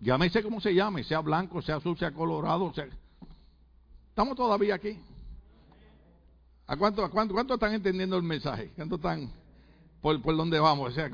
Llámese 0.00 0.42
como 0.42 0.60
se 0.60 0.74
llame, 0.74 1.02
sea 1.02 1.20
blanco, 1.20 1.62
sea 1.62 1.76
azul, 1.76 1.96
sea 1.98 2.12
colorado. 2.12 2.72
¿Estamos 4.10 4.36
todavía 4.36 4.74
aquí? 4.74 4.96
¿A 6.66 6.76
cuánto, 6.76 7.02
a 7.02 7.10
cuánto, 7.10 7.32
cuánto 7.32 7.54
están 7.54 7.72
entendiendo 7.72 8.16
el 8.16 8.22
mensaje? 8.22 8.70
¿Cuánto 8.76 8.96
están 8.96 9.32
por, 10.02 10.20
dónde 10.36 10.60
vamos? 10.60 10.94
Sea, 10.94 11.10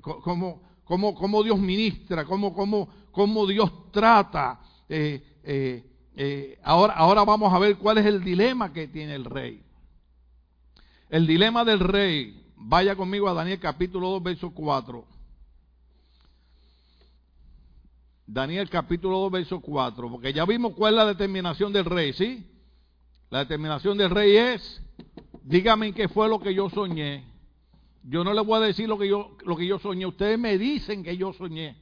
¿cómo, 0.00 0.60
cómo, 0.84 1.14
cómo 1.14 1.42
Dios 1.44 1.58
ministra? 1.58 2.24
¿Cómo, 2.24 2.52
cómo, 2.52 2.88
cómo 3.12 3.46
Dios 3.46 3.90
trata? 3.92 4.60
Eh, 4.88 5.38
eh, 5.44 5.84
eh, 6.16 6.58
ahora, 6.62 6.94
ahora 6.94 7.24
vamos 7.24 7.52
a 7.52 7.58
ver 7.58 7.76
cuál 7.76 7.98
es 7.98 8.06
el 8.06 8.24
dilema 8.24 8.72
que 8.72 8.88
tiene 8.88 9.14
el 9.14 9.24
rey. 9.24 9.62
El 11.08 11.26
dilema 11.26 11.64
del 11.64 11.80
rey. 11.80 12.42
Vaya 12.56 12.96
conmigo 12.96 13.28
a 13.28 13.34
Daniel 13.34 13.60
capítulo 13.60 14.08
2, 14.10 14.22
verso 14.22 14.50
4. 14.50 15.04
Daniel 18.26 18.68
capítulo 18.68 19.18
2, 19.20 19.30
verso 19.30 19.60
4. 19.60 20.10
Porque 20.10 20.32
ya 20.32 20.44
vimos 20.44 20.74
cuál 20.74 20.94
es 20.94 20.98
la 20.98 21.06
determinación 21.06 21.72
del 21.72 21.84
rey, 21.84 22.12
¿sí? 22.12 22.44
La 23.30 23.40
determinación 23.40 23.98
del 23.98 24.10
rey 24.10 24.36
es 24.36 24.82
dígame 25.46 25.92
qué 25.92 26.08
fue 26.08 26.28
lo 26.28 26.40
que 26.40 26.54
yo 26.54 26.68
soñé. 26.70 27.24
Yo 28.02 28.22
no 28.24 28.34
les 28.34 28.44
voy 28.44 28.62
a 28.62 28.66
decir 28.66 28.88
lo 28.88 28.98
que 28.98 29.08
yo, 29.08 29.36
lo 29.44 29.56
que 29.56 29.66
yo 29.66 29.78
soñé. 29.78 30.06
Ustedes 30.06 30.38
me 30.38 30.58
dicen 30.58 31.02
que 31.02 31.16
yo 31.16 31.32
soñé. 31.32 31.76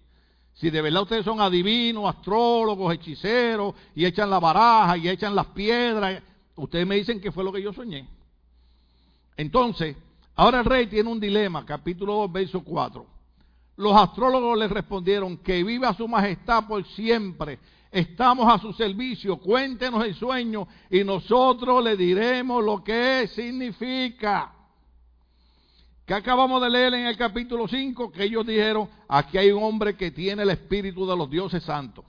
Si 0.55 0.71
de 0.71 0.81
verdad 0.81 1.03
ustedes 1.03 1.25
son 1.25 1.41
adivinos, 1.41 2.09
astrólogos, 2.09 2.95
hechiceros, 2.95 3.75
y 3.95 4.05
echan 4.05 4.31
la 4.31 4.39
baraja 4.39 4.97
y 4.97 5.09
echan 5.09 5.35
las 5.35 5.47
piedras, 5.47 6.23
ustedes 6.57 6.87
me 6.87 6.97
dicen 6.97 7.21
qué 7.21 7.33
fue 7.33 7.45
lo 7.45 7.53
que 7.53 7.63
yo 7.63 7.73
soñé. 7.73 8.09
Entonces, 9.37 9.97
ahora 10.37 10.61
el 10.61 10.65
rey 10.65 10.87
tiene 10.87 11.11
un 11.11 11.19
dilema, 11.19 11.67
capítulo 11.67 12.15
2, 12.15 12.33
verso 12.33 12.63
4. 12.63 13.05
Los 13.77 13.97
astrólogos 13.97 14.57
le 14.57 14.69
respondieron, 14.69 15.39
que 15.39 15.65
viva 15.65 15.93
su 15.95 16.07
majestad 16.07 16.69
por 16.69 16.85
siempre. 16.87 17.59
Estamos 17.91 18.53
a 18.53 18.59
su 18.59 18.73
servicio, 18.73 19.37
cuéntenos 19.39 20.05
el 20.05 20.15
sueño 20.15 20.69
y 20.89 21.03
nosotros 21.03 21.83
le 21.83 21.97
diremos 21.97 22.65
lo 22.65 22.83
que 22.85 23.29
significa. 23.35 24.54
Que 26.07 26.15
acabamos 26.15 26.61
de 26.61 26.69
leer 26.69 26.95
en 26.95 27.07
el 27.07 27.17
capítulo 27.17 27.67
5 27.67 28.13
que 28.13 28.25
ellos 28.25 28.47
dijeron, 28.47 28.89
aquí 29.09 29.39
hay 29.39 29.51
un 29.51 29.63
hombre 29.63 29.97
que 29.97 30.11
tiene 30.11 30.43
el 30.43 30.51
espíritu 30.51 31.07
de 31.07 31.17
los 31.17 31.31
dioses 31.31 31.63
santos. 31.63 32.05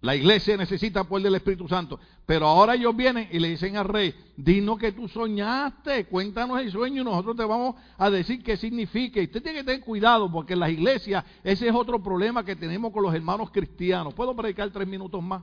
La 0.00 0.14
iglesia 0.14 0.56
necesita 0.56 1.02
poder 1.02 1.24
del 1.24 1.34
Espíritu 1.34 1.66
Santo. 1.66 1.98
Pero 2.24 2.46
ahora 2.46 2.74
ellos 2.74 2.94
vienen 2.94 3.28
y 3.32 3.40
le 3.40 3.48
dicen 3.48 3.76
al 3.76 3.88
rey, 3.88 4.14
dinos 4.36 4.78
que 4.78 4.92
tú 4.92 5.08
soñaste, 5.08 6.06
cuéntanos 6.06 6.60
el 6.60 6.70
sueño 6.70 7.02
y 7.02 7.04
nosotros 7.04 7.36
te 7.36 7.44
vamos 7.44 7.74
a 7.96 8.08
decir 8.08 8.42
qué 8.44 8.56
significa. 8.56 9.20
Y 9.20 9.24
usted 9.24 9.42
tiene 9.42 9.58
que 9.58 9.64
tener 9.64 9.80
cuidado 9.80 10.30
porque 10.30 10.52
en 10.52 10.60
las 10.60 10.70
iglesias 10.70 11.24
ese 11.42 11.66
es 11.66 11.74
otro 11.74 12.00
problema 12.00 12.44
que 12.44 12.54
tenemos 12.54 12.92
con 12.92 13.02
los 13.02 13.12
hermanos 13.12 13.50
cristianos. 13.50 14.14
¿Puedo 14.14 14.36
predicar 14.36 14.70
tres 14.70 14.86
minutos 14.86 15.20
más? 15.20 15.42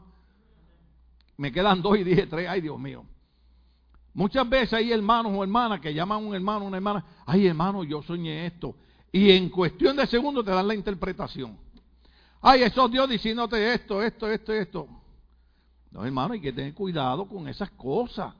Me 1.35 1.51
quedan 1.51 1.81
dos 1.81 1.97
y 1.97 2.05
dije 2.05 2.25
tres, 2.25 2.47
ay 2.47 2.61
Dios 2.61 2.79
mío. 2.79 3.03
Muchas 4.15 4.47
veces 4.47 4.73
hay 4.73 4.93
hermanos 4.93 5.33
o 5.35 5.43
hermanas 5.43 5.81
que 5.81 5.93
llaman 5.93 6.23
a 6.23 6.25
un 6.25 6.33
hermano 6.33 6.63
o 6.63 6.67
una 6.69 6.77
hermana, 6.77 7.05
ay 7.25 7.47
hermano, 7.47 7.83
yo 7.83 8.01
soñé 8.01 8.47
esto. 8.47 8.73
Y 9.11 9.29
en 9.31 9.49
cuestión 9.49 9.97
de 9.97 10.07
segundos 10.07 10.45
te 10.45 10.51
dan 10.51 10.67
la 10.69 10.73
interpretación. 10.73 11.57
Ay, 12.41 12.63
eso 12.63 12.87
Dios 12.87 13.09
diciéndote 13.09 13.73
esto, 13.73 14.01
esto, 14.01 14.31
esto, 14.31 14.53
esto. 14.53 14.87
No, 15.91 16.05
hermano, 16.05 16.33
hay 16.33 16.39
que 16.39 16.53
tener 16.53 16.73
cuidado 16.73 17.27
con 17.27 17.49
esas 17.49 17.69
cosas. 17.71 18.33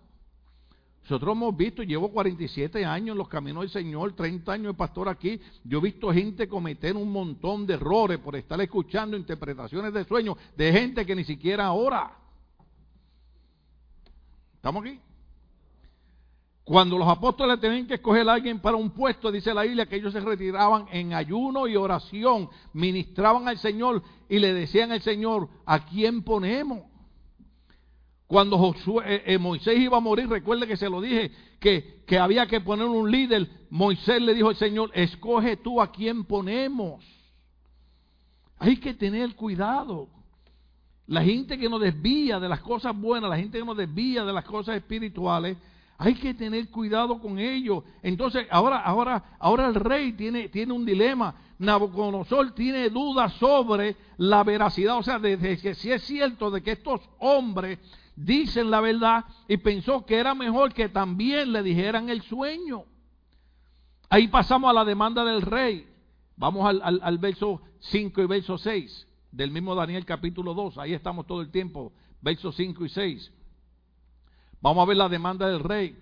Nosotros 1.04 1.36
hemos 1.36 1.56
visto, 1.58 1.84
llevo 1.84 2.10
47 2.10 2.86
años 2.86 3.14
en 3.14 3.18
los 3.18 3.28
caminos 3.28 3.64
del 3.64 3.70
Señor, 3.70 4.14
30 4.14 4.54
años 4.54 4.68
de 4.68 4.78
pastor 4.78 5.10
aquí. 5.10 5.42
Yo 5.66 5.80
he 5.80 5.82
visto 5.82 6.12
gente 6.14 6.48
cometer 6.48 6.96
un 6.96 7.12
montón 7.12 7.68
de 7.68 7.74
errores 7.74 8.20
por 8.20 8.38
estar 8.38 8.60
escuchando 8.62 9.18
interpretaciones 9.18 9.94
de 9.94 10.06
sueños 10.06 10.38
de 10.56 10.72
gente 10.72 11.06
que 11.06 11.16
ni 11.16 11.26
siquiera 11.26 11.74
ora. 11.74 12.18
¿Estamos 14.56 14.82
aquí? 14.82 15.00
Cuando 16.66 16.98
los 16.98 17.08
apóstoles 17.08 17.60
tenían 17.60 17.86
que 17.86 17.94
escoger 17.94 18.28
a 18.28 18.34
alguien 18.34 18.60
para 18.60 18.76
un 18.76 18.90
puesto, 18.90 19.32
dice 19.32 19.54
la 19.54 19.62
Biblia 19.62 19.86
que 19.86 19.98
ellos 19.98 20.12
se 20.12 20.20
retiraban 20.20 20.88
en 20.92 21.14
ayuno 21.14 21.68
y 21.68 21.76
oración, 21.76 22.50
ministraban 22.74 23.48
al 23.48 23.60
Señor 23.60 24.02
y 24.28 24.40
le 24.40 24.52
decían 24.52 24.92
al 24.92 25.04
Señor, 25.04 25.48
¿a 25.64 25.86
quién 25.86 26.24
ponemos? 26.24 26.80
Cuando 28.26 28.58
Josué, 28.58 29.04
eh, 29.06 29.24
eh, 29.28 29.38
Moisés 29.38 29.78
iba 29.78 29.98
a 29.98 30.00
morir, 30.00 30.28
recuerde 30.28 30.66
que 30.66 30.76
se 30.76 30.90
lo 30.90 31.02
dije, 31.02 31.32
que, 31.60 32.04
que 32.08 32.18
había 32.18 32.48
que 32.48 32.60
poner 32.62 32.88
un 32.88 33.12
líder. 33.12 33.48
Moisés 33.70 34.20
le 34.20 34.34
dijo 34.34 34.50
al 34.50 34.56
Señor, 34.56 34.90
escoge 34.96 35.58
tú 35.58 35.80
a 35.80 35.92
quién 35.92 36.26
ponemos. 36.26 37.06
Hay 38.58 38.78
que 38.78 38.96
tener 38.96 39.36
cuidado. 39.36 40.10
La 41.06 41.22
gente 41.22 41.60
que 41.60 41.70
nos 41.70 41.80
desvía 41.80 42.40
de 42.40 42.50
las 42.50 42.62
cosas 42.62 43.00
buenas, 43.00 43.30
la 43.30 43.38
gente 43.38 43.60
que 43.60 43.66
nos 43.66 43.78
desvía 43.78 44.26
de 44.26 44.34
las 44.34 44.46
cosas 44.46 44.78
espirituales, 44.78 45.56
hay 45.98 46.16
que 46.16 46.34
tener 46.34 46.70
cuidado 46.70 47.20
con 47.20 47.40
ellos. 47.40 47.84
Entonces, 48.04 48.48
ahora, 48.52 48.80
ahora, 48.80 49.38
ahora 49.40 49.68
el 49.68 49.76
rey 49.76 50.14
tiene, 50.14 50.50
tiene 50.50 50.74
un 50.74 50.86
dilema. 50.86 51.36
Nabucodonosor 51.58 52.52
tiene 52.52 52.90
dudas 52.90 53.34
sobre 53.34 53.96
la 54.18 54.44
veracidad, 54.44 54.98
o 54.98 55.04
sea, 55.04 55.20
de, 55.20 55.38
que 55.58 55.74
si 55.76 55.92
es 55.92 56.04
cierto 56.04 56.52
de 56.52 56.62
que 56.62 56.72
estos 56.72 57.02
hombres 57.20 57.80
dicen 58.16 58.70
la 58.70 58.82
verdad 58.82 59.26
y 59.48 59.58
pensó 59.58 60.06
que 60.06 60.18
era 60.18 60.36
mejor 60.36 60.74
que 60.74 60.90
también 60.90 61.54
le 61.54 61.64
dijeran 61.64 62.10
el 62.10 62.22
sueño. 62.24 62.84
Ahí 64.10 64.28
pasamos 64.28 64.70
a 64.70 64.74
la 64.74 64.84
demanda 64.84 65.24
del 65.24 65.42
rey. 65.42 65.88
Vamos 66.36 66.68
al, 66.68 66.82
al, 66.84 67.00
al 67.02 67.18
verso 67.18 67.62
5 67.80 68.22
y 68.22 68.26
verso 68.26 68.58
6 68.58 69.08
del 69.32 69.52
mismo 69.52 69.76
Daniel 69.76 70.06
capítulo 70.06 70.54
2. 70.54 70.78
Ahí 70.78 70.94
estamos 70.94 71.26
todo 71.26 71.42
el 71.42 71.52
tiempo, 71.52 71.94
versos 72.22 72.56
5 72.58 72.84
y 72.86 72.90
6. 72.90 73.32
Vamos 74.66 74.82
a 74.82 74.86
ver 74.88 74.98
la 74.98 75.10
demanda 75.10 75.48
del 75.48 75.60
rey. 75.60 75.96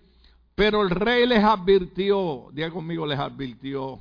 Pero 0.55 0.83
el 0.83 0.89
rey 0.89 1.27
les 1.27 1.43
advirtió, 1.43 2.47
diga 2.53 2.71
conmigo, 2.71 3.05
les 3.05 3.19
advirtió. 3.19 3.99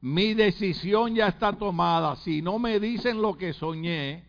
Mi 0.00 0.34
decisión 0.34 1.14
ya 1.14 1.28
está 1.28 1.52
tomada. 1.52 2.16
Si 2.16 2.42
no 2.42 2.58
me 2.58 2.80
dicen 2.80 3.22
lo 3.22 3.38
que 3.38 3.52
soñé, 3.52 4.24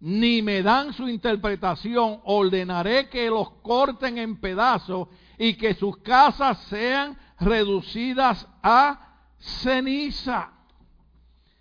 ni 0.00 0.42
me 0.42 0.64
dan 0.64 0.92
su 0.94 1.08
interpretación, 1.08 2.20
ordenaré 2.24 3.08
que 3.08 3.30
los 3.30 3.48
corten 3.62 4.18
en 4.18 4.40
pedazos 4.40 5.06
y 5.38 5.54
que 5.54 5.74
sus 5.74 5.98
casas 5.98 6.58
sean 6.64 7.16
reducidas 7.38 8.48
a 8.64 9.16
ceniza. 9.38 10.50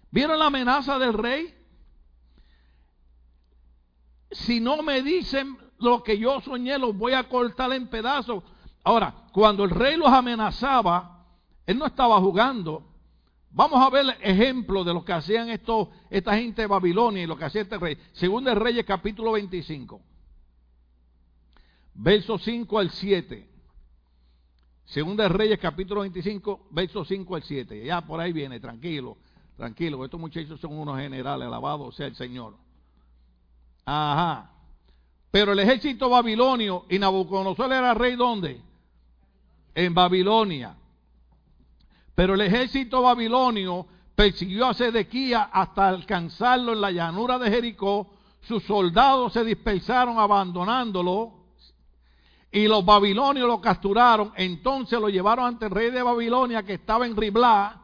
¿Vieron 0.10 0.40
la 0.40 0.48
amenaza 0.48 0.98
del 0.98 1.14
rey? 1.14 1.54
Si 4.32 4.60
no 4.60 4.82
me 4.82 5.04
dicen 5.04 5.69
lo 5.80 6.04
que 6.04 6.18
yo 6.18 6.42
soñé 6.42 6.78
los 6.78 6.98
voy 6.98 7.14
a 7.14 7.28
cortar 7.28 7.72
en 7.74 7.88
pedazos. 7.88 8.44
Ahora, 8.84 9.14
cuando 9.32 9.64
el 9.64 9.70
rey 9.70 9.98
los 9.98 10.10
amenazaba, 10.10 11.26
él 11.66 11.78
no 11.78 11.86
estaba 11.86 12.20
jugando. 12.20 12.86
Vamos 13.52 13.82
a 13.82 13.90
ver 13.90 14.06
ejemplos 14.22 14.86
de 14.86 14.94
lo 14.94 15.04
que 15.04 15.14
hacían 15.14 15.50
estos, 15.50 15.90
esta 16.10 16.36
gente 16.38 16.62
de 16.62 16.68
Babilonia 16.68 17.24
y 17.24 17.28
lo 17.28 17.38
que 17.38 17.46
hacía 17.46 17.62
este 17.62 17.78
rey. 17.78 17.98
Según 18.12 18.48
el 18.48 18.56
Reyes 18.56 18.86
capítulo 18.86 19.32
25, 19.32 20.02
versos 21.96 22.44
5 22.44 22.80
al 22.80 22.92
7. 22.92 23.50
Según 24.86 25.18
de 25.18 25.30
Reyes 25.30 25.60
capítulo 25.60 26.02
25, 26.02 26.68
versos 26.72 27.08
5 27.08 27.36
al 27.36 27.44
7. 27.44 27.86
Ya 27.86 28.02
por 28.02 28.20
ahí 28.20 28.34
viene, 28.34 28.60
tranquilo, 28.60 29.18
tranquilo. 29.56 30.04
Estos 30.04 30.20
muchachos 30.20 30.60
son 30.60 30.78
unos 30.78 30.98
generales, 30.98 31.48
alabado 31.48 31.92
sea 31.92 32.08
el 32.08 32.16
Señor. 32.16 32.56
Ajá. 33.86 34.59
Pero 35.32 35.54
el 35.54 35.60
ejército 35.60 36.10
babilonio 36.10 36.86
y 36.90 36.98
Nabucodonosor 36.98 37.72
era 37.72 37.94
rey 37.94 38.16
¿dónde? 38.16 38.62
En 39.76 39.94
Babilonia. 39.94 40.76
Pero 42.16 42.34
el 42.34 42.42
ejército 42.42 43.02
babilonio 43.02 43.86
persiguió 44.16 44.68
a 44.68 44.74
Sedequía 44.74 45.50
hasta 45.54 45.88
alcanzarlo 45.88 46.74
en 46.74 46.82
la 46.82 46.92
llanura 46.92 47.38
de 47.38 47.50
Jericó. 47.50 48.10
Sus 48.42 48.64
soldados 48.64 49.34
se 49.34 49.44
dispersaron 49.44 50.18
abandonándolo 50.18 51.34
y 52.52 52.68
los 52.68 52.84
babilonios 52.84 53.48
lo 53.48 53.62
capturaron. 53.62 54.34
Entonces 54.36 55.00
lo 55.00 55.10
llevaron 55.10 55.46
ante 55.46 55.66
el 55.66 55.72
rey 55.72 55.92
de 55.92 56.02
Babilonia 56.02 56.64
que 56.64 56.74
estaba 56.74 57.06
en 57.06 57.16
Riblá. 57.16 57.84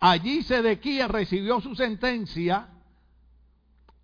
Allí 0.00 0.42
Sedequía 0.42 1.06
recibió 1.06 1.60
su 1.60 1.74
sentencia 1.76 2.68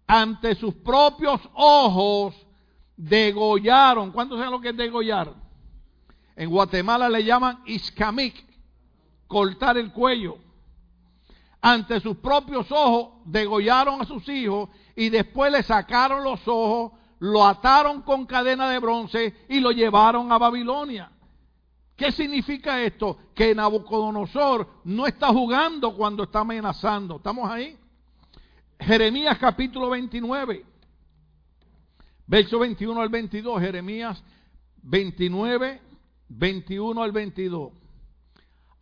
ante 0.07 0.55
sus 0.55 0.74
propios 0.74 1.41
ojos 1.55 2.45
degollaron. 2.97 4.12
¿Cuántos 4.12 4.38
saben 4.38 4.53
lo 4.53 4.61
que 4.61 4.70
es 4.70 4.76
degollar? 4.76 5.34
En 6.34 6.51
Guatemala 6.51 7.09
le 7.09 7.24
llaman 7.24 7.62
iscamic, 7.66 8.44
cortar 9.26 9.78
el 9.78 9.92
cuello. 9.92 10.38
Ante 11.61 12.01
sus 12.01 12.18
propios 12.18 12.70
ojos 12.70 13.22
degollaron 13.24 14.01
a 14.01 14.05
sus 14.05 14.28
hijos 14.28 14.68
y 14.94 15.09
después 15.09 15.51
le 15.51 15.62
sacaron 15.62 16.22
los 16.22 16.47
ojos, 16.47 16.92
lo 17.18 17.44
ataron 17.44 18.03
con 18.03 18.26
cadena 18.26 18.68
de 18.70 18.78
bronce 18.78 19.34
y 19.49 19.61
lo 19.61 19.72
llevaron 19.72 20.30
a 20.30 20.38
Babilonia. 20.38 21.11
¿Qué 21.97 22.12
significa 22.12 22.82
esto? 22.82 23.18
Que 23.34 23.55
Nabucodonosor 23.55 24.68
no 24.84 25.07
está 25.07 25.28
jugando 25.28 25.97
cuando 25.97 26.24
está 26.24 26.40
amenazando. 26.40 27.16
¿Estamos 27.16 27.51
ahí? 27.51 27.76
Jeremías 28.78 29.38
capítulo 29.38 29.88
29. 29.88 30.76
Verso 32.27 32.59
21 32.59 33.01
al 33.01 33.09
22, 33.09 33.61
Jeremías 33.61 34.22
29, 34.83 35.81
21 36.29 37.03
al 37.03 37.12
22. 37.12 37.72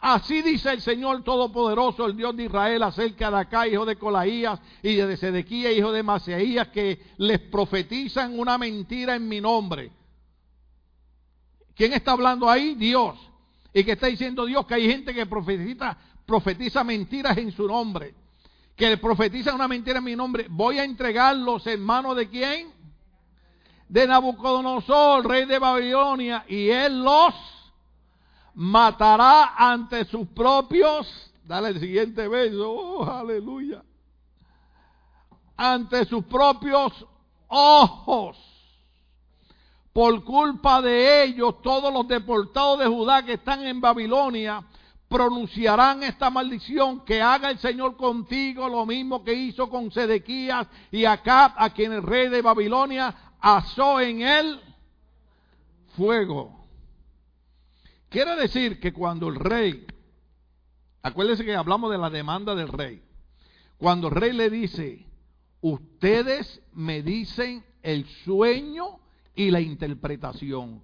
Así 0.06 0.42
dice 0.42 0.70
el 0.70 0.82
Señor 0.82 1.24
Todopoderoso, 1.24 2.04
el 2.04 2.14
Dios 2.14 2.36
de 2.36 2.44
Israel, 2.44 2.82
acerca 2.82 3.30
de 3.30 3.38
acá, 3.38 3.66
hijo 3.66 3.86
de 3.86 3.96
Colaías, 3.96 4.60
y 4.82 4.96
de 4.96 5.16
Sedequía, 5.16 5.72
hijo 5.72 5.92
de 5.92 6.02
Maseías, 6.02 6.68
que 6.68 7.00
les 7.16 7.40
profetizan 7.40 8.38
una 8.38 8.58
mentira 8.58 9.16
en 9.16 9.26
mi 9.26 9.40
nombre. 9.40 9.90
¿Quién 11.74 11.94
está 11.94 12.12
hablando 12.12 12.50
ahí? 12.50 12.74
Dios. 12.74 13.18
Y 13.72 13.82
que 13.82 13.92
está 13.92 14.08
diciendo 14.08 14.44
Dios 14.44 14.66
que 14.66 14.74
hay 14.74 14.86
gente 14.86 15.14
que 15.14 15.24
profetiza, 15.24 15.96
profetiza 16.26 16.84
mentiras 16.84 17.38
en 17.38 17.50
su 17.50 17.66
nombre. 17.66 18.14
Que 18.76 18.90
le 18.90 18.98
profetiza 18.98 19.54
una 19.54 19.68
mentira 19.68 20.00
en 20.00 20.04
mi 20.04 20.14
nombre. 20.14 20.48
Voy 20.50 20.78
a 20.78 20.84
entregarlos 20.84 21.66
en 21.66 21.82
manos 21.82 22.14
de 22.14 22.28
quién? 22.28 22.73
De 23.94 24.08
Nabucodonosor, 24.08 25.24
rey 25.24 25.44
de 25.44 25.56
Babilonia, 25.56 26.44
y 26.48 26.68
él 26.68 27.04
los 27.04 27.32
matará 28.54 29.54
ante 29.56 30.04
sus 30.06 30.26
propios, 30.30 31.06
dale 31.44 31.68
el 31.68 31.78
siguiente 31.78 32.26
beso, 32.26 32.72
oh, 32.72 33.04
aleluya, 33.08 33.84
ante 35.56 36.06
sus 36.06 36.24
propios 36.24 37.06
ojos. 37.46 38.36
Por 39.92 40.24
culpa 40.24 40.82
de 40.82 41.22
ellos, 41.22 41.62
todos 41.62 41.94
los 41.94 42.08
deportados 42.08 42.80
de 42.80 42.86
Judá 42.86 43.24
que 43.24 43.34
están 43.34 43.64
en 43.64 43.80
Babilonia 43.80 44.60
pronunciarán 45.08 46.02
esta 46.02 46.30
maldición, 46.30 47.04
que 47.04 47.22
haga 47.22 47.48
el 47.48 47.60
Señor 47.60 47.96
contigo 47.96 48.68
lo 48.68 48.84
mismo 48.86 49.22
que 49.22 49.34
hizo 49.34 49.70
con 49.70 49.92
Sedequías 49.92 50.66
y 50.90 51.04
Acab, 51.04 51.52
a 51.56 51.70
quien 51.70 51.92
el 51.92 52.02
rey 52.02 52.28
de 52.28 52.42
Babilonia 52.42 53.14
asó 53.44 54.00
en 54.00 54.22
él 54.22 54.58
fuego. 55.96 56.64
Quiere 58.08 58.36
decir 58.36 58.80
que 58.80 58.94
cuando 58.94 59.28
el 59.28 59.34
rey, 59.34 59.86
acuérdense 61.02 61.44
que 61.44 61.54
hablamos 61.54 61.90
de 61.90 61.98
la 61.98 62.08
demanda 62.08 62.54
del 62.54 62.68
rey, 62.68 63.02
cuando 63.76 64.08
el 64.08 64.14
rey 64.14 64.32
le 64.32 64.48
dice, 64.48 65.06
ustedes 65.60 66.62
me 66.72 67.02
dicen 67.02 67.62
el 67.82 68.06
sueño 68.24 68.98
y 69.34 69.50
la 69.50 69.60
interpretación, 69.60 70.82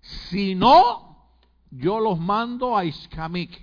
si 0.00 0.56
no, 0.56 1.28
yo 1.70 2.00
los 2.00 2.18
mando 2.18 2.76
a 2.76 2.84
Iskamik. 2.84 3.62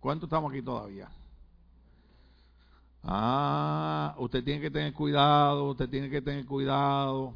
¿Cuánto 0.00 0.26
estamos 0.26 0.52
aquí 0.52 0.60
todavía? 0.60 1.10
Ah, 3.04 4.14
usted 4.18 4.44
tiene 4.44 4.60
que 4.60 4.70
tener 4.70 4.92
cuidado, 4.92 5.70
usted 5.70 5.88
tiene 5.88 6.08
que 6.08 6.22
tener 6.22 6.46
cuidado. 6.46 7.34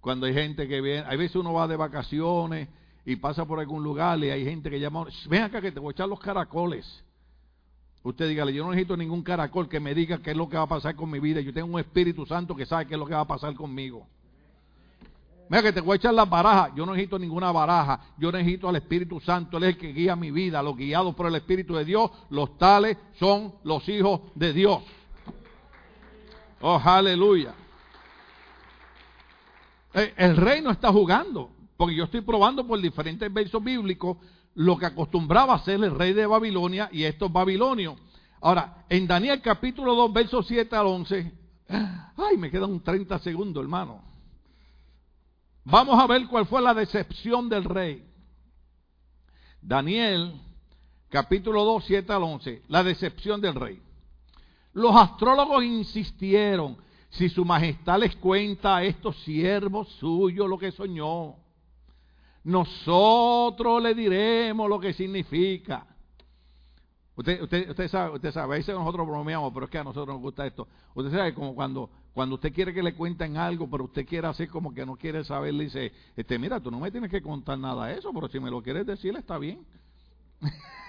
Cuando 0.00 0.26
hay 0.26 0.34
gente 0.34 0.68
que 0.68 0.80
viene, 0.80 1.04
hay 1.06 1.16
veces 1.16 1.36
uno 1.36 1.52
va 1.52 1.66
de 1.68 1.76
vacaciones 1.76 2.68
y 3.04 3.16
pasa 3.16 3.44
por 3.44 3.60
algún 3.60 3.82
lugar 3.82 4.18
y 4.18 4.30
hay 4.30 4.44
gente 4.44 4.68
que 4.68 4.78
llama, 4.78 5.06
ven 5.28 5.42
acá 5.42 5.60
que 5.60 5.72
te 5.72 5.80
voy 5.80 5.90
a 5.90 5.92
echar 5.92 6.08
los 6.08 6.20
caracoles. 6.20 7.04
Usted 8.02 8.28
dígale, 8.28 8.52
yo 8.52 8.64
no 8.64 8.70
necesito 8.70 8.96
ningún 8.96 9.22
caracol 9.22 9.68
que 9.68 9.78
me 9.78 9.94
diga 9.94 10.18
qué 10.18 10.32
es 10.32 10.36
lo 10.36 10.48
que 10.48 10.56
va 10.56 10.64
a 10.64 10.68
pasar 10.68 10.96
con 10.96 11.08
mi 11.08 11.20
vida. 11.20 11.40
Yo 11.40 11.52
tengo 11.52 11.72
un 11.72 11.78
Espíritu 11.78 12.26
Santo 12.26 12.56
que 12.56 12.66
sabe 12.66 12.86
qué 12.86 12.94
es 12.94 12.98
lo 12.98 13.06
que 13.06 13.14
va 13.14 13.20
a 13.20 13.26
pasar 13.26 13.54
conmigo. 13.54 14.06
Mira 15.48 15.62
que 15.62 15.72
te 15.72 15.80
voy 15.80 15.94
a 15.94 15.96
echar 15.96 16.14
las 16.14 16.28
barajas. 16.28 16.72
Yo 16.74 16.86
no 16.86 16.92
necesito 16.92 17.18
ninguna 17.18 17.52
baraja. 17.52 18.00
Yo 18.18 18.32
necesito 18.32 18.68
al 18.68 18.76
Espíritu 18.76 19.20
Santo. 19.20 19.58
Él 19.58 19.64
es 19.64 19.68
el 19.70 19.78
que 19.78 19.92
guía 19.92 20.16
mi 20.16 20.30
vida. 20.30 20.62
Los 20.62 20.76
guiados 20.76 21.14
por 21.14 21.26
el 21.26 21.34
Espíritu 21.34 21.74
de 21.74 21.84
Dios, 21.84 22.10
los 22.30 22.56
tales 22.56 22.96
son 23.18 23.54
los 23.64 23.86
hijos 23.88 24.20
de 24.34 24.52
Dios. 24.52 24.82
Oh, 26.60 26.80
aleluya. 26.82 27.54
Eh, 29.94 30.14
el 30.16 30.36
rey 30.36 30.62
no 30.62 30.70
está 30.70 30.90
jugando, 30.90 31.50
porque 31.76 31.94
yo 31.94 32.04
estoy 32.04 32.22
probando 32.22 32.66
por 32.66 32.80
diferentes 32.80 33.30
versos 33.32 33.62
bíblicos 33.62 34.16
lo 34.54 34.78
que 34.78 34.86
acostumbraba 34.86 35.54
a 35.54 35.56
hacer 35.56 35.82
el 35.82 35.94
rey 35.94 36.12
de 36.12 36.26
Babilonia 36.26 36.88
y 36.92 37.04
estos 37.04 37.32
babilonios. 37.32 37.96
Ahora, 38.40 38.84
en 38.88 39.06
Daniel 39.06 39.40
capítulo 39.42 39.94
2, 39.94 40.12
versos 40.12 40.46
7 40.46 40.74
al 40.74 40.86
11, 40.86 41.32
ay, 41.68 42.36
me 42.38 42.50
quedan 42.50 42.70
un 42.70 42.82
30 42.82 43.18
segundos, 43.20 43.62
hermano. 43.62 44.11
Vamos 45.64 45.98
a 45.98 46.06
ver 46.06 46.26
cuál 46.26 46.46
fue 46.46 46.60
la 46.60 46.74
decepción 46.74 47.48
del 47.48 47.64
rey. 47.64 48.04
Daniel 49.60 50.40
capítulo 51.08 51.64
2, 51.64 51.84
7 51.84 52.12
al 52.12 52.22
11, 52.22 52.62
la 52.68 52.82
decepción 52.82 53.40
del 53.40 53.54
rey. 53.54 53.80
Los 54.72 54.96
astrólogos 54.96 55.62
insistieron, 55.62 56.78
si 57.10 57.28
su 57.28 57.44
majestad 57.44 58.00
les 58.00 58.16
cuenta 58.16 58.76
a 58.76 58.84
estos 58.84 59.16
siervos 59.22 59.88
suyos 60.00 60.48
lo 60.48 60.58
que 60.58 60.72
soñó, 60.72 61.36
nosotros 62.42 63.82
le 63.82 63.94
diremos 63.94 64.68
lo 64.68 64.80
que 64.80 64.92
significa. 64.94 65.86
Usted, 67.14 67.88
sabe, 67.88 68.14
usted 68.14 68.32
sabe, 68.32 68.54
a 68.54 68.56
veces 68.56 68.74
nosotros 68.74 69.06
bromeamos, 69.06 69.52
pero 69.52 69.66
es 69.66 69.70
que 69.70 69.78
a 69.78 69.84
nosotros 69.84 70.14
nos 70.14 70.22
gusta 70.22 70.46
esto. 70.46 70.66
Usted 70.94 71.12
sabe 71.12 71.34
como 71.34 71.54
cuando, 71.54 71.90
cuando 72.12 72.34
usted 72.34 72.52
quiere 72.52 72.74
que 72.74 72.82
le 72.82 72.94
cuenten 72.94 73.36
algo, 73.36 73.68
pero 73.70 73.84
usted 73.84 74.06
quiere 74.06 74.26
hacer 74.26 74.48
como 74.48 74.74
que 74.74 74.84
no 74.84 74.96
quiere 74.96 75.24
saber, 75.24 75.54
le 75.54 75.64
dice, 75.64 75.92
este, 76.14 76.38
mira, 76.38 76.60
tú 76.60 76.70
no 76.70 76.78
me 76.78 76.90
tienes 76.90 77.10
que 77.10 77.22
contar 77.22 77.58
nada 77.58 77.86
de 77.86 77.98
eso, 77.98 78.12
pero 78.12 78.28
si 78.28 78.38
me 78.38 78.50
lo 78.50 78.62
quieres 78.62 78.86
decir 78.86 79.16
está 79.16 79.38
bien. 79.38 79.64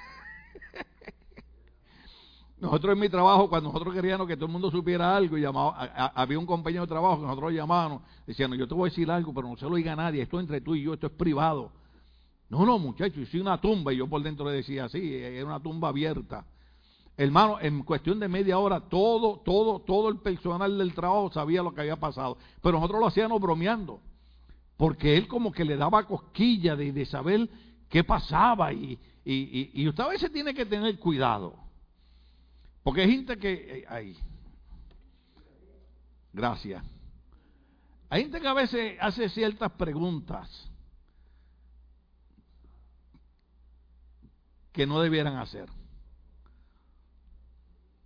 Nosotros 2.59 2.93
en 2.93 2.99
mi 2.99 3.09
trabajo, 3.09 3.49
cuando 3.49 3.69
nosotros 3.69 3.93
queríamos 3.93 4.25
que 4.25 4.35
todo 4.35 4.45
el 4.45 4.53
mundo 4.53 4.71
supiera 4.71 5.15
algo, 5.17 5.37
llamaba, 5.37 5.77
había 6.15 6.39
un 6.39 6.45
compañero 6.45 6.83
de 6.83 6.87
trabajo 6.87 7.17
que 7.17 7.27
nosotros 7.27 7.51
llamábamos, 7.51 8.03
decían, 8.25 8.53
yo 8.53 8.65
te 8.67 8.73
voy 8.73 8.87
a 8.87 8.89
decir 8.89 9.11
algo, 9.11 9.33
pero 9.33 9.49
no 9.49 9.57
se 9.57 9.65
lo 9.65 9.75
diga 9.75 9.91
a 9.91 9.97
nadie, 9.97 10.21
esto 10.21 10.39
es 10.39 10.43
entre 10.43 10.61
tú 10.61 10.73
y 10.73 10.83
yo, 10.83 10.93
esto 10.93 11.07
es 11.07 11.13
privado. 11.13 11.71
No, 12.49 12.65
no, 12.65 12.79
muchachos, 12.79 13.17
hice 13.17 13.41
una 13.41 13.59
tumba, 13.59 13.91
y 13.91 13.97
yo 13.97 14.07
por 14.07 14.23
dentro 14.23 14.45
le 14.49 14.55
decía 14.55 14.85
así, 14.85 15.13
era 15.13 15.45
una 15.45 15.59
tumba 15.59 15.89
abierta. 15.89 16.45
Hermano, 17.15 17.59
en 17.61 17.83
cuestión 17.83 18.19
de 18.19 18.27
media 18.27 18.57
hora, 18.57 18.79
todo, 18.81 19.39
todo, 19.39 19.79
todo 19.79 20.09
el 20.09 20.17
personal 20.17 20.77
del 20.77 20.93
trabajo 20.93 21.31
sabía 21.31 21.61
lo 21.61 21.73
que 21.73 21.81
había 21.81 21.97
pasado. 21.97 22.37
Pero 22.61 22.77
nosotros 22.77 22.99
lo 22.99 23.07
hacíamos 23.07 23.39
bromeando, 23.39 24.01
porque 24.77 25.15
él 25.15 25.27
como 25.27 25.51
que 25.51 25.63
le 25.63 25.77
daba 25.77 26.07
cosquilla 26.07 26.75
de, 26.75 27.05
saber 27.05 27.47
qué 27.89 28.03
pasaba, 28.03 28.73
y, 28.73 28.99
y, 29.23 29.71
y 29.73 29.87
usted 29.87 30.03
a 30.03 30.09
veces 30.09 30.31
tiene 30.31 30.53
que 30.53 30.65
tener 30.65 30.97
cuidado. 30.97 31.55
Porque 32.83 33.01
hay 33.01 33.11
gente 33.11 33.37
que... 33.37 33.85
Eh, 33.89 34.15
Gracias. 36.33 36.83
Hay 38.09 38.23
gente 38.23 38.41
que 38.41 38.47
a 38.47 38.53
veces 38.53 38.97
hace 38.99 39.29
ciertas 39.29 39.71
preguntas 39.73 40.69
que 44.71 44.87
no 44.87 44.99
debieran 44.99 45.37
hacer. 45.37 45.69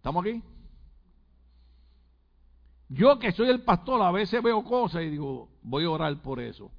¿Estamos 0.07 0.25
aquí? 0.25 0.41
Yo 2.87 3.19
que 3.19 3.33
soy 3.33 3.49
el 3.49 3.61
pastor 3.63 4.01
a 4.01 4.09
veces 4.09 4.41
veo 4.41 4.63
cosas 4.63 5.03
y 5.03 5.09
digo, 5.09 5.49
voy 5.61 5.83
a 5.83 5.89
orar 5.89 6.21
por 6.21 6.39
eso. 6.39 6.71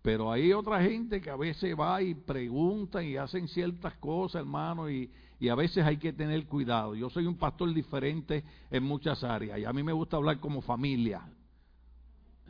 Pero 0.00 0.30
hay 0.30 0.52
otra 0.52 0.80
gente 0.84 1.20
que 1.20 1.30
a 1.30 1.34
veces 1.34 1.74
va 1.76 2.00
y 2.00 2.14
pregunta 2.14 3.02
y 3.02 3.16
hacen 3.16 3.48
ciertas 3.48 3.94
cosas, 3.96 4.42
hermano, 4.42 4.88
y, 4.88 5.10
y 5.40 5.48
a 5.48 5.56
veces 5.56 5.84
hay 5.84 5.96
que 5.96 6.12
tener 6.12 6.46
cuidado. 6.46 6.94
Yo 6.94 7.10
soy 7.10 7.26
un 7.26 7.36
pastor 7.36 7.74
diferente 7.74 8.44
en 8.70 8.84
muchas 8.84 9.24
áreas 9.24 9.58
y 9.58 9.64
a 9.64 9.72
mí 9.72 9.82
me 9.82 9.92
gusta 9.92 10.16
hablar 10.16 10.38
como 10.38 10.60
familia. 10.60 11.22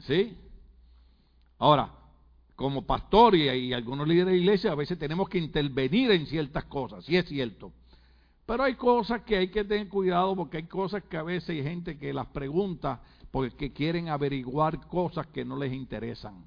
¿Sí? 0.00 0.36
Ahora, 1.56 1.94
como 2.56 2.84
pastor 2.84 3.36
y, 3.36 3.72
algunos 3.72 4.06
líderes 4.06 4.34
de 4.34 4.38
iglesia 4.38 4.72
a 4.72 4.74
veces 4.74 4.98
tenemos 4.98 5.30
que 5.30 5.38
intervenir 5.38 6.10
en 6.10 6.26
ciertas 6.26 6.64
cosas, 6.64 7.06
sí 7.06 7.16
es 7.16 7.24
cierto. 7.24 7.72
Pero 8.50 8.64
hay 8.64 8.74
cosas 8.74 9.22
que 9.22 9.36
hay 9.36 9.48
que 9.48 9.62
tener 9.62 9.88
cuidado 9.88 10.34
porque 10.34 10.56
hay 10.56 10.66
cosas 10.66 11.04
que 11.04 11.16
a 11.16 11.22
veces 11.22 11.50
hay 11.50 11.62
gente 11.62 11.96
que 11.96 12.12
las 12.12 12.26
pregunta 12.26 13.00
porque 13.30 13.72
quieren 13.72 14.08
averiguar 14.08 14.88
cosas 14.88 15.28
que 15.28 15.44
no 15.44 15.56
les 15.56 15.72
interesan. 15.72 16.44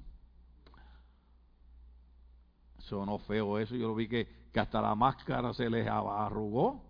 Sonó 2.76 3.16
feo 3.20 3.58
eso, 3.58 3.74
yo 3.74 3.88
lo 3.88 3.94
vi 3.94 4.06
que 4.06 4.44
que 4.52 4.60
hasta 4.60 4.82
la 4.82 4.94
máscara 4.94 5.54
se 5.54 5.70
les 5.70 5.88
arrugó. 5.88 6.84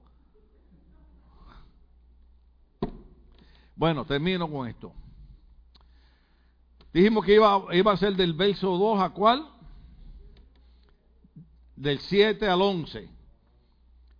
Bueno, 3.77 4.05
termino 4.05 4.51
con 4.51 4.67
esto. 4.67 4.93
Dijimos 6.93 7.25
que 7.25 7.37
iba, 7.37 7.65
iba 7.73 7.93
a 7.93 7.97
ser 7.97 8.17
del 8.17 8.33
verso 8.33 8.77
2 8.77 9.01
a 9.01 9.11
cuál? 9.11 9.49
Del 11.77 12.01
7 12.01 12.49
al 12.49 12.61
11. 12.61 13.15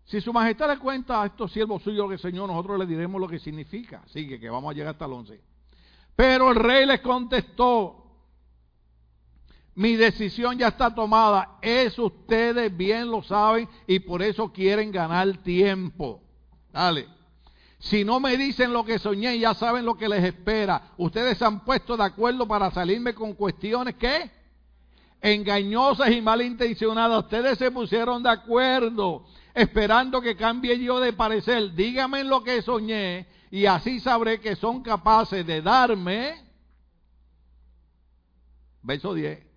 Si 0.05 0.21
su 0.21 0.33
majestad 0.33 0.69
le 0.69 0.79
cuenta 0.79 1.23
a 1.23 1.27
estos 1.27 1.53
siervos 1.53 1.83
suyos 1.83 2.11
que 2.11 2.19
Señor, 2.19 2.49
nosotros 2.49 2.79
le 2.79 2.87
diremos 2.87 3.21
lo 3.21 3.27
que 3.27 3.39
significa. 3.39 4.03
Sigue, 4.07 4.39
que 4.39 4.51
vamos 4.51 4.71
a 4.71 4.75
llegar 4.75 4.93
hasta 4.93 5.07
el 5.07 5.13
11. 5.13 5.41
Pero 6.15 6.51
el 6.51 6.57
rey 6.57 6.87
les 6.87 7.01
contestó, 7.01 8.05
mi 9.75 9.97
decisión 9.97 10.59
ya 10.59 10.69
está 10.69 10.95
tomada. 10.95 11.59
Eso 11.63 12.07
ustedes 12.07 12.75
bien 12.77 13.11
lo 13.11 13.23
saben 13.23 13.69
y 13.87 13.99
por 14.01 14.23
eso 14.23 14.53
quieren 14.53 14.93
ganar 14.93 15.39
tiempo. 15.39 16.23
Dale. 16.73 17.09
Si 17.79 18.05
no 18.05 18.21
me 18.21 18.37
dicen 18.37 18.73
lo 18.73 18.85
que 18.85 18.99
soñé, 18.99 19.39
ya 19.39 19.55
saben 19.55 19.85
lo 19.85 19.97
que 19.97 20.09
les 20.09 20.23
espera. 20.23 20.93
Ustedes 20.97 21.39
se 21.39 21.45
han 21.45 21.65
puesto 21.65 21.97
de 21.97 22.05
acuerdo 22.05 22.47
para 22.47 22.71
salirme 22.71 23.15
con 23.15 23.35
cuestiones 23.35 23.95
que 23.97 24.31
engañosas 25.21 26.11
y 26.11 26.23
malintencionadas. 26.23 27.25
Ustedes 27.25 27.59
se 27.59 27.71
pusieron 27.71 28.23
de 28.23 28.31
acuerdo 28.31 29.25
esperando 29.55 30.21
que 30.21 30.37
cambie 30.37 30.79
yo 30.79 31.01
de 31.01 31.13
parecer. 31.13 31.73
Díganme 31.75 32.25
lo 32.25 32.43
que 32.43 32.61
soñé 32.63 33.27
y 33.51 33.67
así 33.67 34.01
sabré 34.01 34.41
que 34.41 34.57
son 34.57 34.83
capaces 34.83 35.47
de 35.47 35.63
darme. 35.63 36.43
Verso 38.83 39.15
10 39.15 39.55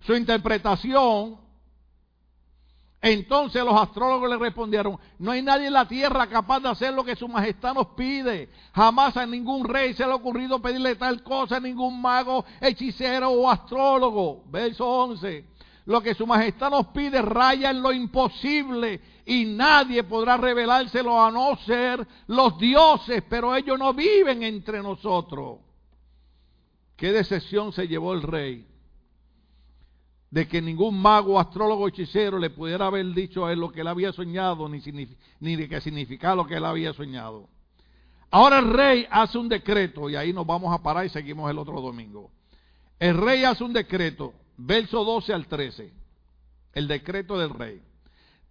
su 0.00 0.14
interpretación 0.14 1.36
Entonces 3.00 3.62
los 3.64 3.80
astrólogos 3.80 4.28
le 4.28 4.38
respondieron, 4.38 4.98
no 5.18 5.30
hay 5.30 5.42
nadie 5.42 5.68
en 5.68 5.72
la 5.72 5.86
tierra 5.86 6.26
capaz 6.26 6.60
de 6.60 6.68
hacer 6.68 6.92
lo 6.92 7.04
que 7.04 7.14
su 7.14 7.28
majestad 7.28 7.74
nos 7.74 7.88
pide. 7.88 8.48
Jamás 8.74 9.16
a 9.16 9.24
ningún 9.24 9.68
rey 9.68 9.94
se 9.94 10.04
le 10.04 10.12
ha 10.12 10.16
ocurrido 10.16 10.60
pedirle 10.60 10.96
tal 10.96 11.22
cosa 11.22 11.56
a 11.56 11.60
ningún 11.60 12.00
mago, 12.00 12.44
hechicero 12.60 13.30
o 13.30 13.48
astrólogo. 13.48 14.42
Verso 14.50 14.84
11. 14.84 15.44
Lo 15.88 16.02
que 16.02 16.14
su 16.14 16.26
majestad 16.26 16.70
nos 16.70 16.88
pide 16.88 17.22
raya 17.22 17.70
en 17.70 17.80
lo 17.80 17.90
imposible 17.92 19.00
y 19.24 19.46
nadie 19.46 20.04
podrá 20.04 20.36
revelárselo 20.36 21.18
a 21.18 21.30
no 21.30 21.56
ser 21.64 22.06
los 22.26 22.58
dioses, 22.58 23.22
pero 23.26 23.56
ellos 23.56 23.78
no 23.78 23.94
viven 23.94 24.42
entre 24.42 24.82
nosotros. 24.82 25.60
¿Qué 26.94 27.10
decepción 27.10 27.72
se 27.72 27.88
llevó 27.88 28.12
el 28.12 28.20
rey? 28.20 28.66
de 30.30 30.46
que 30.46 30.60
ningún 30.60 31.00
mago, 31.00 31.40
astrólogo, 31.40 31.88
hechicero 31.88 32.38
le 32.38 32.50
pudiera 32.50 32.84
haber 32.84 33.06
dicho 33.14 33.46
a 33.46 33.52
él 33.54 33.60
lo 33.60 33.72
que 33.72 33.80
él 33.80 33.88
había 33.88 34.12
soñado, 34.12 34.68
ni, 34.68 34.78
ni 35.40 35.56
de 35.56 35.68
qué 35.70 35.80
significaba 35.80 36.34
lo 36.36 36.46
que 36.46 36.56
él 36.56 36.66
había 36.66 36.92
soñado. 36.92 37.48
Ahora 38.30 38.58
el 38.58 38.70
rey 38.70 39.06
hace 39.10 39.38
un 39.38 39.48
decreto, 39.48 40.10
y 40.10 40.16
ahí 40.16 40.34
nos 40.34 40.46
vamos 40.46 40.70
a 40.74 40.82
parar 40.82 41.06
y 41.06 41.08
seguimos 41.08 41.50
el 41.50 41.56
otro 41.56 41.80
domingo. 41.80 42.30
El 42.98 43.16
rey 43.16 43.42
hace 43.44 43.64
un 43.64 43.72
decreto, 43.72 44.34
verso 44.58 45.04
12 45.04 45.32
al 45.32 45.46
13, 45.46 45.92
el 46.74 46.88
decreto 46.88 47.38
del 47.38 47.50
rey. 47.50 47.82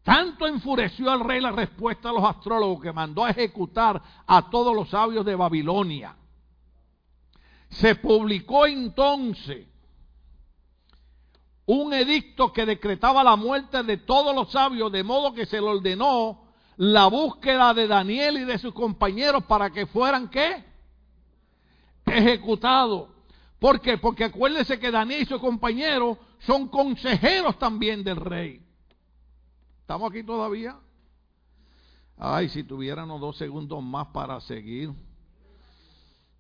Tanto 0.03 0.47
enfureció 0.47 1.11
al 1.11 1.19
rey 1.19 1.41
la 1.41 1.51
respuesta 1.51 2.09
a 2.09 2.13
los 2.13 2.23
astrólogos 2.23 2.81
que 2.81 2.93
mandó 2.93 3.25
a 3.25 3.29
ejecutar 3.29 4.01
a 4.25 4.49
todos 4.49 4.73
los 4.73 4.89
sabios 4.89 5.25
de 5.25 5.35
Babilonia. 5.35 6.15
Se 7.69 7.95
publicó 7.95 8.65
entonces 8.65 9.67
un 11.65 11.93
edicto 11.93 12.53
que 12.53 12.65
decretaba 12.65 13.21
la 13.25 13.35
muerte 13.35 13.83
de 13.83 13.97
todos 13.97 14.33
los 14.33 14.49
sabios, 14.49 14.89
de 14.93 15.03
modo 15.03 15.33
que 15.33 15.45
se 15.45 15.59
le 15.59 15.67
ordenó 15.67 16.47
la 16.77 17.07
búsqueda 17.07 17.73
de 17.73 17.87
Daniel 17.87 18.37
y 18.37 18.45
de 18.45 18.57
sus 18.57 18.73
compañeros 18.73 19.43
para 19.43 19.71
que 19.71 19.85
fueran 19.85 20.29
qué? 20.29 20.63
Ejecutados. 22.05 23.09
¿Por 23.59 23.81
qué? 23.81 23.97
Porque 23.97 24.25
acuérdense 24.25 24.79
que 24.79 24.91
Daniel 24.91 25.23
y 25.23 25.25
sus 25.25 25.39
compañeros 25.39 26.17
son 26.39 26.67
consejeros 26.67 27.57
también 27.57 28.03
del 28.03 28.17
rey. 28.17 28.61
¿Estamos 29.81 30.11
aquí 30.11 30.23
todavía? 30.23 30.77
Ay, 32.17 32.49
si 32.49 32.63
tuviéramos 32.63 33.21
dos 33.21 33.37
segundos 33.37 33.81
más 33.83 34.07
para 34.07 34.39
seguir. 34.41 34.91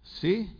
¿Sí? 0.03 0.51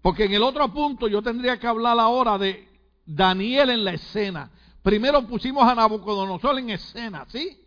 Porque 0.00 0.24
en 0.24 0.34
el 0.34 0.42
otro 0.42 0.72
punto 0.72 1.06
yo 1.08 1.22
tendría 1.22 1.58
que 1.58 1.66
hablar 1.66 1.98
ahora 1.98 2.38
de 2.38 2.68
Daniel 3.06 3.70
en 3.70 3.84
la 3.84 3.92
escena. 3.92 4.50
Primero 4.82 5.26
pusimos 5.26 5.62
a 5.64 5.74
Nabucodonosor 5.74 6.58
en 6.58 6.70
escena, 6.70 7.24
¿sí? 7.28 7.58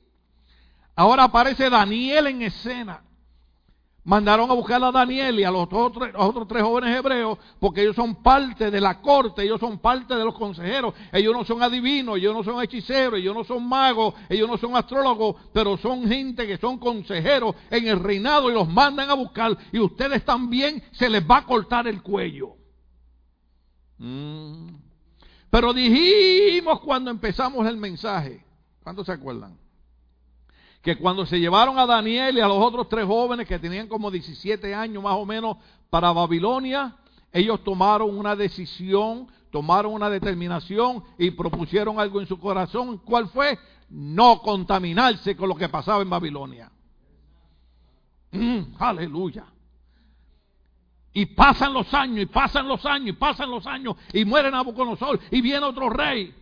Ahora 0.96 1.26
aparece 1.26 1.70
Daniel 1.70 2.28
en 2.28 2.42
escena. 2.42 3.05
Mandaron 4.06 4.52
a 4.52 4.54
buscar 4.54 4.84
a 4.84 4.92
Daniel 4.92 5.40
y 5.40 5.44
a 5.44 5.50
los 5.50 5.68
otros, 5.72 6.48
tres 6.48 6.62
jóvenes 6.62 6.96
hebreos 6.96 7.40
porque 7.60 7.82
ellos 7.82 7.96
son 7.96 8.22
parte 8.22 8.70
de 8.70 8.80
la 8.80 9.02
corte, 9.02 9.42
ellos 9.42 9.60
son 9.60 9.80
parte 9.80 10.16
de 10.16 10.24
los 10.24 10.36
consejeros. 10.36 10.94
Ellos 11.12 11.34
no 11.34 11.44
son 11.44 11.64
adivinos, 11.64 12.18
ellos 12.18 12.36
no 12.36 12.44
son 12.44 12.62
hechiceros, 12.62 13.20
ellos 13.20 13.34
no 13.34 13.44
son 13.44 13.68
magos, 13.68 14.14
ellos 14.30 14.48
no 14.48 14.58
son 14.58 14.76
astrólogos, 14.76 15.38
pero 15.52 15.76
son 15.78 16.08
gente 16.08 16.46
que 16.46 16.60
son 16.60 16.78
consejeros 16.78 17.56
en 17.72 17.88
el 17.88 18.00
reinado 18.00 18.52
y 18.52 18.54
los 18.54 18.70
mandan 18.70 19.10
a 19.10 19.16
buscar 19.16 19.58
y 19.72 19.80
ustedes 19.80 20.24
también 20.24 20.84
se 20.92 21.10
les 21.10 21.28
va 21.28 21.38
a 21.38 21.46
cortar 21.46 21.88
el 21.88 22.04
cuello. 22.04 22.58
Mm. 23.98 24.68
Pero 25.50 25.74
dijimos 25.74 26.80
cuando 26.82 27.10
empezamos 27.10 27.66
el 27.66 27.78
mensaje, 27.78 28.46
¿cuántos 28.84 29.08
se 29.08 29.14
acuerdan? 29.14 29.65
Que 30.86 30.96
cuando 30.96 31.26
se 31.26 31.40
llevaron 31.40 31.80
a 31.80 31.88
Daniel 31.88 32.38
y 32.38 32.42
a 32.42 32.48
los 32.48 32.60
otros 32.60 32.88
tres 32.88 33.06
jóvenes 33.06 33.48
que 33.48 33.58
tenían 33.58 33.88
como 33.88 34.12
17 34.12 34.76
años 34.76 35.02
más 35.02 35.16
o 35.16 35.26
menos 35.26 35.58
para 35.90 36.12
Babilonia, 36.12 36.96
ellos 37.34 37.64
tomaron 37.64 38.16
una 38.16 38.36
decisión, 38.36 39.28
tomaron 39.50 39.94
una 39.94 40.12
determinación 40.12 41.04
y 41.18 41.32
propusieron 41.32 42.00
algo 42.00 42.22
en 42.22 42.28
su 42.28 42.40
corazón. 42.40 43.00
¿Cuál 43.00 43.30
fue? 43.30 43.58
No 43.90 44.44
contaminarse 44.44 45.36
con 45.36 45.50
lo 45.50 45.56
que 45.56 45.70
pasaba 45.70 46.04
en 46.04 46.10
Babilonia. 46.12 46.72
Mm, 48.32 48.76
aleluya. 48.78 49.46
Y 51.14 51.26
pasan 51.26 51.74
los 51.74 51.92
años, 51.96 52.20
y 52.20 52.26
pasan 52.28 52.68
los 52.68 52.86
años, 52.86 53.10
y 53.10 53.14
pasan 53.14 53.50
los 53.50 53.66
años, 53.66 53.96
y 54.14 54.24
muere 54.24 54.52
Nabucodonosor, 54.52 55.20
y 55.32 55.42
viene 55.42 55.66
otro 55.66 55.90
rey. 55.90 56.36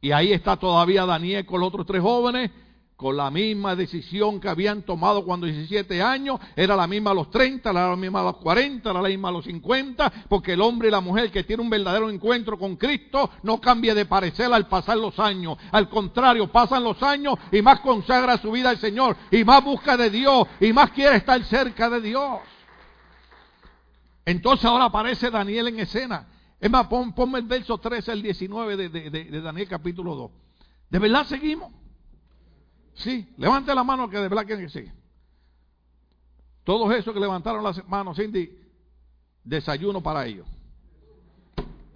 Y 0.00 0.12
ahí 0.12 0.32
está 0.32 0.56
todavía 0.56 1.04
Daniel 1.06 1.44
con 1.44 1.58
los 1.58 1.68
otros 1.70 1.86
tres 1.86 2.02
jóvenes, 2.02 2.52
con 2.98 3.16
la 3.16 3.30
misma 3.30 3.76
decisión 3.76 4.40
que 4.40 4.48
habían 4.48 4.82
tomado 4.82 5.24
cuando 5.24 5.46
17 5.46 6.02
años, 6.02 6.40
era 6.56 6.74
la 6.74 6.88
misma 6.88 7.12
a 7.12 7.14
los 7.14 7.30
30, 7.30 7.70
era 7.70 7.90
la 7.90 7.94
misma 7.94 8.18
a 8.18 8.24
los 8.24 8.38
40, 8.38 8.90
era 8.90 9.00
la 9.00 9.08
misma 9.08 9.28
a 9.28 9.32
los 9.32 9.44
50, 9.44 10.12
porque 10.28 10.54
el 10.54 10.60
hombre 10.60 10.88
y 10.88 10.90
la 10.90 11.00
mujer 11.00 11.30
que 11.30 11.44
tiene 11.44 11.62
un 11.62 11.70
verdadero 11.70 12.10
encuentro 12.10 12.58
con 12.58 12.74
Cristo 12.74 13.30
no 13.44 13.60
cambia 13.60 13.94
de 13.94 14.04
parecer 14.04 14.52
al 14.52 14.66
pasar 14.66 14.96
los 14.96 15.16
años. 15.20 15.56
Al 15.70 15.88
contrario, 15.88 16.50
pasan 16.50 16.82
los 16.82 17.00
años 17.04 17.36
y 17.52 17.62
más 17.62 17.78
consagra 17.78 18.36
su 18.38 18.50
vida 18.50 18.70
al 18.70 18.78
Señor, 18.78 19.16
y 19.30 19.44
más 19.44 19.62
busca 19.62 19.96
de 19.96 20.10
Dios, 20.10 20.48
y 20.58 20.72
más 20.72 20.90
quiere 20.90 21.18
estar 21.18 21.40
cerca 21.44 21.88
de 21.88 22.00
Dios. 22.00 22.40
Entonces 24.24 24.64
ahora 24.64 24.86
aparece 24.86 25.30
Daniel 25.30 25.68
en 25.68 25.78
escena. 25.78 26.26
Es 26.58 26.68
más, 26.68 26.88
ponme 26.88 27.38
el 27.38 27.46
verso 27.46 27.78
13 27.78 28.10
al 28.10 28.22
19 28.22 28.88
de, 28.88 29.40
Daniel 29.40 29.68
capítulo 29.68 30.16
2. 30.16 30.30
¿De 30.90 30.98
verdad 30.98 31.24
seguimos? 31.26 31.77
Sí, 32.98 33.32
levante 33.36 33.74
la 33.74 33.84
mano 33.84 34.10
que 34.10 34.18
de 34.18 34.28
verdad 34.28 34.44
que 34.44 34.68
sí. 34.68 34.84
Todos 36.64 36.92
esos 36.94 37.14
que 37.14 37.20
levantaron 37.20 37.62
las 37.62 37.86
manos, 37.88 38.16
Cindy, 38.16 38.50
desayuno 39.44 40.02
para 40.02 40.26
ellos. 40.26 40.46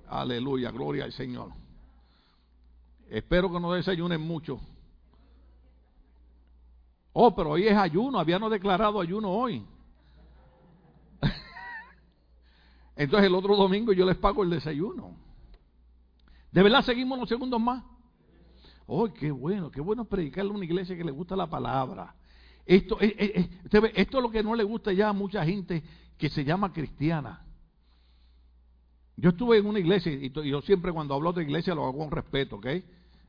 Aleluya, 0.08 0.70
gloria 0.70 1.04
al 1.04 1.12
Señor. 1.12 1.50
Espero 3.10 3.52
que 3.52 3.60
no 3.60 3.72
desayunen 3.72 4.20
mucho. 4.20 4.60
Oh, 7.12 7.34
pero 7.34 7.50
hoy 7.50 7.66
es 7.66 7.76
ayuno, 7.76 8.18
habíamos 8.18 8.50
declarado 8.50 9.00
ayuno 9.00 9.30
hoy. 9.30 9.62
Entonces 12.96 13.26
el 13.26 13.34
otro 13.34 13.56
domingo 13.56 13.92
yo 13.92 14.06
les 14.06 14.16
pago 14.16 14.44
el 14.44 14.50
desayuno. 14.50 15.16
¿De 16.52 16.62
verdad 16.62 16.82
seguimos 16.82 17.18
unos 17.18 17.28
segundos 17.28 17.60
más? 17.60 17.82
¡Oh, 18.86 19.12
qué 19.12 19.30
bueno! 19.30 19.70
Qué 19.70 19.80
bueno 19.80 20.04
predicarle 20.04 20.50
a 20.50 20.54
una 20.54 20.64
iglesia 20.64 20.96
que 20.96 21.04
le 21.04 21.12
gusta 21.12 21.36
la 21.36 21.48
palabra. 21.48 22.14
Esto, 22.64 23.00
es, 23.00 23.14
esto 23.16 23.88
es 24.18 24.22
lo 24.22 24.30
que 24.30 24.42
no 24.42 24.54
le 24.54 24.64
gusta 24.64 24.92
ya 24.92 25.08
a 25.08 25.12
mucha 25.12 25.44
gente 25.44 25.82
que 26.16 26.28
se 26.28 26.44
llama 26.44 26.72
cristiana. 26.72 27.44
Yo 29.16 29.30
estuve 29.30 29.58
en 29.58 29.66
una 29.66 29.78
iglesia 29.78 30.12
y 30.12 30.30
yo 30.30 30.62
siempre 30.62 30.92
cuando 30.92 31.14
hablo 31.14 31.32
de 31.32 31.42
iglesia 31.42 31.74
lo 31.74 31.84
hago 31.84 31.98
con 31.98 32.10
respeto, 32.10 32.56
¿ok? 32.56 32.66
Eh, 32.66 32.84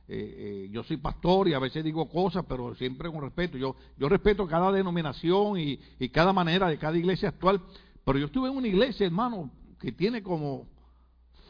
eh, 0.08 0.68
yo 0.70 0.82
soy 0.82 0.98
pastor 0.98 1.48
y 1.48 1.54
a 1.54 1.58
veces 1.58 1.82
digo 1.82 2.08
cosas, 2.08 2.44
pero 2.48 2.74
siempre 2.74 3.10
con 3.10 3.22
respeto. 3.22 3.56
Yo, 3.56 3.74
yo 3.96 4.08
respeto 4.08 4.46
cada 4.46 4.70
denominación 4.70 5.58
y, 5.58 5.80
y 5.98 6.08
cada 6.10 6.32
manera 6.32 6.68
de 6.68 6.78
cada 6.78 6.96
iglesia 6.96 7.30
actual. 7.30 7.60
Pero 8.04 8.18
yo 8.18 8.26
estuve 8.26 8.48
en 8.48 8.56
una 8.56 8.68
iglesia, 8.68 9.06
hermano, 9.06 9.50
que 9.80 9.92
tiene 9.92 10.22
como 10.22 10.66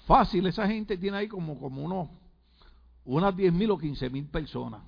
fácil, 0.07 0.47
esa 0.47 0.67
gente 0.67 0.97
tiene 0.97 1.17
ahí 1.17 1.29
como, 1.29 1.59
como 1.59 1.83
unos, 1.83 2.09
unas 3.05 3.37
10 3.37 3.53
mil 3.53 3.71
o 3.71 3.79
15 3.79 4.11
mil 4.11 4.27
personas. 4.27 4.83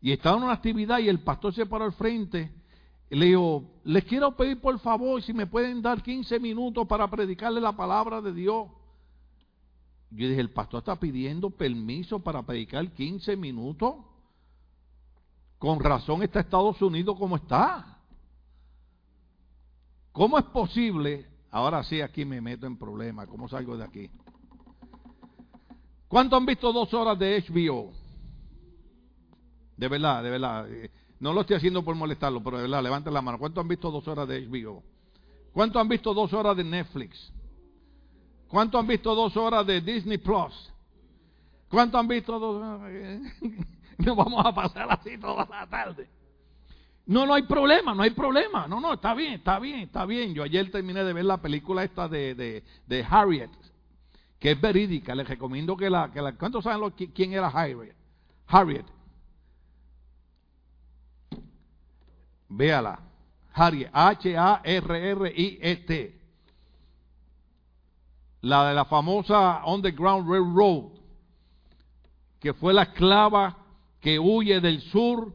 Y 0.00 0.12
estaba 0.12 0.36
en 0.36 0.44
una 0.44 0.52
actividad 0.52 0.98
y 0.98 1.08
el 1.08 1.20
pastor 1.20 1.54
se 1.54 1.66
paró 1.66 1.84
al 1.84 1.92
frente 1.92 2.52
y 3.10 3.16
le 3.16 3.26
dijo, 3.26 3.64
les 3.84 4.04
quiero 4.04 4.36
pedir 4.36 4.60
por 4.60 4.78
favor 4.80 5.22
si 5.22 5.32
me 5.32 5.46
pueden 5.46 5.80
dar 5.82 6.02
15 6.02 6.38
minutos 6.40 6.86
para 6.86 7.08
predicarle 7.08 7.60
la 7.60 7.72
palabra 7.72 8.20
de 8.20 8.32
Dios. 8.32 8.68
Yo 10.10 10.28
dije, 10.28 10.40
el 10.40 10.50
pastor 10.50 10.78
está 10.78 10.96
pidiendo 10.96 11.50
permiso 11.50 12.20
para 12.20 12.42
predicar 12.42 12.90
15 12.92 13.36
minutos. 13.36 13.96
Con 15.58 15.80
razón 15.80 16.22
está 16.22 16.40
Estados 16.40 16.80
Unidos 16.82 17.16
como 17.18 17.36
está. 17.36 17.98
¿Cómo 20.12 20.38
es 20.38 20.44
posible? 20.44 21.26
Ahora 21.50 21.82
sí, 21.82 22.00
aquí 22.00 22.24
me 22.24 22.40
meto 22.40 22.66
en 22.66 22.76
problemas. 22.76 23.26
¿Cómo 23.26 23.48
salgo 23.48 23.76
de 23.76 23.84
aquí? 23.84 24.10
¿Cuánto 26.14 26.36
han 26.36 26.46
visto 26.46 26.72
dos 26.72 26.94
horas 26.94 27.18
de 27.18 27.42
HBO? 27.42 27.90
De 29.76 29.88
verdad, 29.88 30.22
de 30.22 30.30
verdad. 30.30 30.70
Eh, 30.70 30.88
no 31.18 31.32
lo 31.32 31.40
estoy 31.40 31.56
haciendo 31.56 31.82
por 31.82 31.96
molestarlo, 31.96 32.40
pero 32.40 32.58
de 32.58 32.62
verdad, 32.62 32.84
levanten 32.84 33.12
la 33.12 33.20
mano. 33.20 33.36
¿Cuánto 33.36 33.60
han 33.60 33.66
visto 33.66 33.90
dos 33.90 34.06
horas 34.06 34.28
de 34.28 34.46
HBO? 34.46 34.84
¿Cuánto 35.52 35.80
han 35.80 35.88
visto 35.88 36.14
dos 36.14 36.32
horas 36.32 36.56
de 36.56 36.62
Netflix? 36.62 37.32
¿Cuánto 38.46 38.78
han 38.78 38.86
visto 38.86 39.12
dos 39.12 39.36
horas 39.36 39.66
de 39.66 39.80
Disney 39.80 40.18
Plus? 40.18 40.72
¿Cuánto 41.68 41.98
han 41.98 42.06
visto 42.06 42.38
dos 42.38 42.62
horas? 42.62 42.92
Vamos 43.98 44.46
a 44.46 44.54
pasar 44.54 44.86
así 44.92 45.18
toda 45.18 45.44
la 45.50 45.66
tarde. 45.66 46.08
No, 47.06 47.26
no 47.26 47.34
hay 47.34 47.42
problema, 47.42 47.92
no 47.92 48.04
hay 48.04 48.10
problema. 48.10 48.68
No, 48.68 48.78
no, 48.80 48.92
está 48.92 49.14
bien, 49.14 49.32
está 49.32 49.58
bien, 49.58 49.80
está 49.80 50.06
bien. 50.06 50.32
Yo 50.32 50.44
ayer 50.44 50.70
terminé 50.70 51.02
de 51.02 51.12
ver 51.12 51.24
la 51.24 51.38
película 51.38 51.82
esta 51.82 52.08
de, 52.08 52.62
de, 52.86 53.06
Harriet, 53.10 53.50
que 54.44 54.50
es 54.50 54.60
verídica. 54.60 55.14
Les 55.14 55.26
recomiendo 55.26 55.74
que 55.74 55.88
la, 55.88 56.12
que 56.12 56.20
la... 56.20 56.36
¿Cuántos 56.36 56.64
saben 56.64 56.90
quién 57.14 57.32
era 57.32 57.48
Harriet? 57.48 57.94
Harriet. 58.46 58.84
Véala. 62.50 63.00
Harriet. 63.54 63.88
H-A-R-R-I-E-T. 63.90 64.60
La 68.42 68.68
de 68.68 68.74
la 68.74 68.84
famosa 68.84 69.62
Underground 69.64 70.28
Railroad. 70.28 70.90
Que 72.38 72.52
fue 72.52 72.74
la 72.74 72.82
esclava 72.82 73.56
que 73.98 74.18
huye 74.18 74.60
del 74.60 74.82
sur. 74.82 75.32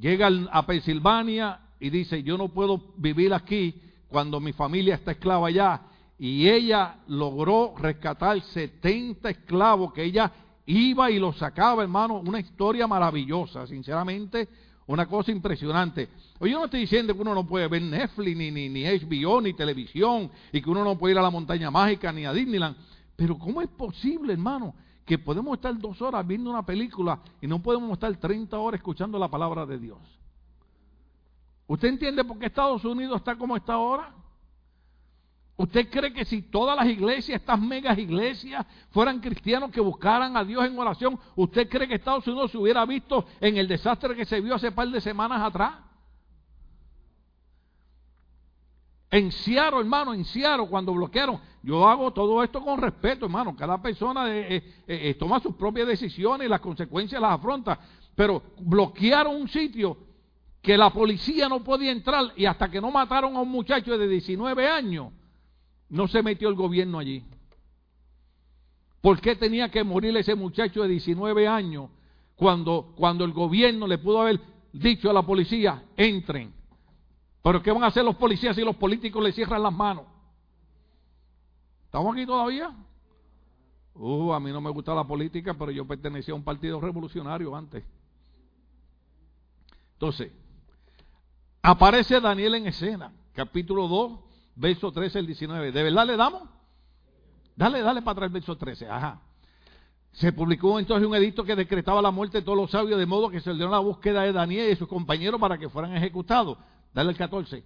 Llega 0.00 0.30
a 0.50 0.64
Pensilvania 0.64 1.60
y 1.78 1.90
dice, 1.90 2.22
yo 2.22 2.38
no 2.38 2.48
puedo 2.48 2.94
vivir 2.96 3.34
aquí 3.34 3.82
cuando 4.08 4.40
mi 4.40 4.54
familia 4.54 4.94
está 4.94 5.10
esclava 5.10 5.48
allá. 5.48 5.82
Y 6.18 6.48
ella 6.48 6.96
logró 7.08 7.74
rescatar 7.76 8.40
70 8.40 9.30
esclavos 9.30 9.92
que 9.92 10.04
ella 10.04 10.30
iba 10.66 11.10
y 11.10 11.18
los 11.18 11.36
sacaba, 11.36 11.82
hermano. 11.82 12.20
Una 12.20 12.40
historia 12.40 12.86
maravillosa, 12.86 13.66
sinceramente, 13.66 14.48
una 14.86 15.06
cosa 15.06 15.32
impresionante. 15.32 16.08
Oye, 16.38 16.52
yo 16.52 16.58
no 16.58 16.66
estoy 16.66 16.80
diciendo 16.80 17.14
que 17.14 17.20
uno 17.20 17.34
no 17.34 17.46
puede 17.46 17.66
ver 17.68 17.82
Netflix, 17.82 18.36
ni, 18.36 18.50
ni, 18.50 18.68
ni 18.68 18.84
HBO, 18.84 19.40
ni 19.40 19.54
televisión, 19.54 20.30
y 20.52 20.60
que 20.60 20.70
uno 20.70 20.84
no 20.84 20.96
puede 20.96 21.14
ir 21.14 21.18
a 21.18 21.22
la 21.22 21.30
montaña 21.30 21.70
mágica, 21.70 22.12
ni 22.12 22.24
a 22.24 22.32
Disneyland. 22.32 22.76
Pero 23.16 23.38
¿cómo 23.38 23.60
es 23.60 23.68
posible, 23.68 24.32
hermano, 24.32 24.74
que 25.04 25.18
podemos 25.18 25.54
estar 25.54 25.76
dos 25.78 26.00
horas 26.00 26.26
viendo 26.26 26.50
una 26.50 26.64
película 26.64 27.20
y 27.40 27.46
no 27.46 27.60
podemos 27.60 27.90
estar 27.92 28.14
30 28.16 28.58
horas 28.58 28.78
escuchando 28.78 29.18
la 29.18 29.28
palabra 29.28 29.66
de 29.66 29.78
Dios? 29.78 29.98
¿Usted 31.66 31.88
entiende 31.88 32.24
por 32.24 32.38
qué 32.38 32.46
Estados 32.46 32.84
Unidos 32.84 33.16
está 33.16 33.36
como 33.36 33.56
está 33.56 33.74
ahora? 33.74 34.12
¿Usted 35.56 35.88
cree 35.88 36.12
que 36.12 36.24
si 36.24 36.42
todas 36.42 36.76
las 36.76 36.86
iglesias, 36.86 37.40
estas 37.40 37.60
megas 37.60 37.96
iglesias, 37.96 38.66
fueran 38.90 39.20
cristianos 39.20 39.70
que 39.70 39.80
buscaran 39.80 40.36
a 40.36 40.44
Dios 40.44 40.64
en 40.64 40.76
oración, 40.76 41.18
¿usted 41.36 41.68
cree 41.68 41.86
que 41.86 41.94
Estados 41.94 42.26
Unidos 42.26 42.50
se 42.50 42.58
hubiera 42.58 42.84
visto 42.84 43.24
en 43.40 43.56
el 43.56 43.68
desastre 43.68 44.16
que 44.16 44.24
se 44.24 44.40
vio 44.40 44.56
hace 44.56 44.72
par 44.72 44.88
de 44.88 45.00
semanas 45.00 45.40
atrás? 45.42 45.74
En 49.14 49.30
Ciaro, 49.30 49.78
hermano, 49.78 50.12
en 50.12 50.24
Ciaro, 50.24 50.66
cuando 50.66 50.92
bloquearon, 50.92 51.38
yo 51.62 51.88
hago 51.88 52.12
todo 52.12 52.42
esto 52.42 52.60
con 52.60 52.82
respeto, 52.82 53.26
hermano. 53.26 53.54
Cada 53.54 53.80
persona 53.80 54.28
eh, 54.28 54.56
eh, 54.56 54.64
eh, 54.88 55.14
toma 55.14 55.38
sus 55.38 55.54
propias 55.54 55.86
decisiones 55.86 56.46
y 56.46 56.50
las 56.50 56.58
consecuencias 56.58 57.22
las 57.22 57.30
afronta. 57.30 57.78
Pero 58.16 58.42
bloquearon 58.58 59.36
un 59.36 59.48
sitio 59.48 59.96
que 60.60 60.76
la 60.76 60.90
policía 60.90 61.48
no 61.48 61.62
podía 61.62 61.92
entrar 61.92 62.32
y 62.34 62.44
hasta 62.44 62.68
que 62.68 62.80
no 62.80 62.90
mataron 62.90 63.36
a 63.36 63.40
un 63.40 63.50
muchacho 63.50 63.96
de 63.96 64.08
19 64.08 64.68
años, 64.68 65.12
no 65.94 66.08
se 66.08 66.22
metió 66.22 66.48
el 66.48 66.54
gobierno 66.54 66.98
allí. 66.98 67.24
¿Por 69.00 69.20
qué 69.20 69.36
tenía 69.36 69.70
que 69.70 69.84
morir 69.84 70.16
ese 70.16 70.34
muchacho 70.34 70.82
de 70.82 70.88
19 70.88 71.46
años 71.46 71.90
cuando, 72.36 72.92
cuando 72.96 73.24
el 73.24 73.32
gobierno 73.32 73.86
le 73.86 73.98
pudo 73.98 74.22
haber 74.22 74.40
dicho 74.72 75.08
a 75.08 75.12
la 75.12 75.22
policía, 75.22 75.84
entren? 75.96 76.52
Pero 77.42 77.62
¿qué 77.62 77.70
van 77.70 77.84
a 77.84 77.88
hacer 77.88 78.04
los 78.04 78.16
policías 78.16 78.56
si 78.56 78.62
los 78.62 78.76
políticos 78.76 79.22
le 79.22 79.32
cierran 79.32 79.62
las 79.62 79.72
manos? 79.72 80.04
¿Estamos 81.84 82.12
aquí 82.14 82.26
todavía? 82.26 82.74
Uh, 83.94 84.32
a 84.32 84.40
mí 84.40 84.50
no 84.50 84.60
me 84.60 84.70
gusta 84.70 84.94
la 84.94 85.04
política, 85.04 85.54
pero 85.54 85.70
yo 85.70 85.86
pertenecía 85.86 86.32
a 86.32 86.36
un 86.36 86.42
partido 86.42 86.80
revolucionario 86.80 87.54
antes. 87.54 87.84
Entonces, 89.92 90.32
Aparece 91.66 92.20
Daniel 92.20 92.56
en 92.56 92.66
escena, 92.66 93.10
capítulo 93.32 93.88
2, 93.88 94.20
verso 94.56 94.92
13 94.92 95.18
al 95.18 95.26
19. 95.26 95.72
¿De 95.72 95.82
verdad 95.82 96.06
le 96.06 96.16
damos? 96.16 96.42
Dale, 97.56 97.82
dale 97.82 98.02
para 98.02 98.12
atrás 98.12 98.26
el 98.28 98.32
verso 98.32 98.56
13. 98.56 98.88
Ajá. 98.88 99.20
Se 100.12 100.32
publicó 100.32 100.78
entonces 100.78 101.06
un 101.08 101.14
edicto 101.14 101.44
que 101.44 101.56
decretaba 101.56 102.00
la 102.00 102.12
muerte 102.12 102.38
de 102.38 102.44
todos 102.44 102.56
los 102.56 102.70
sabios, 102.70 102.98
de 102.98 103.06
modo 103.06 103.30
que 103.30 103.40
se 103.40 103.50
ordenó 103.50 103.70
la 103.70 103.80
búsqueda 103.80 104.22
de 104.22 104.32
Daniel 104.32 104.72
y 104.72 104.76
sus 104.76 104.88
compañeros 104.88 105.40
para 105.40 105.58
que 105.58 105.68
fueran 105.68 105.96
ejecutados. 105.96 106.56
Dale 106.92 107.10
el 107.10 107.16
14. 107.16 107.64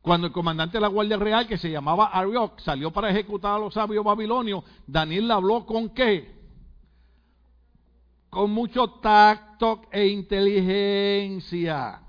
Cuando 0.00 0.28
el 0.28 0.32
comandante 0.32 0.78
de 0.78 0.80
la 0.80 0.88
Guardia 0.88 1.18
Real, 1.18 1.46
que 1.46 1.58
se 1.58 1.70
llamaba 1.70 2.06
Arioc, 2.06 2.58
salió 2.60 2.90
para 2.90 3.10
ejecutar 3.10 3.56
a 3.56 3.58
los 3.58 3.74
sabios 3.74 4.02
babilonios, 4.02 4.64
Daniel 4.86 5.28
le 5.28 5.34
habló 5.34 5.66
con 5.66 5.90
qué? 5.90 6.40
Con 8.30 8.50
mucho 8.50 8.88
tacto 9.02 9.82
e 9.92 10.06
inteligencia. 10.06 12.00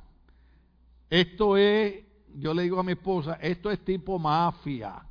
Esto 1.10 1.58
es, 1.58 2.06
yo 2.38 2.54
le 2.54 2.64
digo 2.64 2.80
a 2.80 2.84
mi 2.84 2.94
esposa, 2.94 3.34
esto 3.42 3.72
es 3.72 3.84
tipo 3.84 4.18
mafia. 4.20 5.04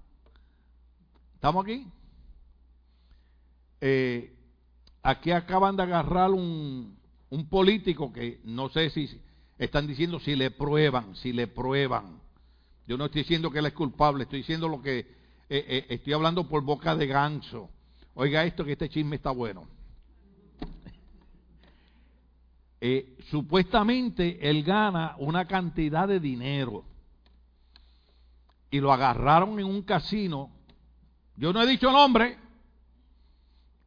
¿Estamos 1.35 1.65
aquí? 1.65 1.87
Eh, 3.81 4.33
aquí 5.03 5.31
acaban 5.31 5.77
de 5.77 5.83
agarrar 5.83 6.31
un, 6.31 6.97
un 7.31 7.49
político 7.49 8.13
que 8.13 8.41
no 8.45 8.69
sé 8.69 8.91
si 8.91 9.09
están 9.59 9.87
diciendo 9.87 10.21
si 10.21 10.37
le 10.37 10.51
prueban, 10.51 11.17
si 11.17 11.33
le 11.33 11.47
prueban. 11.47 12.21
Yo 12.87 12.97
no 12.97 13.07
estoy 13.07 13.23
diciendo 13.23 13.51
que 13.51 13.61
él 13.61 13.67
es 13.67 13.73
culpable, 13.73 14.25
estoy 14.25 14.41
diciendo 14.41 14.69
lo 14.69 14.83
que 14.83 14.99
eh, 14.99 15.07
eh, 15.49 15.87
estoy 15.89 16.13
hablando 16.13 16.49
por 16.49 16.63
boca 16.63 16.95
de 16.95 17.07
ganso. 17.07 17.71
Oiga 18.15 18.45
esto 18.45 18.65
que 18.65 18.73
este 18.73 18.89
chisme 18.89 19.17
está 19.17 19.31
bueno. 19.31 19.67
Supuestamente 23.29 24.39
él 24.49 24.65
gana 24.65 25.15
una 25.19 25.47
cantidad 25.47 26.09
de 26.09 26.19
dinero 26.19 26.85
y 28.71 28.81
lo 28.81 28.93
agarraron 28.93 29.59
en 29.59 29.67
un 29.67 29.83
casino. 29.83 30.51
Yo 31.37 31.53
no 31.53 31.63
he 31.63 31.67
dicho 31.67 31.91
nombre, 31.91 32.39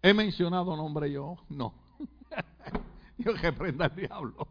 he 0.01 0.13
mencionado 0.13 0.75
nombre 0.75 1.11
yo, 1.11 1.37
no. 1.49 1.73
yo 3.17 3.31
reprenda 3.33 3.85
al 3.85 3.95
diablo. 3.95 4.47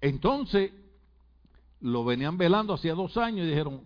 Entonces, 0.00 0.72
lo 1.80 2.04
venían 2.04 2.36
velando 2.36 2.74
hacía 2.74 2.94
dos 2.94 3.16
años 3.16 3.46
y 3.46 3.50
dijeron, 3.50 3.84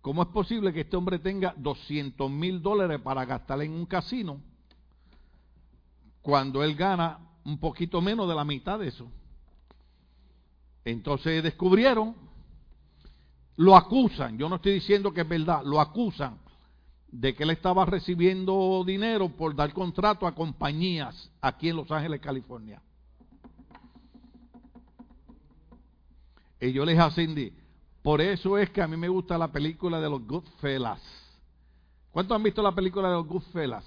¿cómo 0.00 0.22
es 0.22 0.28
posible 0.28 0.72
que 0.72 0.82
este 0.82 0.96
hombre 0.96 1.18
tenga 1.18 1.54
200 1.56 2.30
mil 2.30 2.62
dólares 2.62 3.00
para 3.00 3.24
gastar 3.24 3.60
en 3.62 3.72
un 3.72 3.86
casino 3.86 4.40
cuando 6.22 6.62
él 6.62 6.76
gana 6.76 7.18
un 7.44 7.58
poquito 7.58 8.00
menos 8.00 8.28
de 8.28 8.34
la 8.34 8.44
mitad 8.44 8.78
de 8.78 8.88
eso. 8.88 9.08
Entonces 10.84 11.42
descubrieron, 11.42 12.14
lo 13.62 13.76
acusan, 13.76 14.36
yo 14.38 14.48
no 14.48 14.56
estoy 14.56 14.72
diciendo 14.72 15.12
que 15.12 15.20
es 15.20 15.28
verdad, 15.28 15.62
lo 15.64 15.80
acusan 15.80 16.36
de 17.12 17.32
que 17.32 17.44
él 17.44 17.50
estaba 17.50 17.84
recibiendo 17.84 18.82
dinero 18.84 19.28
por 19.28 19.54
dar 19.54 19.72
contrato 19.72 20.26
a 20.26 20.34
compañías 20.34 21.30
aquí 21.40 21.68
en 21.68 21.76
Los 21.76 21.88
Ángeles, 21.92 22.20
California. 22.20 22.82
Y 26.60 26.72
yo 26.72 26.84
les 26.84 26.98
ascendí. 26.98 27.52
Por 28.02 28.20
eso 28.20 28.58
es 28.58 28.68
que 28.70 28.82
a 28.82 28.88
mí 28.88 28.96
me 28.96 29.08
gusta 29.08 29.38
la 29.38 29.52
película 29.52 30.00
de 30.00 30.10
los 30.10 30.26
Goodfellas. 30.26 31.00
¿Cuántos 32.10 32.34
han 32.34 32.42
visto 32.42 32.62
la 32.62 32.74
película 32.74 33.10
de 33.10 33.14
los 33.14 33.28
Goodfellas? 33.28 33.84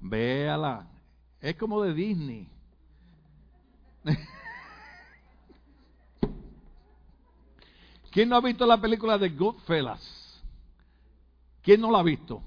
Véala. 0.00 0.86
Es 1.40 1.56
como 1.56 1.82
de 1.82 1.92
Disney. 1.92 2.48
¿Quién 8.10 8.28
no 8.28 8.36
ha 8.36 8.40
visto 8.40 8.66
la 8.66 8.80
película 8.80 9.16
de 9.18 9.30
Goodfellas? 9.30 10.42
¿Quién 11.62 11.80
no 11.80 11.90
la 11.90 12.00
ha 12.00 12.02
visto? 12.02 12.42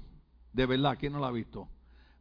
De 0.52 0.66
verdad, 0.66 0.96
¿quién 0.98 1.12
no 1.12 1.20
la 1.20 1.28
ha 1.28 1.32
visto? 1.32 1.68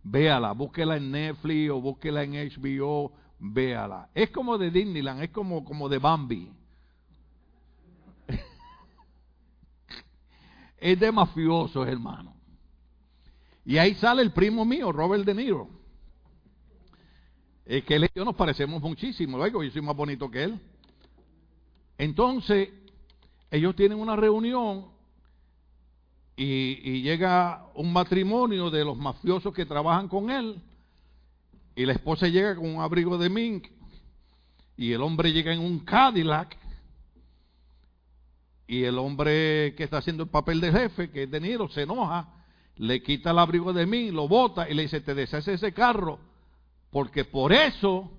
Véala, 0.03 0.53
búsquela 0.53 0.97
en 0.97 1.11
Netflix 1.11 1.69
o 1.71 1.81
búsquela 1.81 2.23
en 2.23 2.33
HBO, 2.33 3.11
véala. 3.39 4.09
Es 4.13 4.29
como 4.29 4.57
de 4.57 4.71
Disneyland, 4.71 5.23
es 5.23 5.29
como, 5.31 5.65
como 5.65 5.89
de 5.89 5.97
Bambi. 5.97 6.51
es 10.77 10.99
de 10.99 11.11
mafiosos, 11.11 11.87
hermano. 11.87 12.33
Y 13.65 13.77
ahí 13.77 13.95
sale 13.95 14.21
el 14.21 14.31
primo 14.31 14.65
mío, 14.65 14.91
Robert 14.91 15.25
De 15.25 15.33
Niro. 15.33 15.69
Es 17.65 17.83
que 17.85 17.95
él 17.95 18.05
y 18.05 18.09
yo 18.13 18.25
nos 18.25 18.35
parecemos 18.35 18.81
muchísimo. 18.81 19.37
Luego, 19.37 19.63
yo 19.63 19.71
soy 19.71 19.81
más 19.81 19.95
bonito 19.95 20.29
que 20.29 20.43
él. 20.43 20.59
Entonces, 21.97 22.69
ellos 23.53 23.75
tienen 23.75 23.99
una 23.99 24.15
reunión 24.15 24.87
y, 26.35 27.03
llega 27.03 27.67
un 27.75 27.93
matrimonio 27.93 28.71
de 28.71 28.83
los 28.83 28.97
mafiosos 28.97 29.53
que 29.53 29.67
trabajan 29.67 30.07
con 30.07 30.31
él. 30.31 30.59
Y 31.75 31.85
la 31.85 31.93
esposa 31.93 32.27
llega 32.27 32.55
con 32.55 32.67
un 32.67 32.81
abrigo 32.81 33.15
de 33.19 33.29
mink. 33.29 33.67
Y 34.75 34.91
el 34.91 35.03
hombre 35.03 35.31
llega 35.31 35.53
en 35.53 35.59
un 35.59 35.79
Cadillac. 35.79 36.57
Y 38.65 38.85
el 38.85 38.97
hombre 38.97 39.75
que 39.75 39.83
está 39.83 39.97
haciendo 39.97 40.23
el 40.23 40.29
papel 40.29 40.59
de 40.59 40.71
jefe, 40.71 41.11
que 41.11 41.23
es 41.23 41.31
de 41.31 41.39
Niro, 41.39 41.69
se 41.69 41.83
enoja, 41.83 42.27
le 42.77 43.03
quita 43.03 43.29
el 43.29 43.37
abrigo 43.37 43.71
de 43.71 43.85
mink, 43.85 44.13
lo 44.13 44.27
bota 44.27 44.67
y 44.67 44.73
le 44.73 44.81
dice, 44.81 45.01
te 45.01 45.13
deshace 45.13 45.53
ese 45.53 45.73
carro 45.73 46.17
porque 46.89 47.23
por 47.23 47.53
eso 47.53 48.09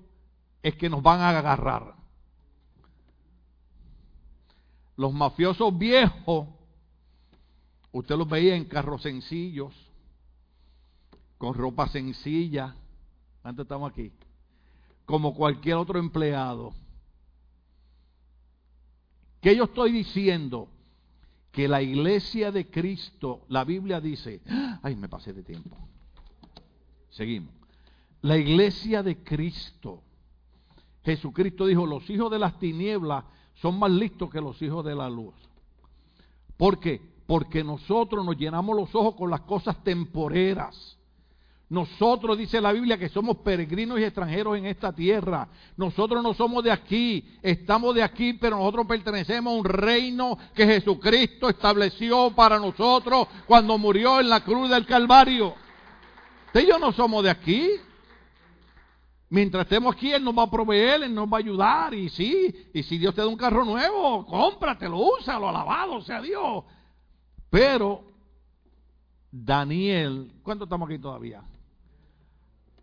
es 0.63 0.75
que 0.75 0.89
nos 0.89 1.03
van 1.03 1.19
a 1.19 1.29
agarrar. 1.29 2.04
Los 4.97 5.13
mafiosos 5.13 5.77
viejos, 5.77 6.47
usted 7.91 8.15
los 8.15 8.27
veía 8.29 8.55
en 8.55 8.65
carros 8.65 9.01
sencillos, 9.01 9.73
con 11.37 11.53
ropa 11.53 11.87
sencilla. 11.87 12.75
¿Cuántos 13.41 13.63
estamos 13.63 13.91
aquí? 13.91 14.11
como 15.05 15.35
cualquier 15.35 15.75
otro 15.75 15.99
empleado. 15.99 16.73
¿Qué 19.41 19.55
yo 19.55 19.65
estoy 19.65 19.91
diciendo? 19.91 20.69
Que 21.51 21.67
la 21.67 21.81
iglesia 21.81 22.51
de 22.51 22.69
Cristo, 22.69 23.45
la 23.47 23.63
Biblia 23.63 24.01
dice, 24.01 24.41
ay, 24.81 24.95
me 24.95 25.07
pasé 25.07 25.31
de 25.31 25.43
tiempo. 25.43 25.77
Seguimos. 27.11 27.53
La 28.21 28.35
iglesia 28.37 29.03
de 29.03 29.23
Cristo. 29.23 30.01
Jesucristo 31.03 31.67
dijo, 31.67 31.85
los 31.85 32.09
hijos 32.09 32.29
de 32.31 32.39
las 32.39 32.59
tinieblas 32.59 33.23
son 33.61 33.79
más 33.79 33.91
listos 33.91 34.29
que 34.29 34.41
los 34.41 34.61
hijos 34.61 34.83
de 34.85 34.95
la 34.95 35.09
luz. 35.09 35.33
¿Por 36.57 36.79
qué? 36.79 37.01
Porque 37.27 37.63
nosotros 37.63 38.25
nos 38.25 38.37
llenamos 38.37 38.75
los 38.75 38.93
ojos 38.95 39.15
con 39.15 39.29
las 39.29 39.41
cosas 39.41 39.83
temporeras. 39.83 40.97
Nosotros, 41.67 42.37
dice 42.37 42.61
la 42.61 42.71
Biblia, 42.71 42.97
que 42.97 43.09
somos 43.09 43.37
peregrinos 43.37 43.99
y 43.99 44.03
extranjeros 44.03 44.57
en 44.57 44.67
esta 44.67 44.93
tierra. 44.93 45.47
Nosotros 45.75 46.21
no 46.21 46.35
somos 46.35 46.63
de 46.63 46.71
aquí, 46.71 47.25
estamos 47.41 47.95
de 47.95 48.03
aquí, 48.03 48.33
pero 48.33 48.57
nosotros 48.57 48.85
pertenecemos 48.85 49.51
a 49.51 49.57
un 49.57 49.65
reino 49.65 50.37
que 50.53 50.65
Jesucristo 50.65 51.49
estableció 51.49 52.31
para 52.35 52.59
nosotros 52.59 53.27
cuando 53.47 53.79
murió 53.79 54.19
en 54.19 54.29
la 54.29 54.43
cruz 54.43 54.69
del 54.69 54.85
Calvario. 54.85 55.55
Ellos 56.53 56.79
no 56.79 56.91
somos 56.91 57.23
de 57.23 57.31
aquí. 57.31 57.67
Mientras 59.29 59.63
estemos 59.63 59.95
aquí, 59.95 60.11
Él 60.11 60.23
nos 60.23 60.37
va 60.37 60.43
a 60.43 60.51
proveer, 60.51 61.03
Él 61.03 61.13
nos 61.13 61.27
va 61.27 61.37
a 61.37 61.39
ayudar. 61.39 61.93
Y 61.93 62.09
sí, 62.09 62.69
y 62.73 62.83
si 62.83 62.97
Dios 62.97 63.13
te 63.15 63.21
da 63.21 63.27
un 63.27 63.37
carro 63.37 63.65
nuevo, 63.65 64.25
cómpratelo, 64.25 64.97
úsalo, 64.97 65.49
alabado 65.49 66.01
sea 66.01 66.21
Dios. 66.21 66.63
Pero 67.49 68.03
Daniel, 69.31 70.31
¿cuánto 70.43 70.65
estamos 70.65 70.89
aquí 70.89 70.99
todavía? 70.99 71.43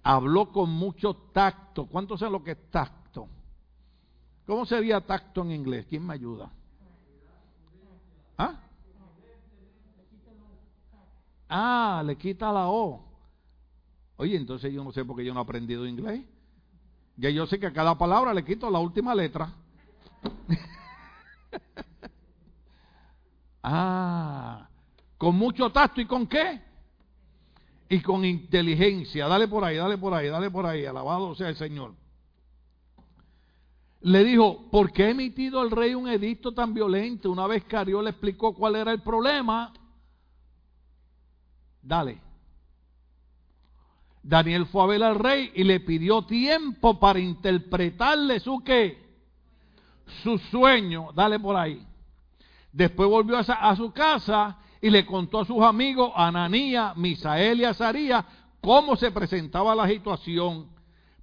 habló 0.03 0.51
con 0.51 0.70
mucho 0.70 1.14
tacto. 1.14 1.86
¿Cuánto 1.86 2.16
sé 2.16 2.28
lo 2.28 2.43
que 2.43 2.53
es 2.53 2.70
tacto? 2.70 3.28
¿Cómo 4.47 4.66
sería 4.66 5.01
tacto 5.01 5.43
en 5.43 5.53
inglés? 5.53 5.86
¿Quién 5.88 6.05
me 6.05 6.14
ayuda? 6.14 6.51
¿Ah? 8.36 8.61
Ah, 11.49 12.03
le 12.05 12.16
quita 12.16 12.53
la 12.53 12.68
O. 12.68 13.05
Oye, 14.16 14.36
entonces 14.36 14.72
yo 14.72 14.82
no 14.82 14.93
sé 14.93 15.05
por 15.05 15.16
qué 15.16 15.24
yo 15.24 15.34
no 15.34 15.40
he 15.40 15.43
aprendido 15.43 15.86
inglés. 15.86 16.24
Ya 17.23 17.31
yo 17.31 17.47
sé 17.47 17.59
que 17.59 17.68
a 17.68 17.73
cada 17.73 17.97
palabra 17.97 18.35
le 18.35 18.45
quito 18.45 18.68
la 18.68 18.81
última 18.81 19.14
letra. 19.14 19.51
ah, 23.62 24.68
con 25.16 25.37
mucho 25.37 25.70
tacto 25.70 26.03
y 26.03 26.07
con 26.07 26.27
qué? 26.27 26.73
y 27.93 28.01
con 28.01 28.25
inteligencia. 28.25 29.29
Dale 29.29 29.49
por 29.49 29.64
ahí, 29.64 29.77
dale 29.77 29.99
por 29.99 30.14
ahí, 30.14 30.29
dale 30.29 30.51
por 30.51 30.64
ahí. 30.64 30.87
Alabado 30.87 31.35
sea 31.35 31.51
el 31.51 31.57
Señor. 31.57 31.93
Le 34.01 34.25
dijo, 34.25 34.70
¿por 34.70 34.93
qué 34.93 35.05
ha 35.05 35.11
emitido 35.11 35.62
el 35.62 35.70
rey 35.70 35.95
un 35.95 36.09
edicto 36.09 36.53
tan 36.53 36.73
violento? 36.73 37.31
Una 37.31 37.47
vez 37.47 37.62
Ariel 37.75 38.05
le 38.05 38.11
explicó 38.11 38.55
cuál 38.55 38.77
era 38.77 38.93
el 38.93 39.03
problema, 39.03 39.75
dale. 41.83 42.18
Daniel 44.23 44.66
fue 44.66 44.83
a 44.83 44.87
ver 44.87 45.03
al 45.03 45.16
rey 45.16 45.51
y 45.55 45.64
le 45.64 45.81
pidió 45.81 46.23
tiempo 46.23 46.99
para 47.01 47.18
interpretarle 47.18 48.39
su 48.39 48.62
qué, 48.64 49.03
su 50.23 50.39
sueño. 50.39 51.09
Dale 51.12 51.41
por 51.41 51.57
ahí. 51.57 51.85
Después 52.73 53.09
volvió 53.09 53.37
a, 53.37 53.77
su 53.77 53.93
casa 53.93 54.59
y 54.81 54.91
le 54.91 55.05
contó 55.05 55.41
a 55.41 55.45
sus 55.45 55.61
amigos, 55.62 56.12
Ananía, 56.14 56.95
Misael 56.97 57.61
y 57.61 57.64
Azaría, 57.64 58.25
cómo 58.61 58.97
se 58.97 59.11
presentaba 59.11 59.75
la 59.75 59.89
situación. 59.89 60.68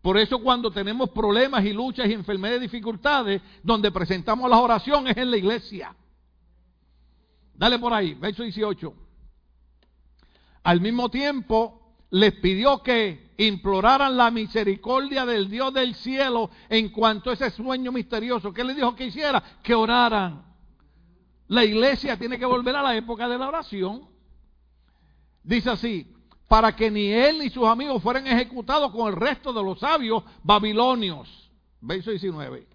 Por 0.01 0.17
eso 0.17 0.39
cuando 0.39 0.69
tenemos 0.69 1.09
problemas 1.09 1.63
y 1.65 1.73
luchas 1.73 2.07
y 2.07 2.13
enfermedades 2.13 2.61
y 2.61 2.67
dificultades, 2.67 3.41
donde 3.63 3.91
presentamos 3.91 4.49
las 4.49 4.59
oraciones 4.59 5.11
es 5.11 5.23
en 5.23 5.31
la 5.31 5.37
iglesia. 5.37 5.95
Dale 7.53 7.79
por 7.79 7.93
ahí, 7.93 8.13
verso 8.13 8.43
18. 8.43 8.93
Al 10.63 10.79
mismo 10.79 11.09
tiempo, 11.09 11.78
les 12.11 12.33
pidió 12.35 12.81
que 12.81 13.33
imploraran 13.37 14.17
la 14.17 14.31
misericordia 14.31 15.25
del 15.25 15.49
Dios 15.49 15.73
del 15.73 15.95
cielo 15.95 16.49
en 16.67 16.89
cuanto 16.89 17.29
a 17.29 17.33
ese 17.33 17.51
sueño 17.51 17.91
misterioso. 17.91 18.53
¿Qué 18.53 18.63
les 18.63 18.75
dijo 18.75 18.95
que 18.95 19.05
hiciera? 19.05 19.41
Que 19.61 19.75
oraran. 19.75 20.43
La 21.47 21.63
iglesia 21.63 22.17
tiene 22.17 22.37
que 22.37 22.45
volver 22.45 22.75
a 22.75 22.83
la 22.83 22.95
época 22.95 23.27
de 23.27 23.37
la 23.37 23.47
oración. 23.47 24.07
Dice 25.43 25.69
así, 25.69 26.13
para 26.47 26.75
que 26.75 26.89
ni 26.89 27.11
él 27.11 27.39
ni 27.39 27.49
sus 27.49 27.67
amigos 27.67 28.01
fueran 28.01 28.25
ejecutados 28.27 28.91
con 28.91 29.07
el 29.07 29.15
resto 29.15 29.53
de 29.53 29.63
los 29.63 29.79
sabios 29.79 30.23
babilonios. 30.43 31.51
Verso 31.81 32.11
19. 32.11 32.67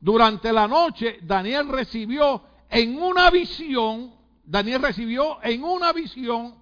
Durante 0.00 0.52
la 0.52 0.66
noche 0.66 1.18
Daniel 1.22 1.68
recibió 1.68 2.42
en 2.68 3.00
una 3.00 3.30
visión, 3.30 4.14
Daniel 4.44 4.82
recibió 4.82 5.42
en 5.42 5.62
una 5.62 5.92
visión 5.92 6.54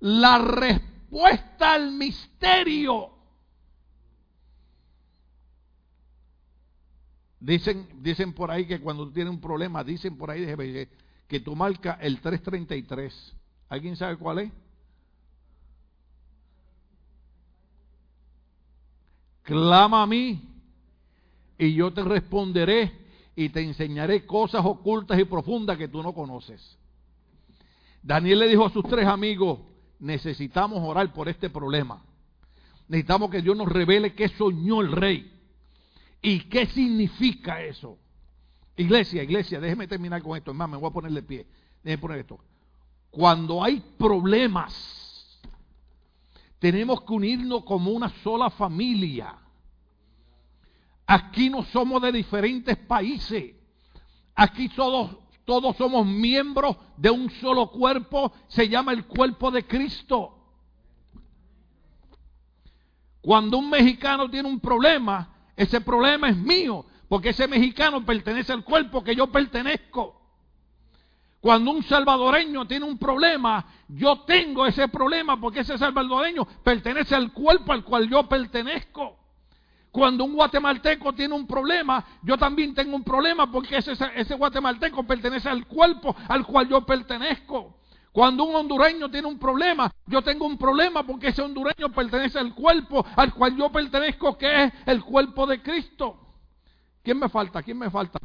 la 0.00 0.38
respuesta 0.38 0.91
al 1.58 1.92
misterio 1.92 3.12
Dicen, 7.42 7.88
dicen 8.00 8.32
por 8.34 8.52
ahí 8.52 8.66
que 8.66 8.80
cuando 8.80 9.04
tú 9.04 9.12
tienes 9.12 9.34
un 9.34 9.40
problema, 9.40 9.82
dicen 9.82 10.16
por 10.16 10.30
ahí 10.30 10.46
que 11.26 11.40
tú 11.40 11.56
marca 11.56 11.98
el 12.00 12.20
333. 12.20 13.34
¿Alguien 13.68 13.96
sabe 13.96 14.16
cuál 14.16 14.38
es? 14.38 14.52
Clama 19.42 20.02
a 20.02 20.06
mí 20.06 20.40
y 21.58 21.74
yo 21.74 21.92
te 21.92 22.04
responderé 22.04 22.92
y 23.34 23.48
te 23.48 23.60
enseñaré 23.60 24.24
cosas 24.24 24.64
ocultas 24.64 25.18
y 25.18 25.24
profundas 25.24 25.76
que 25.76 25.88
tú 25.88 26.00
no 26.00 26.14
conoces. 26.14 26.78
Daniel 28.04 28.38
le 28.38 28.48
dijo 28.48 28.66
a 28.66 28.70
sus 28.70 28.84
tres 28.84 29.06
amigos, 29.08 29.58
necesitamos 30.02 30.80
orar 30.82 31.12
por 31.12 31.28
este 31.28 31.48
problema. 31.48 32.04
Necesitamos 32.88 33.30
que 33.30 33.40
Dios 33.40 33.56
nos 33.56 33.68
revele 33.68 34.14
qué 34.14 34.28
soñó 34.28 34.80
el 34.80 34.90
rey. 34.90 35.32
¿Y 36.20 36.40
qué 36.40 36.66
significa 36.66 37.62
eso? 37.62 37.98
Iglesia, 38.76 39.22
iglesia, 39.22 39.60
déjeme 39.60 39.86
terminar 39.86 40.20
con 40.20 40.36
esto. 40.36 40.50
Hermano, 40.50 40.72
me 40.72 40.78
voy 40.78 40.90
a 40.90 40.92
poner 40.92 41.12
de 41.12 41.22
pie. 41.22 41.46
Déjeme 41.84 42.00
poner 42.00 42.18
esto. 42.18 42.40
Cuando 43.10 43.62
hay 43.62 43.80
problemas, 43.96 45.40
tenemos 46.58 47.02
que 47.02 47.12
unirnos 47.12 47.62
como 47.64 47.92
una 47.92 48.08
sola 48.24 48.50
familia. 48.50 49.36
Aquí 51.06 51.48
no 51.48 51.62
somos 51.66 52.02
de 52.02 52.10
diferentes 52.10 52.76
países. 52.76 53.54
Aquí 54.34 54.68
todos, 54.70 55.16
todos 55.44 55.76
somos 55.76 56.06
miembros 56.06 56.76
de 56.96 57.10
un 57.10 57.30
solo 57.30 57.70
cuerpo. 57.70 58.32
Se 58.48 58.68
llama 58.68 58.92
el 58.92 59.06
cuerpo 59.06 59.50
de 59.50 59.66
Cristo. 59.66 60.38
Cuando 63.20 63.58
un 63.58 63.70
mexicano 63.70 64.28
tiene 64.28 64.48
un 64.48 64.60
problema, 64.60 65.30
ese 65.56 65.80
problema 65.80 66.28
es 66.28 66.36
mío, 66.36 66.84
porque 67.08 67.30
ese 67.30 67.46
mexicano 67.46 68.04
pertenece 68.04 68.52
al 68.52 68.64
cuerpo 68.64 69.04
que 69.04 69.14
yo 69.14 69.28
pertenezco. 69.28 70.20
Cuando 71.40 71.72
un 71.72 71.82
salvadoreño 71.82 72.66
tiene 72.66 72.84
un 72.84 72.98
problema, 72.98 73.66
yo 73.88 74.20
tengo 74.20 74.64
ese 74.64 74.86
problema 74.88 75.40
porque 75.40 75.60
ese 75.60 75.76
salvadoreño 75.76 76.46
pertenece 76.62 77.14
al 77.16 77.32
cuerpo 77.32 77.72
al 77.72 77.84
cual 77.84 78.08
yo 78.08 78.28
pertenezco. 78.28 79.21
Cuando 79.92 80.24
un 80.24 80.32
guatemalteco 80.32 81.12
tiene 81.12 81.34
un 81.34 81.46
problema, 81.46 82.02
yo 82.22 82.38
también 82.38 82.74
tengo 82.74 82.96
un 82.96 83.04
problema 83.04 83.52
porque 83.52 83.76
ese, 83.76 84.34
guatemalteco 84.34 85.04
pertenece 85.04 85.50
al 85.50 85.66
cuerpo 85.66 86.16
al 86.28 86.46
cual 86.46 86.66
yo 86.66 86.80
pertenezco. 86.86 87.76
Cuando 88.10 88.44
un 88.44 88.54
hondureño 88.54 89.10
tiene 89.10 89.28
un 89.28 89.38
problema, 89.38 89.92
yo 90.06 90.22
tengo 90.22 90.46
un 90.46 90.56
problema 90.56 91.02
porque 91.02 91.28
ese 91.28 91.42
hondureño 91.42 91.90
pertenece 91.94 92.38
al 92.38 92.54
cuerpo 92.54 93.04
al 93.14 93.34
cual 93.34 93.54
yo 93.54 93.70
pertenezco, 93.70 94.38
que 94.38 94.64
es 94.64 94.72
el 94.86 95.04
cuerpo 95.04 95.46
de 95.46 95.60
Cristo. 95.60 96.18
¿Quién 97.02 97.18
me 97.18 97.28
falta? 97.28 97.62
¿Quién 97.62 97.76
me 97.76 97.90
falta? 97.90 98.18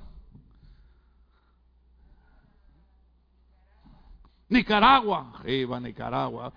Nicaragua. 4.48 5.42
Iba 5.46 5.82
Nicaragua. 5.82 6.54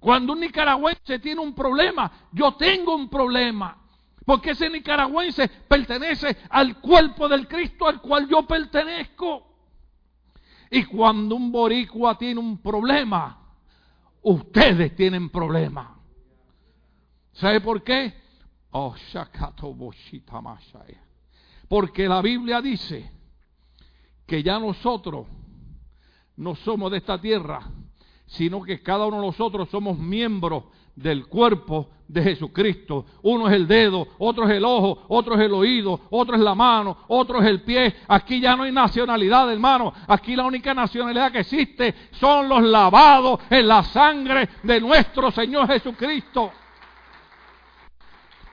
Cuando 0.00 0.32
un 0.32 0.40
nicaragüense 0.40 1.18
tiene 1.18 1.40
un 1.40 1.54
problema, 1.54 2.28
yo 2.32 2.54
tengo 2.54 2.94
un 2.94 3.08
problema. 3.08 3.76
Porque 4.24 4.50
ese 4.50 4.68
nicaragüense 4.68 5.48
pertenece 5.48 6.36
al 6.50 6.80
cuerpo 6.80 7.28
del 7.28 7.48
Cristo 7.48 7.86
al 7.86 8.00
cual 8.00 8.28
yo 8.28 8.46
pertenezco. 8.46 9.46
Y 10.70 10.84
cuando 10.84 11.34
un 11.34 11.50
boricua 11.50 12.16
tiene 12.18 12.38
un 12.38 12.58
problema, 12.58 13.38
ustedes 14.22 14.94
tienen 14.94 15.30
problema. 15.30 15.98
¿Sabe 17.32 17.60
por 17.60 17.82
qué? 17.82 18.14
Oh, 18.70 18.94
Porque 21.68 22.08
la 22.08 22.20
Biblia 22.20 22.60
dice 22.60 23.10
que 24.26 24.42
ya 24.42 24.58
nosotros 24.58 25.26
no 26.36 26.54
somos 26.54 26.90
de 26.90 26.98
esta 26.98 27.18
tierra, 27.20 27.62
sino 28.28 28.62
que 28.62 28.82
cada 28.82 29.06
uno 29.06 29.20
de 29.20 29.26
nosotros 29.26 29.68
somos 29.70 29.98
miembros 29.98 30.64
del 30.94 31.26
cuerpo 31.26 31.88
de 32.08 32.22
Jesucristo. 32.22 33.06
Uno 33.22 33.48
es 33.48 33.54
el 33.54 33.66
dedo, 33.66 34.06
otro 34.18 34.48
es 34.48 34.56
el 34.56 34.64
ojo, 34.64 35.04
otro 35.08 35.34
es 35.34 35.40
el 35.40 35.52
oído, 35.52 36.00
otro 36.10 36.34
es 36.34 36.40
la 36.40 36.54
mano, 36.54 36.96
otro 37.08 37.40
es 37.40 37.46
el 37.46 37.62
pie. 37.62 37.96
Aquí 38.08 38.40
ya 38.40 38.56
no 38.56 38.64
hay 38.64 38.72
nacionalidad, 38.72 39.50
hermano. 39.52 39.92
Aquí 40.06 40.34
la 40.34 40.44
única 40.44 40.74
nacionalidad 40.74 41.32
que 41.32 41.40
existe 41.40 41.94
son 42.12 42.48
los 42.48 42.62
lavados 42.62 43.40
en 43.50 43.68
la 43.68 43.82
sangre 43.84 44.48
de 44.62 44.80
nuestro 44.80 45.30
Señor 45.30 45.66
Jesucristo. 45.68 46.50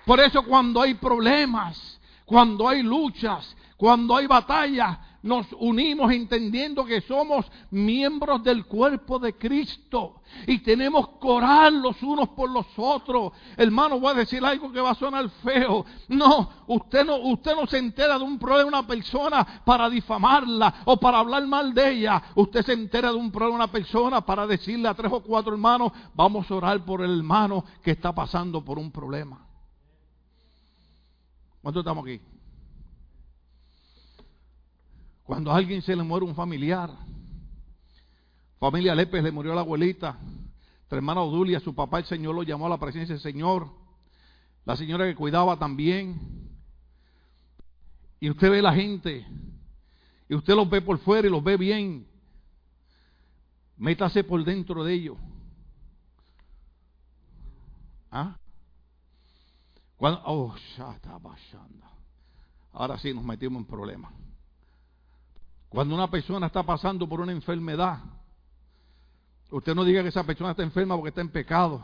Por 0.05 0.19
eso 0.19 0.43
cuando 0.43 0.81
hay 0.81 0.93
problemas, 0.93 1.99
cuando 2.25 2.67
hay 2.69 2.83
luchas, 2.83 3.55
cuando 3.75 4.15
hay 4.15 4.27
batallas, 4.27 4.97
nos 5.25 5.47
unimos 5.59 6.11
entendiendo 6.11 6.85
que 6.85 7.01
somos 7.01 7.47
miembros 7.71 8.43
del 8.43 8.65
cuerpo 8.67 9.17
de 9.17 9.33
Cristo 9.35 10.21
y 10.45 10.59
tenemos 10.59 11.09
que 11.19 11.27
orar 11.27 11.73
los 11.73 12.01
unos 12.03 12.29
por 12.29 12.47
los 12.51 12.67
otros. 12.77 13.33
Hermano, 13.57 13.99
voy 13.99 14.11
a 14.11 14.17
decir 14.17 14.45
algo 14.45 14.71
que 14.71 14.79
va 14.79 14.91
a 14.91 14.95
sonar 14.95 15.27
feo. 15.43 15.83
No, 16.09 16.49
usted 16.67 17.03
no, 17.03 17.17
usted 17.17 17.55
no 17.55 17.65
se 17.65 17.79
entera 17.79 18.19
de 18.19 18.23
un 18.23 18.37
problema 18.37 18.63
de 18.63 18.67
una 18.67 18.87
persona 18.87 19.63
para 19.65 19.89
difamarla 19.89 20.81
o 20.85 20.97
para 20.97 21.17
hablar 21.17 21.47
mal 21.47 21.73
de 21.73 21.93
ella. 21.93 22.21
Usted 22.35 22.63
se 22.63 22.73
entera 22.73 23.09
de 23.09 23.17
un 23.17 23.31
problema 23.31 23.57
de 23.57 23.63
una 23.63 23.71
persona 23.71 24.21
para 24.21 24.45
decirle 24.45 24.87
a 24.87 24.93
tres 24.93 25.11
o 25.11 25.23
cuatro 25.23 25.53
hermanos, 25.53 25.91
vamos 26.13 26.49
a 26.51 26.53
orar 26.53 26.85
por 26.85 27.03
el 27.03 27.17
hermano 27.17 27.65
que 27.83 27.91
está 27.91 28.13
pasando 28.13 28.63
por 28.63 28.77
un 28.77 28.91
problema. 28.91 29.43
¿Cuántos 31.63 31.81
estamos 31.81 32.03
aquí? 32.05 32.21
Cuando 35.25 35.51
a 35.51 35.57
alguien 35.57 35.81
se 35.81 35.95
le 35.95 36.03
muere 36.03 36.23
un 36.23 36.35
familiar, 36.35 36.91
familia 38.59 38.93
Lépez 38.93 39.23
le 39.23 39.31
murió 39.31 39.55
la 39.55 39.61
abuelita, 39.61 40.19
la 40.89 40.97
hermana 40.97 41.21
Odulia, 41.21 41.59
su 41.59 41.73
papá, 41.73 41.97
el 41.97 42.05
Señor 42.05 42.35
lo 42.35 42.43
llamó 42.43 42.67
a 42.67 42.69
la 42.69 42.77
presencia 42.77 43.15
del 43.15 43.21
Señor, 43.23 43.67
la 44.65 44.77
señora 44.77 45.05
que 45.05 45.15
cuidaba 45.15 45.57
también, 45.57 46.19
y 48.19 48.29
usted 48.29 48.51
ve 48.51 48.61
la 48.61 48.73
gente, 48.75 49.25
y 50.29 50.35
usted 50.35 50.53
los 50.53 50.69
ve 50.69 50.81
por 50.81 50.99
fuera 50.99 51.27
y 51.27 51.31
los 51.31 51.43
ve 51.43 51.57
bien, 51.57 52.07
métase 53.77 54.23
por 54.23 54.43
dentro 54.43 54.83
de 54.83 54.93
ellos. 54.93 55.17
¿Ah? 58.11 58.37
Cuando, 59.97 60.21
oh, 60.25 60.55
Ahora 62.73 62.99
sí 62.99 63.11
nos 63.11 63.23
metimos 63.23 63.61
en 63.61 63.65
problemas. 63.65 64.24
Cuando 65.75 65.93
una 65.93 66.09
persona 66.09 66.47
está 66.47 66.63
pasando 66.63 67.05
por 67.05 67.19
una 67.19 67.33
enfermedad, 67.33 67.99
usted 69.51 69.75
no 69.75 69.83
diga 69.83 70.01
que 70.03 70.07
esa 70.07 70.23
persona 70.23 70.51
está 70.51 70.63
enferma 70.63 70.95
porque 70.95 71.09
está 71.09 71.19
en 71.19 71.27
pecado. 71.27 71.83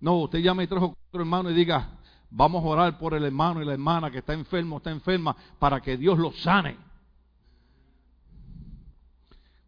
No, 0.00 0.20
usted 0.20 0.38
llame 0.38 0.62
a 0.62 0.66
tres 0.66 0.82
o 0.82 0.94
cuatro 0.94 1.20
hermanos 1.20 1.52
y 1.52 1.54
diga, 1.54 1.90
vamos 2.30 2.64
a 2.64 2.68
orar 2.68 2.98
por 2.98 3.12
el 3.12 3.22
hermano 3.24 3.60
y 3.60 3.66
la 3.66 3.74
hermana 3.74 4.10
que 4.10 4.20
está 4.20 4.32
enfermo, 4.32 4.78
está 4.78 4.90
enferma, 4.90 5.36
para 5.58 5.78
que 5.78 5.98
Dios 5.98 6.18
lo 6.18 6.32
sane. 6.32 6.78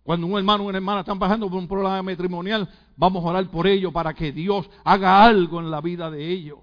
Cuando 0.04 0.26
un 0.26 0.38
hermano 0.38 0.64
o 0.64 0.68
una 0.68 0.78
hermana 0.78 1.00
están 1.00 1.18
pasando 1.18 1.46
por 1.50 1.58
un 1.58 1.68
problema 1.68 2.02
matrimonial, 2.02 2.66
vamos 2.96 3.22
a 3.22 3.28
orar 3.28 3.46
por 3.50 3.66
ellos 3.66 3.92
para 3.92 4.14
que 4.14 4.32
Dios 4.32 4.70
haga 4.84 5.22
algo 5.22 5.60
en 5.60 5.70
la 5.70 5.82
vida 5.82 6.10
de 6.10 6.26
ellos. 6.26 6.60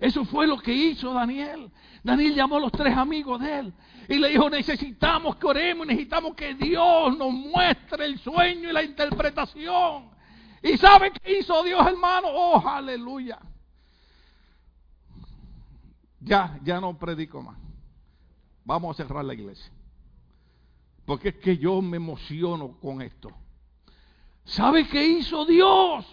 Eso 0.00 0.24
fue 0.24 0.46
lo 0.46 0.58
que 0.58 0.72
hizo 0.72 1.12
Daniel. 1.12 1.70
Daniel 2.02 2.34
llamó 2.34 2.56
a 2.56 2.60
los 2.60 2.72
tres 2.72 2.96
amigos 2.96 3.38
de 3.40 3.58
él 3.58 3.74
y 4.08 4.14
le 4.14 4.30
dijo, 4.30 4.48
necesitamos 4.48 5.36
que 5.36 5.46
oremos, 5.46 5.86
necesitamos 5.86 6.34
que 6.34 6.54
Dios 6.54 7.16
nos 7.18 7.30
muestre 7.30 8.06
el 8.06 8.18
sueño 8.18 8.70
y 8.70 8.72
la 8.72 8.82
interpretación. 8.82 10.08
¿Y 10.62 10.78
sabe 10.78 11.12
qué 11.12 11.40
hizo 11.40 11.62
Dios, 11.62 11.86
hermano? 11.86 12.28
Oh, 12.30 12.66
aleluya. 12.66 13.38
Ya, 16.20 16.58
ya 16.64 16.80
no 16.80 16.98
predico 16.98 17.42
más. 17.42 17.58
Vamos 18.64 18.98
a 18.98 19.02
cerrar 19.02 19.24
la 19.24 19.34
iglesia. 19.34 19.70
Porque 21.04 21.28
es 21.28 21.36
que 21.36 21.58
yo 21.58 21.82
me 21.82 21.98
emociono 21.98 22.78
con 22.80 23.02
esto. 23.02 23.30
¿Sabe 24.44 24.88
qué 24.88 25.06
hizo 25.06 25.44
Dios? 25.44 26.06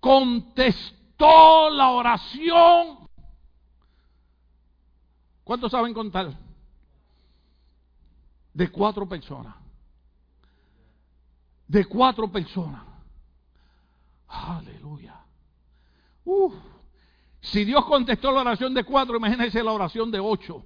Contestó 0.00 1.03
la 1.18 1.90
oración 1.90 3.04
¿Cuántos 5.44 5.70
saben 5.70 5.92
contar? 5.92 6.32
De 8.54 8.70
cuatro 8.70 9.06
personas. 9.06 9.54
De 11.68 11.84
cuatro 11.84 12.28
personas. 12.32 12.82
Aleluya. 14.26 15.14
Uf. 16.24 16.54
Si 17.40 17.64
Dios 17.64 17.84
contestó 17.84 18.32
la 18.32 18.40
oración 18.40 18.72
de 18.72 18.84
cuatro, 18.84 19.16
imagínense 19.16 19.62
la 19.62 19.72
oración 19.72 20.10
de 20.10 20.18
ocho. 20.18 20.64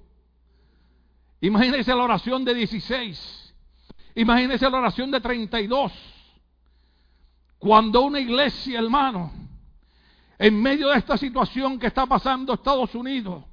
Imagínense 1.41 1.93
la 1.93 2.03
oración 2.03 2.45
de 2.45 2.53
dieciséis. 2.53 3.53
Imagínense 4.15 4.69
la 4.69 4.77
oración 4.77 5.11
de 5.11 5.19
treinta 5.19 5.59
y 5.59 5.67
dos. 5.67 5.91
Cuando 7.57 8.01
una 8.01 8.21
iglesia, 8.21 8.79
hermano, 8.79 9.31
en 10.39 10.61
medio 10.61 10.87
de 10.87 10.97
esta 10.97 11.17
situación 11.17 11.77
que 11.77 11.87
está 11.87 12.05
pasando 12.05 12.53
Estados 12.53 12.95
Unidos, 12.95 13.43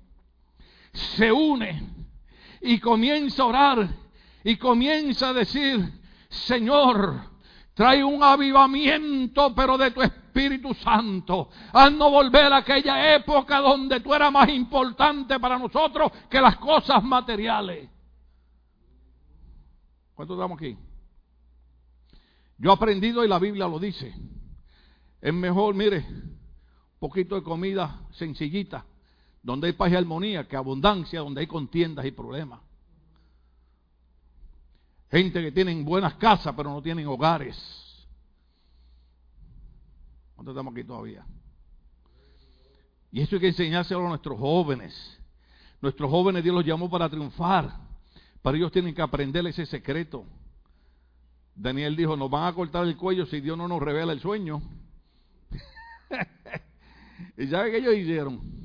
se 0.92 1.32
une 1.32 1.82
y 2.62 2.78
comienza 2.78 3.42
a 3.42 3.46
orar 3.46 3.88
y 4.44 4.56
comienza 4.56 5.30
a 5.30 5.32
decir, 5.32 5.80
Señor, 6.28 7.20
trae 7.74 8.04
un 8.04 8.22
avivamiento, 8.22 9.52
pero 9.52 9.76
de 9.76 9.90
tu 9.90 10.00
Espíritu 10.00 10.72
Santo. 10.74 11.50
Haznos 11.72 12.10
volver 12.10 12.52
a 12.52 12.58
aquella 12.58 13.16
época 13.16 13.58
donde 13.58 13.98
tú 13.98 14.14
eras 14.14 14.30
más 14.30 14.48
importante 14.48 15.40
para 15.40 15.58
nosotros 15.58 16.12
que 16.30 16.40
las 16.40 16.56
cosas 16.56 17.02
materiales. 17.02 17.90
¿Cuántos 20.14 20.36
estamos 20.36 20.56
aquí? 20.56 20.78
Yo 22.58 22.70
he 22.70 22.72
aprendido 22.72 23.24
y 23.24 23.28
la 23.28 23.40
Biblia 23.40 23.66
lo 23.66 23.80
dice. 23.80 24.14
Es 25.20 25.34
mejor, 25.34 25.74
mire, 25.74 26.06
poquito 26.98 27.34
de 27.34 27.42
comida 27.42 28.06
sencillita 28.12 28.84
donde 29.46 29.68
hay 29.68 29.74
paz 29.74 29.92
y 29.92 29.94
armonía, 29.94 30.48
que 30.48 30.56
abundancia, 30.56 31.20
donde 31.20 31.40
hay 31.40 31.46
contiendas 31.46 32.04
y 32.04 32.10
problemas. 32.10 32.58
Gente 35.08 35.40
que 35.40 35.52
tienen 35.52 35.84
buenas 35.84 36.14
casas, 36.14 36.52
pero 36.56 36.68
no 36.70 36.82
tienen 36.82 37.06
hogares. 37.06 37.56
¿Cuántos 40.34 40.52
estamos 40.52 40.72
aquí 40.72 40.82
todavía? 40.82 41.24
Y 43.12 43.20
eso 43.20 43.36
hay 43.36 43.40
que 43.40 43.46
enseñárselo 43.46 44.04
a 44.04 44.08
nuestros 44.08 44.36
jóvenes. 44.36 44.92
Nuestros 45.80 46.10
jóvenes 46.10 46.42
Dios 46.42 46.56
los 46.56 46.66
llamó 46.66 46.90
para 46.90 47.08
triunfar. 47.08 47.72
Pero 48.42 48.56
ellos 48.56 48.72
tienen 48.72 48.96
que 48.96 49.02
aprender 49.02 49.46
ese 49.46 49.64
secreto. 49.64 50.24
Daniel 51.54 51.94
dijo, 51.94 52.16
nos 52.16 52.28
van 52.28 52.48
a 52.48 52.52
cortar 52.52 52.84
el 52.84 52.96
cuello 52.96 53.26
si 53.26 53.40
Dios 53.40 53.56
no 53.56 53.68
nos 53.68 53.80
revela 53.80 54.12
el 54.12 54.20
sueño. 54.20 54.60
¿Y 57.36 57.46
sabe 57.48 57.70
qué 57.70 57.78
ellos 57.78 57.94
hicieron? 57.94 58.56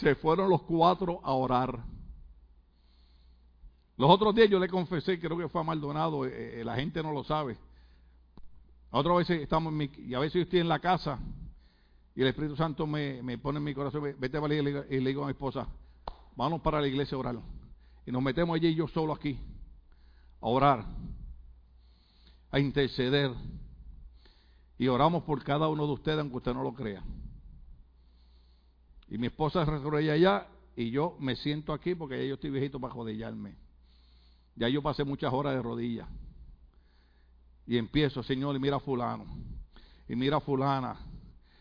se 0.00 0.14
fueron 0.14 0.50
los 0.50 0.62
cuatro 0.62 1.20
a 1.22 1.32
orar. 1.32 1.82
Los 3.96 4.10
otros 4.10 4.34
días 4.34 4.50
yo 4.50 4.58
le 4.58 4.68
confesé, 4.68 5.18
creo 5.18 5.38
que 5.38 5.48
fue 5.48 5.60
a 5.60 5.64
Maldonado, 5.64 6.26
eh, 6.26 6.60
eh, 6.60 6.64
la 6.64 6.76
gente 6.76 7.02
no 7.02 7.12
lo 7.12 7.24
sabe. 7.24 7.56
Otras 8.90 9.16
veces 9.16 9.40
estamos 9.40 9.72
en 9.72 9.78
mi, 9.78 9.90
y 9.96 10.14
a 10.14 10.18
veces 10.18 10.34
yo 10.34 10.40
estoy 10.42 10.60
en 10.60 10.68
la 10.68 10.78
casa 10.78 11.18
y 12.14 12.22
el 12.22 12.28
Espíritu 12.28 12.56
Santo 12.56 12.86
me, 12.86 13.38
pone 13.38 13.58
en 13.58 13.64
mi 13.64 13.74
corazón, 13.74 14.02
vete 14.18 14.36
a 14.36 14.40
la 14.40 14.54
y 14.54 15.00
le 15.00 15.08
digo 15.08 15.22
a 15.22 15.26
mi 15.26 15.32
esposa, 15.32 15.66
vamos 16.34 16.60
para 16.60 16.80
la 16.80 16.86
iglesia 16.86 17.16
a 17.16 17.18
orar. 17.18 17.36
Y 18.06 18.12
nos 18.12 18.22
metemos 18.22 18.54
allí 18.54 18.74
yo 18.74 18.86
solo 18.88 19.12
aquí, 19.14 19.38
a 20.40 20.46
orar, 20.46 20.84
a 22.50 22.60
interceder. 22.60 23.32
Y 24.78 24.88
oramos 24.88 25.22
por 25.24 25.42
cada 25.42 25.68
uno 25.68 25.86
de 25.86 25.92
ustedes, 25.92 26.18
aunque 26.18 26.36
usted 26.36 26.54
no 26.54 26.62
lo 26.62 26.74
crea. 26.74 27.02
Y 29.08 29.18
mi 29.18 29.28
esposa 29.28 29.64
se 29.64 30.12
allá 30.12 30.48
y 30.76 30.90
yo 30.90 31.16
me 31.18 31.36
siento 31.36 31.72
aquí 31.72 31.94
porque 31.94 32.18
ya 32.18 32.24
yo 32.24 32.34
estoy 32.34 32.50
viejito 32.50 32.78
para 32.78 32.92
jodillarme. 32.92 33.56
Ya 34.56 34.68
yo 34.68 34.82
pasé 34.82 35.04
muchas 35.04 35.32
horas 35.32 35.54
de 35.54 35.62
rodillas. 35.62 36.08
Y 37.66 37.78
empiezo, 37.78 38.22
Señor, 38.22 38.54
y 38.56 38.58
mira 38.58 38.76
a 38.76 38.80
fulano. 38.80 39.24
Y 40.08 40.16
mira 40.16 40.36
a 40.36 40.40
fulana. 40.40 40.96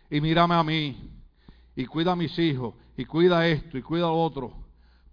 Y 0.09 0.21
mírame 0.21 0.55
a 0.55 0.63
mí. 0.63 1.11
Y 1.75 1.85
cuida 1.85 2.11
a 2.11 2.15
mis 2.15 2.37
hijos. 2.37 2.75
Y 2.97 3.05
cuida 3.05 3.47
esto. 3.47 3.77
Y 3.77 3.81
cuida 3.81 4.07
lo 4.07 4.21
otro. 4.21 4.53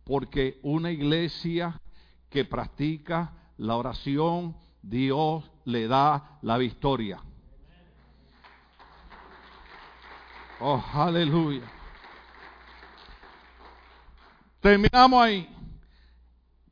Porque 0.05 0.59
una 0.63 0.91
iglesia 0.91 1.81
que 2.29 2.45
practica 2.45 3.33
la 3.57 3.77
oración, 3.77 4.57
Dios 4.83 5.51
le 5.65 5.87
da 5.87 6.39
la 6.43 6.59
victoria. 6.59 7.21
Oh, 10.65 10.81
aleluya. 10.95 11.69
Terminamos 14.61 15.21
ahí. 15.21 15.49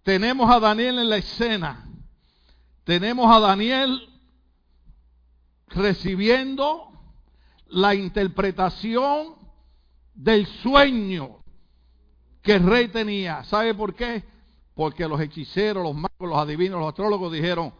Tenemos 0.04 0.48
a 0.48 0.60
Daniel 0.60 1.00
en 1.00 1.10
la 1.10 1.16
escena. 1.16 1.86
tenemos 2.84 3.28
a 3.34 3.40
Daniel 3.40 4.08
recibiendo 5.66 6.92
la 7.66 7.96
interpretación 7.96 9.34
del 10.14 10.46
sueño 10.46 11.42
que 12.42 12.54
el 12.54 12.66
rey 12.66 12.88
tenía. 12.88 13.42
¿Sabe 13.42 13.74
por 13.74 13.94
qué? 13.94 14.22
Porque 14.74 15.08
los 15.08 15.20
hechiceros, 15.20 15.82
los 15.82 15.96
magos, 15.96 16.28
los 16.28 16.38
adivinos, 16.38 16.78
los 16.78 16.90
astrólogos 16.90 17.32
dijeron, 17.32 17.74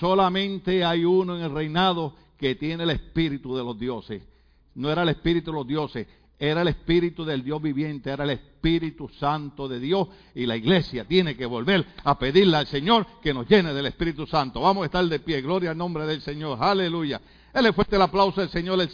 solamente 0.00 0.84
hay 0.84 1.04
uno 1.04 1.36
en 1.36 1.44
el 1.44 1.54
reinado 1.54 2.16
que 2.38 2.56
tiene 2.56 2.82
el 2.82 2.90
espíritu 2.90 3.54
de 3.56 3.62
los 3.62 3.78
dioses. 3.78 4.33
No 4.74 4.90
era 4.90 5.02
el 5.02 5.08
espíritu 5.10 5.50
de 5.50 5.56
los 5.56 5.66
dioses, 5.66 6.06
era 6.38 6.62
el 6.62 6.68
espíritu 6.68 7.24
del 7.24 7.42
Dios 7.44 7.62
viviente, 7.62 8.10
era 8.10 8.24
el 8.24 8.30
Espíritu 8.30 9.08
Santo 9.08 9.68
de 9.68 9.78
Dios 9.78 10.08
y 10.34 10.46
la 10.46 10.56
iglesia 10.56 11.04
tiene 11.04 11.36
que 11.36 11.46
volver 11.46 11.86
a 12.02 12.18
pedirle 12.18 12.56
al 12.56 12.66
Señor 12.66 13.06
que 13.22 13.32
nos 13.32 13.48
llene 13.48 13.72
del 13.72 13.86
Espíritu 13.86 14.26
Santo. 14.26 14.60
Vamos 14.60 14.82
a 14.82 14.86
estar 14.86 15.04
de 15.04 15.20
pie, 15.20 15.40
gloria 15.42 15.70
al 15.70 15.78
nombre 15.78 16.06
del 16.06 16.20
Señor, 16.20 16.58
aleluya. 16.60 17.20
Él 17.52 17.72
fuerte 17.72 17.96
el 17.96 18.02
aplauso 18.02 18.40
al 18.40 18.48
Señor, 18.48 18.80
el 18.80 18.90